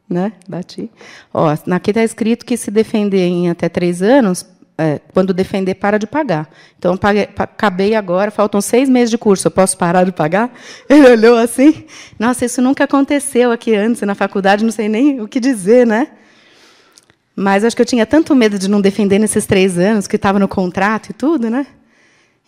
né? 0.07 0.33
Bati. 0.47 0.89
Ó, 1.33 1.47
aqui 1.71 1.89
está 1.91 2.03
escrito 2.03 2.45
que 2.45 2.55
se 2.55 2.69
defender 2.69 3.25
em 3.25 3.49
até 3.49 3.67
três 3.67 4.03
anos, 4.03 4.45
é, 4.77 4.99
quando 5.13 5.33
defender, 5.33 5.75
para 5.75 5.97
de 5.97 6.05
pagar. 6.05 6.47
Então, 6.77 6.95
paguei, 6.95 7.29
acabei 7.37 7.95
agora, 7.95 8.29
faltam 8.29 8.61
seis 8.61 8.87
meses 8.87 9.09
de 9.09 9.17
curso, 9.17 9.47
eu 9.47 9.51
posso 9.51 9.77
parar 9.77 10.03
de 10.03 10.11
pagar? 10.11 10.53
Ele 10.87 11.09
olhou 11.09 11.37
assim, 11.37 11.85
nossa, 12.19 12.45
isso 12.45 12.61
nunca 12.61 12.83
aconteceu 12.83 13.51
aqui 13.51 13.75
antes, 13.75 14.01
na 14.01 14.13
faculdade, 14.13 14.63
não 14.63 14.71
sei 14.71 14.87
nem 14.87 15.21
o 15.21 15.27
que 15.27 15.39
dizer, 15.39 15.87
né? 15.87 16.09
Mas 17.35 17.65
acho 17.65 17.75
que 17.75 17.81
eu 17.81 17.85
tinha 17.85 18.05
tanto 18.05 18.35
medo 18.35 18.59
de 18.59 18.69
não 18.69 18.79
defender 18.79 19.19
nesses 19.19 19.45
três 19.45 19.77
anos, 19.77 20.07
que 20.07 20.15
estava 20.15 20.39
no 20.39 20.47
contrato 20.47 21.09
e 21.09 21.13
tudo, 21.13 21.49
né? 21.49 21.65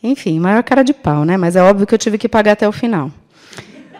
Enfim, 0.01 0.39
maior 0.39 0.63
cara 0.63 0.83
de 0.83 0.93
pau, 0.93 1.25
né? 1.25 1.37
Mas 1.37 1.55
é 1.55 1.63
óbvio 1.63 1.87
que 1.87 1.93
eu 1.93 1.99
tive 1.99 2.17
que 2.17 2.29
pagar 2.29 2.53
até 2.53 2.67
o 2.67 2.71
final. 2.71 3.11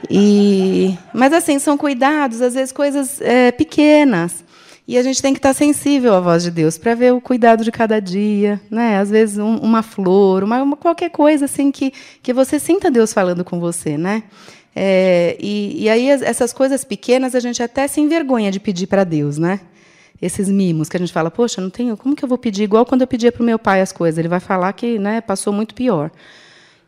E, 0.10 0.98
mas 1.14 1.34
assim, 1.34 1.58
são 1.60 1.78
cuidados, 1.78 2.42
às 2.42 2.54
vezes 2.54 2.72
coisas 2.72 3.20
é, 3.22 3.52
pequenas. 3.52 4.46
E 4.88 4.98
a 4.98 5.04
gente 5.04 5.22
tem 5.22 5.34
que 5.34 5.40
estar 5.40 5.54
sensível 5.54 6.14
à 6.14 6.22
voz 6.22 6.44
de 6.44 6.52
Deus 6.52 6.78
para 6.78 6.96
ver 6.96 7.14
o 7.14 7.20
cuidado 7.20 7.64
de 7.64 7.72
cada 7.72 8.00
dia, 8.00 8.62
né? 8.72 9.00
Às 9.00 9.10
vezes 9.10 9.38
um, 9.38 9.58
uma 9.58 9.84
flor, 9.84 10.44
uma, 10.46 10.64
uma, 10.64 10.78
qualquer 10.78 11.10
coisa 11.10 11.44
assim 11.44 11.72
que 11.72 11.92
que 12.24 12.32
você 12.32 12.58
sinta 12.58 12.90
Deus 12.90 13.12
falando 13.12 13.44
com 13.44 13.60
você, 13.60 13.98
né? 13.98 14.24
É, 14.74 15.36
e, 15.42 15.84
e 15.84 15.90
aí 15.90 16.10
essas 16.10 16.54
coisas 16.54 16.86
pequenas 16.86 17.36
a 17.36 17.40
gente 17.42 17.62
até 17.62 17.86
se 17.88 18.00
envergonha 18.00 18.50
de 18.50 18.62
pedir 18.62 18.88
para 18.88 19.04
Deus, 19.04 19.38
né? 19.38 19.60
Esses 20.22 20.50
mimos 20.50 20.90
que 20.90 20.98
a 20.98 21.00
gente 21.00 21.14
fala, 21.14 21.30
poxa, 21.30 21.62
não 21.62 21.70
tenho, 21.70 21.96
como 21.96 22.16
que 22.16 22.24
eu 22.24 22.30
vou 22.30 22.38
pedir 22.38 22.64
igual 22.64 22.86
quando 22.86 23.02
eu 23.02 23.08
pedia 23.08 23.32
para 23.32 23.42
o 23.42 23.46
meu 23.46 23.60
pai 23.60 23.82
as 23.82 23.92
coisas? 23.92 24.18
Ele 24.18 24.28
vai 24.28 24.40
falar 24.40 24.74
que, 24.74 24.98
né, 24.98 25.22
passou 25.22 25.54
muito 25.54 25.76
pior. 25.76 26.10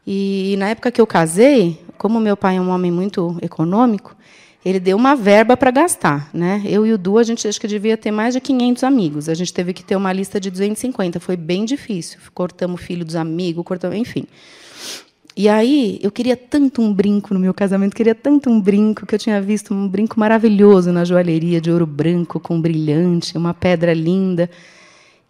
E, 0.05 0.53
e 0.53 0.57
na 0.57 0.69
época 0.69 0.91
que 0.91 0.99
eu 0.99 1.05
casei, 1.05 1.79
como 1.97 2.19
meu 2.19 2.35
pai 2.35 2.57
é 2.57 2.61
um 2.61 2.69
homem 2.69 2.91
muito 2.91 3.37
econômico, 3.41 4.15
ele 4.63 4.79
deu 4.79 4.97
uma 4.97 5.15
verba 5.15 5.55
para 5.55 5.71
gastar. 5.71 6.29
Né? 6.33 6.63
Eu 6.65 6.85
e 6.85 6.91
o 6.91 6.97
Du, 6.97 7.17
a 7.17 7.23
gente 7.23 7.47
acho 7.47 7.59
que 7.61 7.67
devia 7.67 7.95
ter 7.95 8.11
mais 8.11 8.33
de 8.33 8.41
500 8.41 8.83
amigos. 8.83 9.29
A 9.29 9.33
gente 9.33 9.53
teve 9.53 9.73
que 9.73 9.83
ter 9.83 9.95
uma 9.95 10.11
lista 10.11 10.39
de 10.39 10.49
250. 10.49 11.19
Foi 11.19 11.37
bem 11.37 11.63
difícil. 11.65 12.19
Cortamos 12.33 12.81
filho 12.81 13.05
dos 13.05 13.15
amigos, 13.15 13.63
cortamos, 13.63 13.97
enfim. 13.97 14.25
E 15.39 15.47
aí, 15.47 16.01
eu 16.03 16.11
queria 16.11 16.35
tanto 16.35 16.81
um 16.81 16.93
brinco 16.93 17.33
no 17.33 17.39
meu 17.39 17.53
casamento, 17.53 17.95
queria 17.95 18.13
tanto 18.13 18.49
um 18.49 18.59
brinco, 18.59 19.05
que 19.05 19.15
eu 19.15 19.19
tinha 19.19 19.41
visto 19.41 19.73
um 19.73 19.87
brinco 19.87 20.19
maravilhoso 20.19 20.91
na 20.91 21.05
joalheria, 21.05 21.61
de 21.61 21.71
ouro 21.71 21.85
branco, 21.85 22.41
com 22.41 22.59
brilhante, 22.59 23.37
uma 23.37 23.53
pedra 23.53 23.93
linda. 23.93 24.49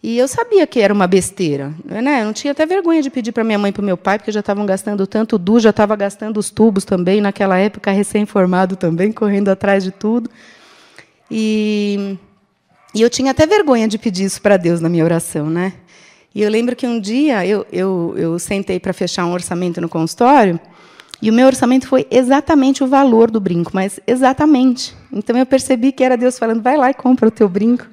E 0.02 0.18
eu 0.18 0.26
sabia 0.26 0.66
que 0.66 0.80
era 0.80 0.92
uma 0.92 1.06
besteira. 1.06 1.72
Né? 1.84 2.22
Eu 2.22 2.24
não 2.24 2.32
tinha 2.32 2.50
até 2.50 2.66
vergonha 2.66 3.00
de 3.00 3.08
pedir 3.08 3.30
para 3.30 3.44
minha 3.44 3.56
mãe 3.56 3.68
e 3.68 3.72
para 3.72 3.84
meu 3.84 3.96
pai, 3.96 4.18
porque 4.18 4.32
já 4.32 4.40
estavam 4.40 4.66
gastando 4.66 5.06
tanto. 5.06 5.38
Du 5.38 5.60
já 5.60 5.70
estava 5.70 5.94
gastando 5.94 6.38
os 6.38 6.50
tubos 6.50 6.84
também, 6.84 7.20
naquela 7.20 7.56
época, 7.56 7.92
recém-formado 7.92 8.74
também, 8.74 9.12
correndo 9.12 9.48
atrás 9.48 9.84
de 9.84 9.92
tudo. 9.92 10.28
E, 11.30 12.18
e 12.92 13.00
eu 13.00 13.08
tinha 13.08 13.30
até 13.30 13.46
vergonha 13.46 13.86
de 13.86 13.96
pedir 13.96 14.24
isso 14.24 14.42
para 14.42 14.56
Deus 14.56 14.80
na 14.80 14.88
minha 14.88 15.04
oração. 15.04 15.48
Né? 15.48 15.72
E 16.34 16.42
eu 16.42 16.50
lembro 16.50 16.76
que 16.76 16.86
um 16.86 17.00
dia 17.00 17.44
eu, 17.44 17.66
eu, 17.72 18.14
eu 18.16 18.38
sentei 18.38 18.78
para 18.78 18.92
fechar 18.92 19.26
um 19.26 19.32
orçamento 19.32 19.80
no 19.80 19.88
consultório, 19.88 20.60
E 21.22 21.28
o 21.28 21.32
meu 21.32 21.46
orçamento 21.46 21.86
foi 21.86 22.06
exatamente 22.10 22.82
o 22.82 22.86
valor 22.86 23.30
do 23.30 23.40
brinco, 23.40 23.70
mas 23.74 24.00
exatamente. 24.06 24.94
Então 25.12 25.36
eu 25.36 25.44
percebi 25.44 25.92
que 25.92 26.02
era 26.02 26.16
Deus 26.16 26.38
falando: 26.38 26.62
vai 26.62 26.76
lá 26.76 26.90
e 26.90 26.94
compra 26.94 27.28
o 27.28 27.30
teu 27.30 27.48
brinco. 27.48 27.86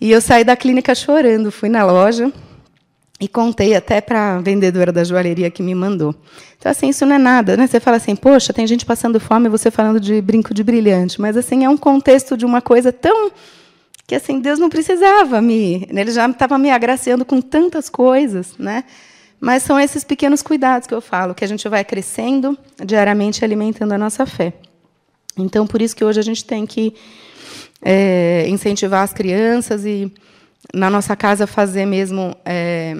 E 0.00 0.10
eu 0.10 0.20
saí 0.20 0.44
da 0.44 0.56
clínica 0.56 0.94
chorando, 0.94 1.50
fui 1.50 1.68
na 1.68 1.84
loja 1.84 2.32
e 3.20 3.26
contei 3.26 3.74
até 3.74 4.00
para 4.00 4.36
a 4.36 4.40
vendedora 4.40 4.92
da 4.92 5.02
joalheria 5.02 5.50
que 5.50 5.62
me 5.62 5.74
mandou. 5.74 6.14
Então, 6.58 6.70
assim, 6.70 6.88
isso 6.88 7.06
não 7.06 7.16
é 7.16 7.18
nada. 7.18 7.56
Né? 7.56 7.66
Você 7.66 7.80
fala 7.80 7.96
assim, 7.96 8.14
poxa, 8.14 8.52
tem 8.52 8.66
gente 8.66 8.84
passando 8.84 9.18
fome 9.18 9.46
e 9.46 9.48
você 9.48 9.70
falando 9.70 9.98
de 9.98 10.20
brinco 10.20 10.52
de 10.52 10.62
brilhante. 10.62 11.20
Mas, 11.20 11.36
assim, 11.36 11.64
é 11.64 11.68
um 11.68 11.76
contexto 11.76 12.36
de 12.36 12.44
uma 12.44 12.60
coisa 12.60 12.92
tão... 12.92 13.30
que, 14.06 14.14
assim, 14.14 14.40
Deus 14.40 14.58
não 14.58 14.68
precisava 14.68 15.40
me... 15.40 15.86
Ele 15.88 16.10
já 16.10 16.28
estava 16.28 16.58
me 16.58 16.70
agraciando 16.70 17.24
com 17.24 17.40
tantas 17.40 17.88
coisas, 17.88 18.56
né? 18.58 18.84
Mas 19.40 19.62
são 19.62 19.78
esses 19.78 20.04
pequenos 20.04 20.42
cuidados 20.42 20.86
que 20.86 20.94
eu 20.94 21.00
falo, 21.00 21.34
que 21.34 21.44
a 21.44 21.48
gente 21.48 21.68
vai 21.68 21.84
crescendo 21.84 22.58
diariamente, 22.84 23.44
alimentando 23.44 23.92
a 23.92 23.98
nossa 23.98 24.26
fé. 24.26 24.54
Então, 25.36 25.66
por 25.66 25.82
isso 25.82 25.96
que 25.96 26.04
hoje 26.04 26.20
a 26.20 26.22
gente 26.22 26.44
tem 26.44 26.64
que 26.64 26.94
é, 27.82 28.46
incentivar 28.48 29.02
as 29.02 29.12
crianças 29.12 29.84
e 29.84 30.12
na 30.72 30.88
nossa 30.88 31.14
casa 31.14 31.46
fazer 31.46 31.84
mesmo 31.84 32.34
é, 32.44 32.94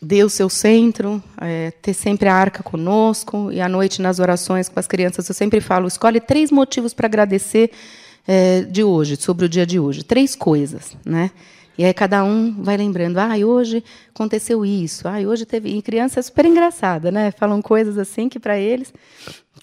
Deus 0.00 0.34
seu 0.34 0.48
centro, 0.48 1.22
é, 1.40 1.72
ter 1.82 1.94
sempre 1.94 2.28
a 2.28 2.34
arca 2.34 2.62
conosco 2.62 3.50
e 3.50 3.60
à 3.60 3.68
noite 3.68 4.00
nas 4.00 4.20
orações 4.20 4.68
com 4.68 4.78
as 4.78 4.86
crianças 4.86 5.28
eu 5.28 5.34
sempre 5.34 5.60
falo 5.60 5.88
escolhe 5.88 6.20
três 6.20 6.52
motivos 6.52 6.94
para 6.94 7.06
agradecer 7.06 7.72
é, 8.28 8.60
de 8.60 8.84
hoje 8.84 9.16
sobre 9.16 9.46
o 9.46 9.48
dia 9.48 9.66
de 9.66 9.80
hoje 9.80 10.04
três 10.04 10.36
coisas, 10.36 10.96
né? 11.04 11.30
E 11.78 11.84
aí 11.84 11.94
cada 11.94 12.24
um 12.24 12.62
vai 12.62 12.76
lembrando, 12.76 13.18
ah, 13.18 13.36
hoje 13.36 13.84
aconteceu 14.12 14.66
isso, 14.66 15.08
ah, 15.08 15.18
hoje 15.20 15.46
teve. 15.46 15.70
E 15.70 15.80
criança 15.80 16.20
é 16.20 16.22
super 16.22 16.44
engraçada, 16.44 17.10
né? 17.10 17.30
Falam 17.30 17.62
coisas 17.62 17.96
assim 17.96 18.28
que 18.28 18.38
para 18.38 18.58
eles 18.58 18.92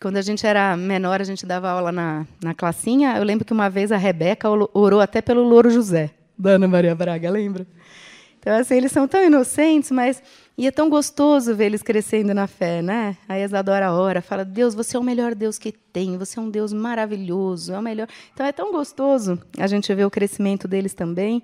quando 0.01 0.17
a 0.17 0.21
gente 0.21 0.45
era 0.45 0.75
menor, 0.75 1.21
a 1.21 1.23
gente 1.23 1.45
dava 1.45 1.69
aula 1.69 1.91
na, 1.91 2.25
na 2.43 2.53
classinha. 2.53 3.17
Eu 3.17 3.23
lembro 3.23 3.45
que 3.45 3.53
uma 3.53 3.69
vez 3.69 3.91
a 3.91 3.97
Rebeca 3.97 4.49
orou 4.49 4.99
até 4.99 5.21
pelo 5.21 5.43
Louro 5.43 5.69
José, 5.69 6.11
da 6.37 6.51
Ana 6.51 6.67
Maria 6.67 6.95
Braga, 6.95 7.29
lembra? 7.29 7.65
Então, 8.39 8.55
assim, 8.55 8.75
eles 8.75 8.91
são 8.91 9.07
tão 9.07 9.23
inocentes, 9.23 9.91
mas 9.91 10.21
e 10.57 10.65
é 10.65 10.71
tão 10.71 10.89
gostoso 10.89 11.53
ver 11.53 11.65
eles 11.65 11.81
crescendo 11.81 12.33
na 12.33 12.47
fé, 12.47 12.81
né? 12.81 13.17
A 13.27 13.37
Isadora 13.37 13.91
ora, 13.91 14.21
fala: 14.21 14.45
Deus, 14.45 14.73
você 14.73 14.95
é 14.95 14.99
o 14.99 15.03
melhor 15.03 15.35
Deus 15.35 15.57
que 15.57 15.71
tem, 15.71 16.17
você 16.17 16.39
é 16.39 16.41
um 16.41 16.49
Deus 16.49 16.71
maravilhoso, 16.71 17.73
é 17.73 17.79
o 17.79 17.81
melhor. 17.81 18.07
Então 18.33 18.45
é 18.45 18.53
tão 18.53 18.71
gostoso 18.71 19.37
a 19.59 19.67
gente 19.67 19.93
ver 19.93 20.05
o 20.05 20.09
crescimento 20.09 20.65
deles 20.65 20.93
também 20.93 21.43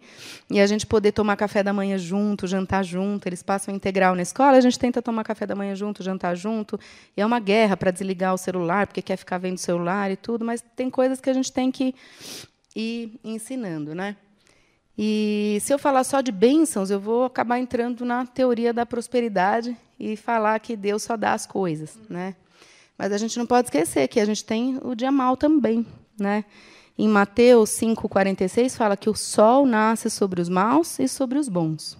e 0.49 0.61
a 0.61 0.65
gente 0.65 0.85
poder 0.85 1.11
tomar 1.11 1.35
café 1.35 1.61
da 1.61 1.73
manhã 1.73 1.97
junto, 1.97 2.47
jantar 2.47 2.85
junto. 2.85 3.27
Eles 3.27 3.43
passam 3.43 3.75
integral 3.75 4.15
na 4.15 4.21
escola, 4.21 4.57
a 4.57 4.61
gente 4.61 4.79
tenta 4.79 5.01
tomar 5.01 5.25
café 5.25 5.45
da 5.45 5.55
manhã 5.55 5.75
junto, 5.75 6.01
jantar 6.01 6.33
junto. 6.35 6.79
E 7.15 7.21
é 7.21 7.25
uma 7.25 7.39
guerra 7.41 7.75
para 7.75 7.91
desligar 7.91 8.33
o 8.33 8.37
celular, 8.37 8.87
porque 8.87 9.01
quer 9.01 9.17
ficar 9.17 9.37
vendo 9.37 9.57
o 9.57 9.59
celular 9.61 10.09
e 10.09 10.15
tudo, 10.15 10.45
mas 10.45 10.63
tem 10.73 10.89
coisas 10.89 11.19
que 11.19 11.29
a 11.29 11.33
gente 11.33 11.51
tem 11.51 11.69
que 11.69 11.93
ir 12.73 13.19
ensinando, 13.25 13.93
né? 13.93 14.15
E 14.97 15.57
se 15.61 15.73
eu 15.73 15.79
falar 15.79 16.03
só 16.03 16.21
de 16.21 16.31
bênçãos, 16.31 16.91
eu 16.91 16.99
vou 16.99 17.23
acabar 17.23 17.59
entrando 17.59 18.05
na 18.05 18.25
teoria 18.25 18.73
da 18.73 18.85
prosperidade 18.85 19.75
e 19.99 20.15
falar 20.15 20.59
que 20.59 20.75
Deus 20.75 21.03
só 21.03 21.15
dá 21.15 21.33
as 21.33 21.45
coisas, 21.45 21.97
né? 22.09 22.35
Mas 22.97 23.11
a 23.11 23.17
gente 23.17 23.39
não 23.39 23.47
pode 23.47 23.67
esquecer 23.67 24.07
que 24.07 24.19
a 24.19 24.25
gente 24.25 24.43
tem 24.43 24.79
o 24.83 24.93
dia 24.93 25.11
mal 25.11 25.35
também, 25.35 25.85
né? 26.19 26.45
Em 26.97 27.07
Mateus 27.07 27.71
5:46 27.71 28.75
fala 28.75 28.97
que 28.97 29.09
o 29.09 29.15
sol 29.15 29.65
nasce 29.65 30.09
sobre 30.09 30.41
os 30.41 30.49
maus 30.49 30.99
e 30.99 31.07
sobre 31.07 31.39
os 31.39 31.49
bons. 31.49 31.97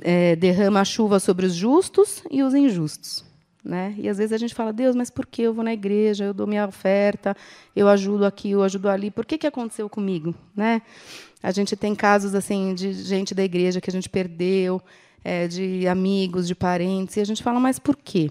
É, 0.00 0.34
derrama 0.36 0.80
a 0.80 0.84
chuva 0.84 1.20
sobre 1.20 1.44
os 1.44 1.54
justos 1.54 2.22
e 2.30 2.42
os 2.42 2.54
injustos. 2.54 3.25
Né? 3.66 3.96
E 3.98 4.08
às 4.08 4.18
vezes 4.18 4.32
a 4.32 4.38
gente 4.38 4.54
fala, 4.54 4.72
Deus, 4.72 4.94
mas 4.94 5.10
por 5.10 5.26
que 5.26 5.42
eu 5.42 5.52
vou 5.52 5.64
na 5.64 5.72
igreja, 5.72 6.24
eu 6.24 6.32
dou 6.32 6.46
minha 6.46 6.64
oferta, 6.68 7.36
eu 7.74 7.88
ajudo 7.88 8.24
aqui, 8.24 8.52
eu 8.52 8.62
ajudo 8.62 8.88
ali, 8.88 9.10
por 9.10 9.26
que, 9.26 9.36
que 9.36 9.46
aconteceu 9.46 9.90
comigo? 9.90 10.32
Né? 10.54 10.80
A 11.42 11.50
gente 11.50 11.74
tem 11.74 11.92
casos 11.92 12.32
assim 12.36 12.74
de 12.74 12.92
gente 12.92 13.34
da 13.34 13.42
igreja 13.42 13.80
que 13.80 13.90
a 13.90 13.92
gente 13.92 14.08
perdeu, 14.08 14.80
é, 15.24 15.48
de 15.48 15.88
amigos, 15.88 16.46
de 16.46 16.54
parentes, 16.54 17.16
e 17.16 17.20
a 17.20 17.24
gente 17.24 17.42
fala, 17.42 17.58
mas 17.58 17.80
por 17.80 17.96
quê? 17.96 18.30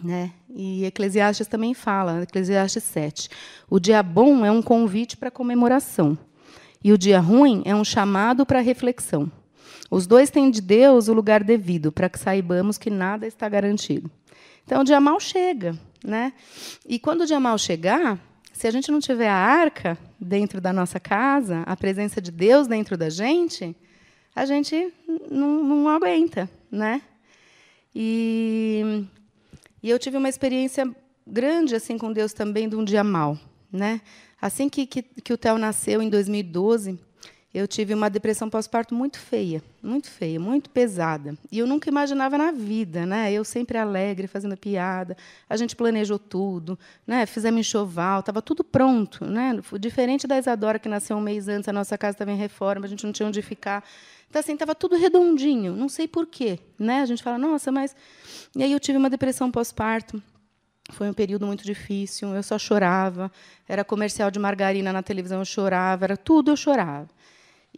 Né? 0.00 0.30
E 0.48 0.84
Eclesiastes 0.84 1.48
também 1.48 1.74
fala, 1.74 2.22
Eclesiastes 2.22 2.84
7. 2.84 3.28
O 3.68 3.80
dia 3.80 4.00
bom 4.00 4.46
é 4.46 4.50
um 4.52 4.62
convite 4.62 5.16
para 5.16 5.28
comemoração, 5.28 6.16
e 6.84 6.92
o 6.92 6.98
dia 6.98 7.18
ruim 7.18 7.62
é 7.64 7.74
um 7.74 7.82
chamado 7.82 8.46
para 8.46 8.60
reflexão. 8.60 9.28
Os 9.90 10.06
dois 10.06 10.30
têm 10.30 10.50
de 10.50 10.60
Deus 10.60 11.08
o 11.08 11.12
lugar 11.12 11.44
devido, 11.44 11.92
para 11.92 12.08
que 12.08 12.18
saibamos 12.18 12.78
que 12.78 12.90
nada 12.90 13.26
está 13.26 13.48
garantido. 13.48 14.10
Então, 14.64 14.80
o 14.80 14.84
dia 14.84 15.00
mal 15.00 15.20
chega. 15.20 15.78
Né? 16.04 16.32
E 16.88 16.98
quando 16.98 17.22
o 17.22 17.26
dia 17.26 17.40
mal 17.40 17.58
chegar, 17.58 18.18
se 18.52 18.66
a 18.66 18.70
gente 18.70 18.90
não 18.90 19.00
tiver 19.00 19.28
a 19.28 19.34
arca 19.34 19.98
dentro 20.18 20.60
da 20.60 20.72
nossa 20.72 20.98
casa, 20.98 21.62
a 21.66 21.76
presença 21.76 22.20
de 22.20 22.30
Deus 22.30 22.66
dentro 22.66 22.96
da 22.96 23.10
gente, 23.10 23.76
a 24.34 24.46
gente 24.46 24.92
não, 25.30 25.64
não 25.64 25.88
aguenta, 25.88 26.48
né? 26.70 27.02
E, 27.94 29.04
e, 29.82 29.90
eu 29.90 29.98
tive 29.98 30.16
uma 30.16 30.28
experiência 30.28 30.88
grande 31.26 31.74
assim 31.74 31.98
com 31.98 32.12
Deus 32.12 32.32
também 32.32 32.68
de 32.68 32.76
um 32.76 32.84
dia 32.84 33.02
mal, 33.02 33.38
né? 33.72 34.00
Assim 34.40 34.68
que, 34.68 34.86
que, 34.86 35.02
que 35.02 35.32
o 35.32 35.38
Theo 35.38 35.58
nasceu 35.58 36.00
em 36.00 36.08
2012, 36.08 36.98
eu 37.56 37.66
tive 37.66 37.94
uma 37.94 38.10
depressão 38.10 38.50
pós-parto 38.50 38.94
muito 38.94 39.18
feia, 39.18 39.62
muito 39.82 40.10
feia, 40.10 40.38
muito 40.38 40.68
pesada. 40.68 41.38
E 41.50 41.58
eu 41.58 41.66
nunca 41.66 41.88
imaginava 41.88 42.36
na 42.36 42.52
vida, 42.52 43.06
né? 43.06 43.32
Eu 43.32 43.46
sempre 43.46 43.78
alegre, 43.78 44.26
fazendo 44.26 44.54
piada. 44.58 45.16
A 45.48 45.56
gente 45.56 45.74
planejou 45.74 46.18
tudo, 46.18 46.78
né? 47.06 47.24
Fizemos 47.24 47.60
enxoval, 47.60 48.20
estava 48.20 48.42
tudo 48.42 48.62
pronto, 48.62 49.24
né? 49.24 49.58
Diferente 49.80 50.26
da 50.26 50.38
Isadora 50.38 50.78
que 50.78 50.86
nasceu 50.86 51.16
um 51.16 51.20
mês 51.20 51.48
antes, 51.48 51.66
a 51.66 51.72
nossa 51.72 51.96
casa 51.96 52.16
estava 52.16 52.30
em 52.30 52.36
reforma, 52.36 52.84
a 52.84 52.88
gente 52.88 53.06
não 53.06 53.12
tinha 53.12 53.26
onde 53.26 53.40
ficar. 53.40 53.82
Então 54.28 54.38
assim, 54.38 54.52
estava 54.52 54.74
tudo 54.74 54.94
redondinho, 54.94 55.74
não 55.74 55.88
sei 55.88 56.06
por 56.06 56.26
quê, 56.26 56.58
né? 56.78 57.00
A 57.00 57.06
gente 57.06 57.22
fala: 57.22 57.38
"Nossa, 57.38 57.72
mas..." 57.72 57.96
E 58.54 58.62
aí 58.62 58.70
eu 58.70 58.78
tive 58.78 58.98
uma 58.98 59.08
depressão 59.08 59.50
pós-parto. 59.50 60.22
Foi 60.90 61.08
um 61.08 61.14
período 61.14 61.46
muito 61.46 61.64
difícil, 61.64 62.34
eu 62.34 62.42
só 62.42 62.58
chorava. 62.58 63.32
Era 63.66 63.82
comercial 63.82 64.30
de 64.30 64.38
margarina 64.38 64.92
na 64.92 65.02
televisão, 65.02 65.38
eu 65.38 65.44
chorava, 65.44 66.04
era 66.04 66.16
tudo 66.18 66.50
eu 66.50 66.56
chorava. 66.56 67.15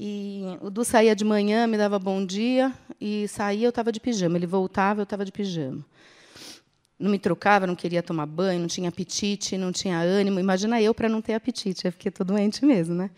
E 0.00 0.42
o 0.60 0.70
Du 0.70 0.84
saía 0.84 1.16
de 1.16 1.24
manhã, 1.24 1.66
me 1.66 1.76
dava 1.76 1.98
bom 1.98 2.24
dia, 2.24 2.72
e 3.00 3.26
saía, 3.26 3.66
eu 3.66 3.70
estava 3.70 3.90
de 3.90 3.98
pijama. 3.98 4.38
Ele 4.38 4.46
voltava, 4.46 5.00
eu 5.00 5.02
estava 5.02 5.24
de 5.24 5.32
pijama. 5.32 5.84
Não 6.96 7.10
me 7.10 7.18
trocava, 7.18 7.66
não 7.66 7.74
queria 7.74 8.00
tomar 8.00 8.26
banho, 8.26 8.60
não 8.60 8.68
tinha 8.68 8.88
apetite, 8.88 9.58
não 9.58 9.72
tinha 9.72 9.98
ânimo. 9.98 10.38
Imagina 10.38 10.80
eu 10.80 10.94
para 10.94 11.08
não 11.08 11.20
ter 11.20 11.34
apetite, 11.34 11.84
eu 11.84 11.90
fiquei 11.90 12.12
todo 12.12 12.28
doente 12.28 12.64
mesmo, 12.64 12.94
né? 12.94 13.10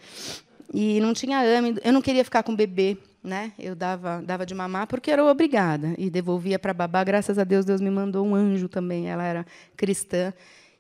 E 0.73 0.99
não 1.01 1.13
tinha 1.13 1.41
ânimo, 1.41 1.79
eu 1.85 1.93
não 1.93 2.01
queria 2.01 2.25
ficar 2.25 2.43
com 2.43 2.53
o 2.53 2.57
bebê, 2.57 2.97
né? 3.23 3.53
Eu 3.59 3.75
dava, 3.75 4.23
dava 4.23 4.47
de 4.47 4.55
mamar 4.55 4.87
porque 4.87 5.11
era 5.11 5.23
obrigada 5.23 5.95
e 5.99 6.09
devolvia 6.09 6.59
para 6.59 6.73
babá. 6.73 7.05
Graças 7.05 7.39
a 7.39 7.45
Deus, 7.45 7.67
Deus 7.67 7.83
me 7.83 7.91
mandou 7.91 8.25
um 8.27 8.35
anjo 8.35 8.71
também. 8.71 9.07
Ela 9.07 9.25
era 9.25 9.47
cristã 9.77 10.33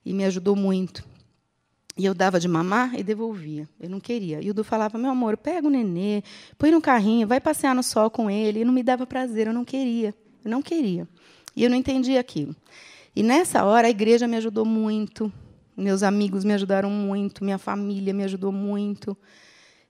e 0.03 0.15
me 0.15 0.25
ajudou 0.25 0.57
muito. 0.57 1.05
E 1.97 2.05
eu 2.05 2.15
dava 2.15 2.39
de 2.39 2.49
mamar 2.49 2.99
e 2.99 3.03
devolvia. 3.03 3.69
Eu 3.81 3.91
não 3.91 4.01
queria. 4.01 4.41
E 4.43 4.51
o 4.51 4.55
Du 4.55 4.65
falava: 4.65 4.97
meu 4.97 5.11
amor, 5.11 5.37
pega 5.37 5.67
o 5.67 5.71
nenê, 5.71 6.23
põe 6.57 6.71
no 6.71 6.81
carrinho, 6.81 7.27
vai 7.27 7.41
passear 7.41 7.75
no 7.75 7.83
sol 7.83 8.11
com 8.11 8.31
ele. 8.31 8.61
E 8.61 8.65
não 8.65 8.73
me 8.73 8.83
dava 8.83 9.07
prazer, 9.07 9.47
eu 9.47 9.53
não 9.53 9.65
queria. 9.65 10.15
Eu 10.45 10.51
não 10.51 10.63
queria. 10.63 11.07
E 11.55 11.65
eu 11.65 11.71
não 11.71 11.77
entendia 11.77 12.21
aquilo. 12.21 12.55
E 13.15 13.23
nessa 13.23 13.65
hora 13.65 13.89
a 13.89 13.91
igreja 13.91 14.27
me 14.29 14.37
ajudou 14.37 14.65
muito, 14.65 15.33
meus 15.77 16.03
amigos 16.03 16.45
me 16.45 16.53
ajudaram 16.53 16.91
muito, 16.91 17.45
minha 17.45 17.59
família 17.59 18.15
me 18.15 18.23
ajudou 18.25 18.53
muito. 18.53 19.17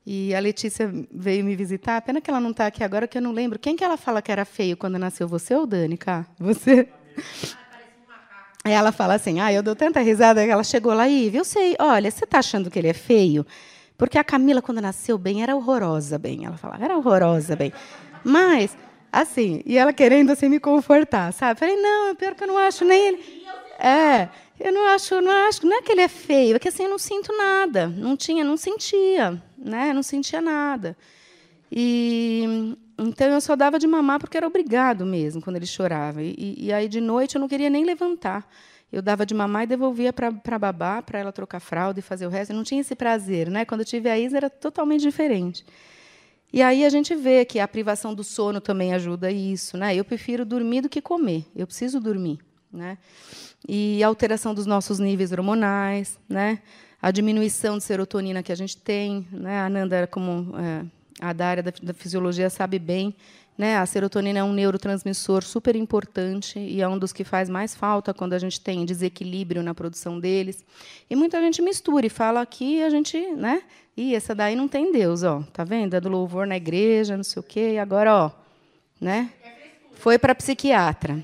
E 0.07 0.35
a 0.35 0.41
Letícia 0.41 0.91
veio 1.13 1.45
me 1.45 1.55
visitar. 1.55 2.01
Pena 2.03 2.21
que 2.21 2.31
ela 2.31 2.41
não 2.41 2.51
está 2.51 2.67
aqui 2.67 2.83
agora, 2.83 3.07
que 3.07 3.19
eu 3.19 3.23
não 3.23 3.33
lembro. 3.33 3.59
Quem 3.59 3.77
que 3.77 3.85
ela 3.85 3.97
fala 3.97 4.23
que 4.23 4.33
era 4.33 4.45
feio 4.45 4.77
quando 4.77 4.99
nasceu? 4.99 5.29
Você 5.29 5.55
ou 5.55 5.67
Dani, 5.67 5.97
cá? 5.97 6.27
Você? 6.39 6.89
Ela 8.65 8.93
fala 8.93 9.15
assim: 9.15 9.41
ah, 9.41 9.53
eu 9.53 9.63
dou 9.63 9.75
tanta 9.75 10.01
risada 10.01 10.45
que 10.45 10.51
ela 10.51 10.65
chegou 10.65 10.93
lá 10.93 11.09
e 11.09 11.35
eu 11.35 11.45
sei, 11.45 11.77
olha, 11.79 12.11
você 12.11 12.25
está 12.25 12.39
achando 12.39 12.71
que 12.71 12.79
ele 12.79 12.89
é 12.89 12.95
feio? 12.95 13.47
Porque 13.97 14.19
a 14.19 14.25
Camila, 14.25 14.63
quando 14.63 14.81
nasceu 14.81 15.19
bem, 15.19 15.43
era 15.43 15.55
horrorosa 15.55 16.19
bem. 16.19 16.45
Ela 16.47 16.57
falava, 16.57 16.85
era 16.85 16.97
horrorosa 16.97 17.55
bem. 17.55 17.73
Mas, 18.25 18.77
assim, 19.13 19.63
e 19.67 19.77
ela 19.77 19.93
querendo 19.93 20.31
assim, 20.31 20.49
me 20.49 20.59
confortar, 20.59 21.33
sabe? 21.33 21.61
Falei, 21.61 21.77
não, 21.77 22.11
é 22.11 22.15
pior 22.15 22.35
que 22.35 22.45
eu 22.45 22.49
não 22.49 22.59
acho 22.59 22.85
nem 22.85 23.09
ele. 23.09 23.45
É, 23.79 24.29
eu 24.59 24.73
não 24.73 24.89
acho, 24.89 25.21
não 25.21 25.33
acho, 25.49 25.67
não 25.67 25.79
é 25.79 25.83
que 25.83 25.93
ele 25.93 26.03
é 26.03 26.09
feio, 26.09 26.57
é 26.57 26.59
que 26.59 26.69
assim, 26.69 26.85
eu 26.85 26.91
não 26.91 26.99
sinto 26.99 27.35
nada. 27.37 27.89
Não 27.89 28.17
tinha, 28.17 28.45
não 28.45 28.57
sentia, 28.57 29.43
né? 29.57 29.93
Não 29.93 30.03
sentia 30.03 30.41
nada. 30.41 30.97
E 31.73 32.77
então 33.03 33.29
eu 33.29 33.41
só 33.41 33.57
dava 33.57 33.79
de 33.79 33.87
mamar 33.87 34.21
porque 34.21 34.37
era 34.37 34.47
obrigado 34.47 35.07
mesmo 35.07 35.41
quando 35.41 35.57
ele 35.57 35.67
chorava. 35.67 36.23
E, 36.23 36.57
e 36.59 36.73
aí 36.73 36.89
de 36.89 37.01
noite 37.01 37.37
eu 37.37 37.41
não 37.41 37.49
queria 37.49 37.71
nem 37.71 37.85
levantar. 37.85 38.47
Eu 38.93 39.01
dava 39.01 39.25
de 39.25 39.33
mamar 39.35 39.63
e 39.63 39.67
devolvia 39.67 40.13
para 40.13 40.59
babá 40.59 41.01
para 41.01 41.19
ela 41.19 41.33
trocar 41.33 41.61
fralda 41.61 42.01
e 42.01 42.03
fazer 42.03 42.27
o 42.27 42.29
resto. 42.29 42.51
Eu 42.51 42.57
não 42.57 42.65
tinha 42.65 42.81
esse 42.81 42.97
prazer, 42.97 43.49
né? 43.49 43.65
Quando 43.65 43.83
eu 43.83 43.87
tive 43.87 44.11
a 44.11 44.19
Isa 44.19 44.37
era 44.37 44.51
totalmente 44.51 45.03
diferente. 45.03 45.65
E 46.53 46.61
aí 46.61 46.85
a 46.85 46.91
gente 46.91 47.15
vê 47.15 47.45
que 47.45 47.61
a 47.61 47.69
privação 47.69 48.13
do 48.13 48.25
sono 48.25 48.61
também 48.61 48.93
ajuda 48.93 49.31
isso, 49.31 49.77
né? 49.77 49.95
Eu 49.95 50.05
prefiro 50.05 50.45
dormir 50.45 50.81
do 50.81 50.89
que 50.89 51.01
comer. 51.01 51.47
Eu 51.55 51.67
preciso 51.67 52.01
dormir, 52.01 52.41
né? 52.73 52.99
E 53.69 54.03
a 54.03 54.09
alteração 54.09 54.53
dos 54.53 54.67
nossos 54.67 54.99
níveis 54.99 55.31
hormonais, 55.31 56.19
né? 56.29 56.61
A 57.01 57.13
diminuição 57.13 57.79
de 57.79 57.85
serotonina 57.85 58.43
que 58.43 58.51
a 58.51 58.57
gente 58.57 58.77
tem, 58.77 59.27
né? 59.31 59.61
A 59.61 59.71
Nanda, 59.71 60.09
como 60.09 60.53
é, 60.59 60.85
a 61.21 61.33
da 61.33 61.47
área 61.47 61.63
da, 61.63 61.73
da 61.83 61.95
fisiologia 61.95 62.49
sabe 62.49 62.79
bem, 62.79 63.15
né? 63.61 63.77
A 63.77 63.85
serotonina 63.85 64.39
é 64.39 64.43
um 64.43 64.53
neurotransmissor 64.53 65.43
super 65.43 65.77
importante 65.77 66.59
e 66.59 66.81
é 66.81 66.89
um 66.89 66.99
dos 66.99 67.13
que 67.13 67.25
faz 67.25 67.49
mais 67.49 67.75
falta 67.75 68.15
quando 68.15 68.33
a 68.33 68.39
gente 68.39 68.61
tem 68.61 68.87
desequilíbrio 68.87 69.63
na 69.63 69.75
produção 69.75 70.19
deles. 70.19 70.65
E 71.11 71.15
muita 71.15 71.41
gente 71.43 71.61
mistura 71.61 72.07
e 72.07 72.09
fala 72.09 72.45
que 72.47 72.83
a 72.83 72.89
gente, 72.89 73.19
né? 73.33 73.63
E 73.97 74.15
essa 74.15 74.35
daí 74.35 74.57
não 74.57 74.67
tem 74.67 74.91
Deus, 74.91 75.23
ó. 75.23 75.43
Tá 75.53 75.63
vendo? 75.63 75.93
É 75.95 76.01
do 76.01 76.09
louvor 76.09 76.47
na 76.47 76.57
igreja, 76.57 77.17
não 77.17 77.25
sei 77.25 77.41
o 77.41 77.43
quê. 77.43 77.73
E 77.75 77.79
agora, 77.79 78.15
ó, 78.15 78.31
né? 78.99 79.31
Foi 79.93 80.19
para 80.19 80.35
psiquiatra, 80.35 81.23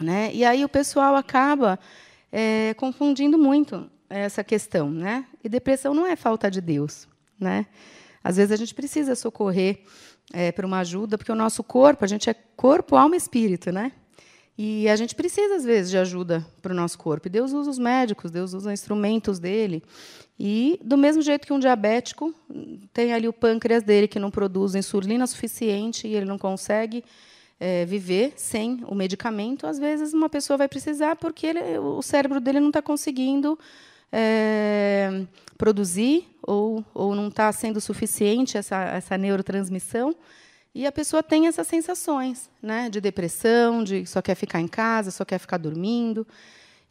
né? 0.00 0.30
E 0.34 0.44
aí 0.44 0.64
o 0.64 0.68
pessoal 0.68 1.14
acaba 1.14 1.78
é, 2.32 2.74
confundindo 2.74 3.38
muito 3.38 3.88
essa 4.10 4.42
questão, 4.42 4.90
né? 4.90 5.24
E 5.42 5.48
depressão 5.48 5.94
não 5.94 6.04
é 6.04 6.16
falta 6.16 6.50
de 6.50 6.60
Deus, 6.60 7.06
né? 7.38 7.66
Às 8.24 8.38
vezes 8.38 8.50
a 8.50 8.56
gente 8.56 8.74
precisa 8.74 9.14
socorrer 9.14 9.80
é, 10.32 10.50
para 10.50 10.66
uma 10.66 10.78
ajuda, 10.78 11.18
porque 11.18 11.30
o 11.30 11.34
nosso 11.34 11.62
corpo, 11.62 12.04
a 12.04 12.08
gente 12.08 12.30
é 12.30 12.34
corpo, 12.56 12.96
alma 12.96 13.14
e 13.14 13.18
espírito, 13.18 13.70
né? 13.70 13.92
E 14.56 14.88
a 14.88 14.96
gente 14.96 15.14
precisa, 15.14 15.56
às 15.56 15.64
vezes, 15.64 15.90
de 15.90 15.98
ajuda 15.98 16.46
para 16.62 16.72
o 16.72 16.76
nosso 16.76 16.96
corpo. 16.96 17.26
E 17.26 17.30
Deus 17.30 17.52
usa 17.52 17.70
os 17.70 17.78
médicos, 17.78 18.30
Deus 18.30 18.54
usa 18.54 18.72
instrumentos 18.72 19.38
dele. 19.38 19.82
E, 20.38 20.80
do 20.82 20.96
mesmo 20.96 21.20
jeito 21.22 21.46
que 21.46 21.52
um 21.52 21.58
diabético 21.58 22.32
tem 22.92 23.12
ali 23.12 23.28
o 23.28 23.32
pâncreas 23.32 23.82
dele, 23.82 24.08
que 24.08 24.18
não 24.18 24.30
produz 24.30 24.74
insulina 24.74 25.26
suficiente 25.26 26.06
e 26.06 26.14
ele 26.14 26.24
não 26.24 26.38
consegue 26.38 27.04
é, 27.58 27.84
viver 27.84 28.32
sem 28.36 28.84
o 28.86 28.94
medicamento, 28.94 29.66
às 29.66 29.78
vezes 29.78 30.12
uma 30.12 30.28
pessoa 30.28 30.56
vai 30.56 30.68
precisar 30.68 31.16
porque 31.16 31.46
ele, 31.46 31.78
o 31.78 32.02
cérebro 32.02 32.40
dele 32.40 32.60
não 32.60 32.68
está 32.68 32.82
conseguindo 32.82 33.58
é, 34.12 35.24
produzir 35.56 36.28
ou, 36.42 36.84
ou 36.92 37.14
não 37.14 37.28
está 37.28 37.50
sendo 37.52 37.80
suficiente 37.80 38.56
essa, 38.56 38.76
essa 38.84 39.18
neurotransmissão. 39.18 40.14
E 40.74 40.86
a 40.86 40.92
pessoa 40.92 41.22
tem 41.22 41.46
essas 41.46 41.66
sensações 41.66 42.50
né, 42.60 42.90
de 42.90 43.00
depressão, 43.00 43.84
de 43.84 44.04
só 44.06 44.20
quer 44.20 44.34
ficar 44.34 44.60
em 44.60 44.66
casa, 44.66 45.10
só 45.10 45.24
quer 45.24 45.38
ficar 45.38 45.58
dormindo. 45.58 46.26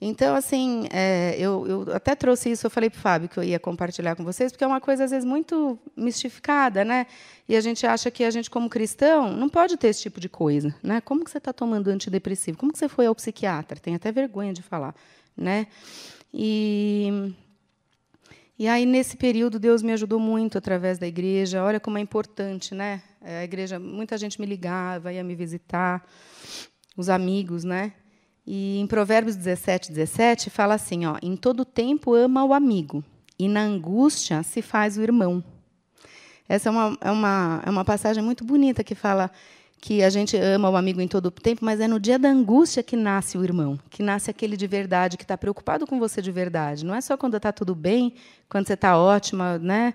Então, 0.05 0.36
assim, 0.36 0.86
é, 0.91 1.34
eu, 1.38 1.66
eu, 1.66 1.95
até 1.95 2.14
trouxe 2.14 2.51
isso, 2.51 2.66
eu 2.66 2.70
falei 2.70 2.89
para 2.89 2.97
o 2.97 3.01
Fábio 3.01 3.30
que 3.30 3.38
eu 3.38 3.43
ia 3.43 3.57
compartilhar 3.57 4.16
com 4.16 4.24
vocês, 4.24 4.51
porque 4.51 4.64
é 4.64 4.68
uma 4.68 4.82
coisa, 4.82 5.05
às 5.05 5.11
vezes, 5.11 5.24
muito 5.24 5.80
mistificada, 5.95 6.84
né? 6.84 7.07
E 7.47 7.55
a 7.55 7.61
gente 7.61 7.86
acha 7.88 8.11
que 8.11 8.24
a 8.26 8.30
gente, 8.30 8.49
como 8.49 8.70
cristão, 8.70 9.32
não 9.32 9.47
pode 9.47 9.78
ter 9.78 9.88
esse 9.88 10.01
tipo 10.01 10.20
de 10.20 10.28
coisa. 10.28 10.76
Né? 10.84 10.99
Como 10.99 11.24
que 11.24 11.32
você 11.32 11.38
está 11.38 11.53
tomando 11.53 11.89
antidepressivo? 11.89 12.57
Como 12.57 12.74
que 12.74 12.80
você 12.80 12.89
foi 12.89 13.05
ao 13.05 13.16
psiquiatra? 13.16 13.80
Tem 13.80 13.95
até 13.95 14.11
vergonha 14.11 14.51
de 14.51 14.61
falar. 14.61 14.93
Né? 15.38 15.68
E, 16.34 17.34
e 18.57 18.67
aí, 18.67 18.86
nesse 18.86 19.15
período, 19.15 19.59
Deus 19.59 19.81
me 19.81 19.91
ajudou 19.91 20.19
muito 20.19 20.57
através 20.57 20.97
da 20.97 21.05
igreja. 21.05 21.63
Olha 21.63 21.79
como 21.79 21.97
é 21.97 22.01
importante, 22.01 22.73
né? 22.73 23.03
É, 23.21 23.39
a 23.39 23.43
igreja, 23.43 23.79
muita 23.79 24.17
gente 24.17 24.41
me 24.41 24.47
ligava, 24.47 25.13
ia 25.13 25.23
me 25.23 25.36
visitar, 25.36 26.03
os 26.97 27.09
amigos, 27.09 27.63
né? 27.63 27.93
E 28.45 28.79
em 28.79 28.88
Provérbios 28.88 29.36
17, 29.36 29.89
17, 29.89 30.49
fala 30.49 30.73
assim: 30.73 31.05
ó, 31.05 31.17
em 31.21 31.36
todo 31.36 31.63
tempo 31.63 32.13
ama 32.13 32.43
o 32.43 32.53
amigo, 32.53 33.03
e 33.39 33.47
na 33.47 33.61
angústia 33.61 34.43
se 34.43 34.61
faz 34.61 34.97
o 34.97 35.01
irmão. 35.01 35.43
Essa 36.47 36.69
é 36.69 36.71
uma, 36.71 36.97
é 36.99 37.11
uma, 37.11 37.63
é 37.65 37.69
uma 37.69 37.86
passagem 37.86 38.21
muito 38.21 38.43
bonita 38.43 38.84
que 38.84 38.95
fala 38.95 39.31
que 39.84 40.01
a 40.01 40.09
gente 40.09 40.38
ama 40.38 40.69
o 40.69 40.77
amigo 40.77 41.01
em 41.01 41.09
todo 41.09 41.25
o 41.25 41.31
tempo, 41.31 41.65
mas 41.65 41.81
é 41.81 41.89
no 41.89 41.99
dia 41.99 42.17
da 42.17 42.29
angústia 42.29 42.81
que 42.81 42.95
nasce 42.95 43.38
o 43.38 43.43
irmão, 43.43 43.77
que 43.89 44.01
nasce 44.01 44.31
aquele 44.31 44.55
de 44.55 44.65
verdade, 44.65 45.17
que 45.17 45.25
está 45.25 45.38
preocupado 45.38 45.86
com 45.86 45.99
você 45.99 46.21
de 46.21 46.31
verdade. 46.31 46.86
Não 46.86 46.95
é 46.95 47.01
só 47.01 47.17
quando 47.17 47.36
está 47.36 47.51
tudo 47.51 47.75
bem, 47.75 48.13
quando 48.47 48.65
você 48.65 48.75
está 48.75 48.97
ótima, 48.97 49.59
né? 49.59 49.93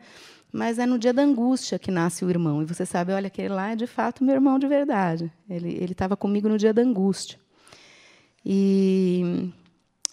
Mas 0.52 0.78
é 0.78 0.84
no 0.84 0.98
dia 0.98 1.14
da 1.14 1.22
angústia 1.22 1.78
que 1.78 1.90
nasce 1.90 2.22
o 2.22 2.28
irmão. 2.28 2.60
E 2.60 2.66
você 2.66 2.84
sabe, 2.84 3.14
olha, 3.14 3.28
aquele 3.28 3.48
lá 3.48 3.70
é 3.70 3.76
de 3.76 3.86
fato 3.86 4.22
meu 4.22 4.34
irmão 4.34 4.58
de 4.58 4.66
verdade. 4.66 5.32
Ele 5.48 5.90
estava 5.90 6.18
comigo 6.18 6.50
no 6.50 6.58
dia 6.58 6.74
da 6.74 6.82
angústia. 6.82 7.38
E 8.44 9.50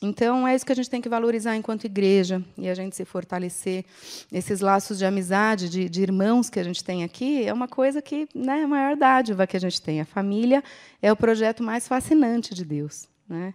então, 0.02 0.48
é 0.48 0.54
isso 0.54 0.66
que 0.66 0.72
a 0.72 0.76
gente 0.76 0.89
tem 0.89 1.02
que 1.02 1.08
valorizar 1.08 1.56
enquanto 1.56 1.86
igreja 1.86 2.43
e 2.58 2.68
a 2.68 2.74
gente 2.74 2.96
se 2.96 3.06
fortalecer. 3.06 3.86
Esses 4.32 4.60
laços 4.60 4.98
de 4.98 5.06
amizade, 5.06 5.70
de, 5.70 5.88
de 5.88 6.02
irmãos 6.02 6.50
que 6.50 6.60
a 6.60 6.64
gente 6.64 6.84
tem 6.84 7.04
aqui, 7.04 7.46
é 7.46 7.54
uma 7.54 7.68
coisa 7.68 8.02
que 8.02 8.28
né, 8.36 8.60
é 8.60 8.64
a 8.64 8.68
maior 8.68 8.98
dádiva 8.98 9.48
que 9.48 9.56
a 9.56 9.60
gente 9.60 9.82
tem. 9.82 10.02
A 10.02 10.06
família 10.06 10.64
é 11.02 11.12
o 11.12 11.16
projeto 11.16 11.64
mais 11.64 11.88
fascinante 11.88 12.54
de 12.54 12.66
Deus. 12.66 13.08
Né? 13.28 13.54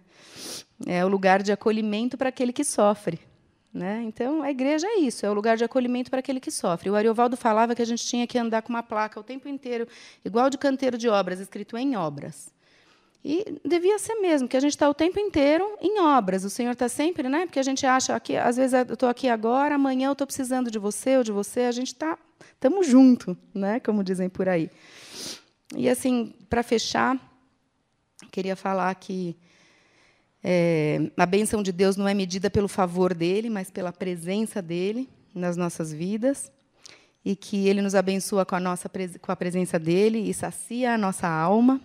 É 0.85 1.05
o 1.05 1.07
lugar 1.07 1.43
de 1.43 1.51
acolhimento 1.51 2.17
para 2.17 2.29
aquele 2.29 2.51
que 2.51 2.63
sofre. 2.63 3.19
Né? 3.73 4.03
Então, 4.05 4.41
a 4.41 4.51
igreja 4.51 4.85
é 4.85 4.99
isso, 4.99 5.25
é 5.25 5.29
o 5.29 5.33
lugar 5.33 5.55
de 5.55 5.63
acolhimento 5.63 6.09
para 6.09 6.19
aquele 6.19 6.41
que 6.41 6.51
sofre. 6.51 6.89
O 6.89 6.95
Ariovaldo 6.95 7.37
falava 7.37 7.73
que 7.73 7.81
a 7.81 7.85
gente 7.85 8.05
tinha 8.05 8.27
que 8.27 8.37
andar 8.37 8.63
com 8.63 8.69
uma 8.69 8.83
placa 8.83 9.17
o 9.17 9.23
tempo 9.23 9.47
inteiro, 9.47 9.87
igual 10.25 10.49
de 10.49 10.57
canteiro 10.57 10.97
de 10.97 11.07
obras, 11.07 11.39
escrito 11.39 11.77
em 11.77 11.95
obras. 11.95 12.51
E 13.23 13.59
devia 13.63 13.99
ser 13.99 14.15
mesmo, 14.15 14.47
que 14.47 14.57
a 14.57 14.59
gente 14.59 14.71
está 14.71 14.89
o 14.89 14.95
tempo 14.95 15.19
inteiro 15.19 15.77
em 15.79 16.01
obras. 16.01 16.43
O 16.43 16.49
Senhor 16.49 16.71
está 16.71 16.89
sempre, 16.89 17.29
né? 17.29 17.45
Porque 17.45 17.59
a 17.59 17.63
gente 17.63 17.85
acha 17.85 18.19
que 18.19 18.35
às 18.35 18.57
vezes 18.57 18.73
eu 18.73 18.93
estou 18.93 19.07
aqui 19.07 19.29
agora, 19.29 19.75
amanhã 19.75 20.07
eu 20.07 20.13
estou 20.13 20.25
precisando 20.25 20.71
de 20.71 20.79
você 20.79 21.17
ou 21.17 21.23
de 21.23 21.31
você. 21.31 21.61
A 21.61 21.71
gente 21.71 21.87
está, 21.87 22.17
estamos 22.53 22.87
junto, 22.87 23.37
né? 23.53 23.79
Como 23.79 24.03
dizem 24.03 24.27
por 24.27 24.49
aí. 24.49 24.71
E 25.75 25.87
assim, 25.87 26.33
para 26.49 26.63
fechar, 26.63 27.15
queria 28.31 28.55
falar 28.55 28.93
que 28.95 29.37
é, 30.43 31.11
a 31.15 31.25
bênção 31.27 31.61
de 31.61 31.71
Deus 31.71 31.95
não 31.95 32.07
é 32.07 32.15
medida 32.15 32.49
pelo 32.49 32.67
favor 32.67 33.13
dele, 33.13 33.51
mas 33.51 33.69
pela 33.69 33.91
presença 33.91 34.63
dele 34.63 35.07
nas 35.33 35.55
nossas 35.55 35.93
vidas, 35.93 36.51
e 37.23 37.35
que 37.35 37.67
ele 37.67 37.83
nos 37.83 37.93
abençoa 37.93 38.43
com 38.45 38.55
a 38.55 38.59
nossa 38.59 38.89
com 38.89 39.31
a 39.31 39.35
presença 39.35 39.77
dele 39.77 40.17
e 40.27 40.33
sacia 40.33 40.95
a 40.95 40.97
nossa 40.97 41.27
alma 41.27 41.79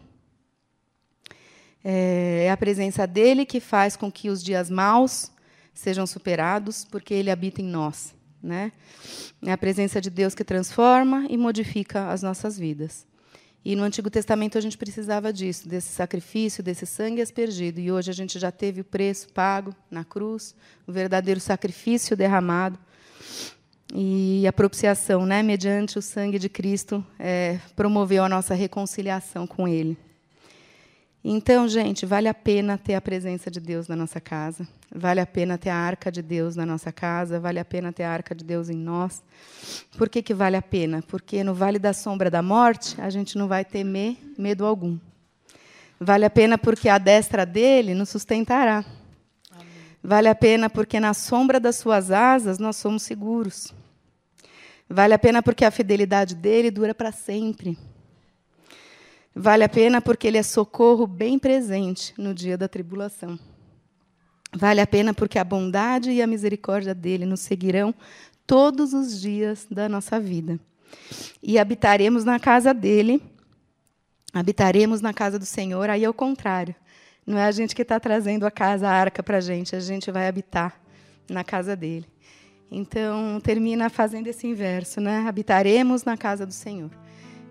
é, 1.88 2.46
é 2.46 2.50
a 2.50 2.56
presença 2.56 3.06
dele 3.06 3.46
que 3.46 3.60
faz 3.60 3.94
com 3.94 4.10
que 4.10 4.28
os 4.28 4.42
dias 4.42 4.68
maus 4.68 5.30
sejam 5.72 6.04
superados, 6.04 6.84
porque 6.84 7.14
ele 7.14 7.30
habita 7.30 7.62
em 7.62 7.66
nós. 7.66 8.12
Né? 8.42 8.72
É 9.44 9.52
a 9.52 9.58
presença 9.58 10.00
de 10.00 10.10
Deus 10.10 10.34
que 10.34 10.42
transforma 10.42 11.26
e 11.30 11.36
modifica 11.36 12.10
as 12.10 12.24
nossas 12.24 12.58
vidas. 12.58 13.06
E 13.64 13.76
no 13.76 13.84
Antigo 13.84 14.10
Testamento 14.10 14.58
a 14.58 14.60
gente 14.60 14.76
precisava 14.76 15.32
disso, 15.32 15.68
desse 15.68 15.88
sacrifício, 15.88 16.60
desse 16.60 16.86
sangue 16.86 17.22
aspergido. 17.22 17.78
E 17.78 17.92
hoje 17.92 18.10
a 18.10 18.14
gente 18.14 18.36
já 18.36 18.50
teve 18.50 18.80
o 18.80 18.84
preço 18.84 19.28
pago 19.32 19.72
na 19.88 20.04
cruz, 20.04 20.56
o 20.88 20.92
verdadeiro 20.92 21.38
sacrifício 21.38 22.16
derramado. 22.16 22.78
E 23.94 24.44
a 24.44 24.52
propiciação, 24.52 25.24
né, 25.24 25.40
mediante 25.40 25.98
o 25.98 26.02
sangue 26.02 26.38
de 26.38 26.48
Cristo, 26.48 27.04
é, 27.16 27.60
promoveu 27.76 28.24
a 28.24 28.28
nossa 28.28 28.54
reconciliação 28.54 29.46
com 29.46 29.68
Ele. 29.68 29.96
Então, 31.28 31.66
gente, 31.66 32.06
vale 32.06 32.28
a 32.28 32.34
pena 32.34 32.78
ter 32.78 32.94
a 32.94 33.00
presença 33.00 33.50
de 33.50 33.58
Deus 33.58 33.88
na 33.88 33.96
nossa 33.96 34.20
casa, 34.20 34.64
vale 34.94 35.18
a 35.18 35.26
pena 35.26 35.58
ter 35.58 35.70
a 35.70 35.74
arca 35.74 36.08
de 36.08 36.22
Deus 36.22 36.54
na 36.54 36.64
nossa 36.64 36.92
casa, 36.92 37.40
vale 37.40 37.58
a 37.58 37.64
pena 37.64 37.92
ter 37.92 38.04
a 38.04 38.12
arca 38.12 38.32
de 38.32 38.44
Deus 38.44 38.70
em 38.70 38.76
nós. 38.76 39.20
Por 39.98 40.08
que, 40.08 40.22
que 40.22 40.32
vale 40.32 40.54
a 40.54 40.62
pena? 40.62 41.02
Porque 41.02 41.42
no 41.42 41.52
vale 41.52 41.80
da 41.80 41.92
sombra 41.92 42.30
da 42.30 42.42
morte, 42.42 42.94
a 43.00 43.10
gente 43.10 43.36
não 43.36 43.48
vai 43.48 43.64
temer 43.64 44.16
medo 44.38 44.64
algum. 44.64 45.00
Vale 45.98 46.24
a 46.24 46.30
pena 46.30 46.56
porque 46.56 46.88
a 46.88 46.96
destra 46.96 47.44
dele 47.44 47.92
nos 47.92 48.08
sustentará. 48.08 48.84
Amém. 49.50 49.66
Vale 50.04 50.28
a 50.28 50.34
pena 50.36 50.70
porque 50.70 51.00
na 51.00 51.12
sombra 51.12 51.58
das 51.58 51.74
suas 51.74 52.12
asas 52.12 52.60
nós 52.60 52.76
somos 52.76 53.02
seguros. 53.02 53.74
Vale 54.88 55.12
a 55.12 55.18
pena 55.18 55.42
porque 55.42 55.64
a 55.64 55.72
fidelidade 55.72 56.36
dele 56.36 56.70
dura 56.70 56.94
para 56.94 57.10
sempre. 57.10 57.76
Vale 59.38 59.64
a 59.64 59.68
pena 59.68 60.00
porque 60.00 60.26
ele 60.26 60.38
é 60.38 60.42
socorro 60.42 61.06
bem 61.06 61.38
presente 61.38 62.14
no 62.16 62.32
dia 62.32 62.56
da 62.56 62.66
tribulação. 62.66 63.38
Vale 64.50 64.80
a 64.80 64.86
pena 64.86 65.12
porque 65.12 65.38
a 65.38 65.44
bondade 65.44 66.10
e 66.10 66.22
a 66.22 66.26
misericórdia 66.26 66.94
dele 66.94 67.26
nos 67.26 67.40
seguirão 67.40 67.94
todos 68.46 68.94
os 68.94 69.20
dias 69.20 69.66
da 69.70 69.90
nossa 69.90 70.18
vida. 70.18 70.58
E 71.42 71.58
habitaremos 71.58 72.24
na 72.24 72.40
casa 72.40 72.72
dele, 72.72 73.22
habitaremos 74.32 75.02
na 75.02 75.12
casa 75.12 75.38
do 75.38 75.44
Senhor, 75.44 75.90
aí 75.90 76.02
é 76.02 76.08
o 76.08 76.14
contrário. 76.14 76.74
Não 77.26 77.36
é 77.36 77.44
a 77.44 77.50
gente 77.50 77.74
que 77.74 77.82
está 77.82 78.00
trazendo 78.00 78.46
a 78.46 78.50
casa, 78.50 78.88
a 78.88 78.92
arca 78.92 79.22
para 79.22 79.36
a 79.36 79.42
gente, 79.42 79.76
a 79.76 79.80
gente 79.80 80.10
vai 80.10 80.28
habitar 80.28 80.80
na 81.28 81.44
casa 81.44 81.76
dele. 81.76 82.06
Então, 82.70 83.38
termina 83.42 83.90
fazendo 83.90 84.28
esse 84.28 84.46
inverso, 84.46 84.98
né? 84.98 85.26
Habitaremos 85.28 86.04
na 86.04 86.16
casa 86.16 86.46
do 86.46 86.54
Senhor. 86.54 86.90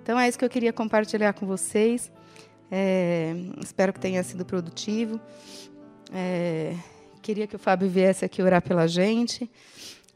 Então 0.05 0.19
é 0.19 0.29
isso 0.29 0.37
que 0.37 0.45
eu 0.45 0.49
queria 0.49 0.71
compartilhar 0.71 1.33
com 1.33 1.47
vocês. 1.47 2.11
É, 2.69 3.33
espero 3.59 3.91
que 3.91 3.99
tenha 3.99 4.21
sido 4.21 4.45
produtivo. 4.45 5.19
É, 6.13 6.75
queria 7.23 7.47
que 7.47 7.55
o 7.55 7.59
Fábio 7.59 7.89
viesse 7.89 8.23
aqui 8.23 8.39
orar 8.43 8.61
pela 8.61 8.87
gente. 8.87 9.49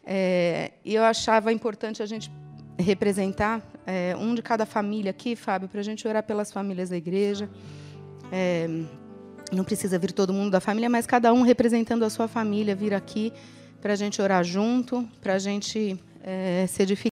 É, 0.05 0.73
e 0.85 0.93
eu 0.93 1.03
achava 1.03 1.51
importante 1.51 2.03
a 2.03 2.05
gente 2.05 2.31
representar 2.77 3.67
é, 3.83 4.15
um 4.15 4.35
de 4.35 4.43
cada 4.43 4.63
família 4.63 5.09
aqui, 5.09 5.35
Fábio, 5.35 5.67
para 5.67 5.79
a 5.79 5.83
gente 5.83 6.07
orar 6.07 6.21
pelas 6.21 6.51
famílias 6.51 6.89
da 6.89 6.95
igreja. 6.95 7.49
É, 8.31 8.67
Não 9.51 9.63
precisa 9.63 9.97
vir 9.97 10.11
todo 10.11 10.31
mundo 10.31 10.51
da 10.51 10.59
família, 10.59 10.87
mas 10.87 11.07
cada 11.07 11.33
um 11.33 11.41
representando 11.41 12.03
a 12.03 12.11
sua 12.11 12.27
família 12.27 12.75
vir 12.75 12.93
aqui 12.93 13.33
para 13.81 13.93
a 13.93 13.95
gente 13.95 14.21
orar 14.21 14.43
junto, 14.43 15.09
para 15.19 15.33
a 15.33 15.39
gente 15.39 15.99
é, 16.21 16.67
se 16.67 16.83
edificar. 16.83 17.07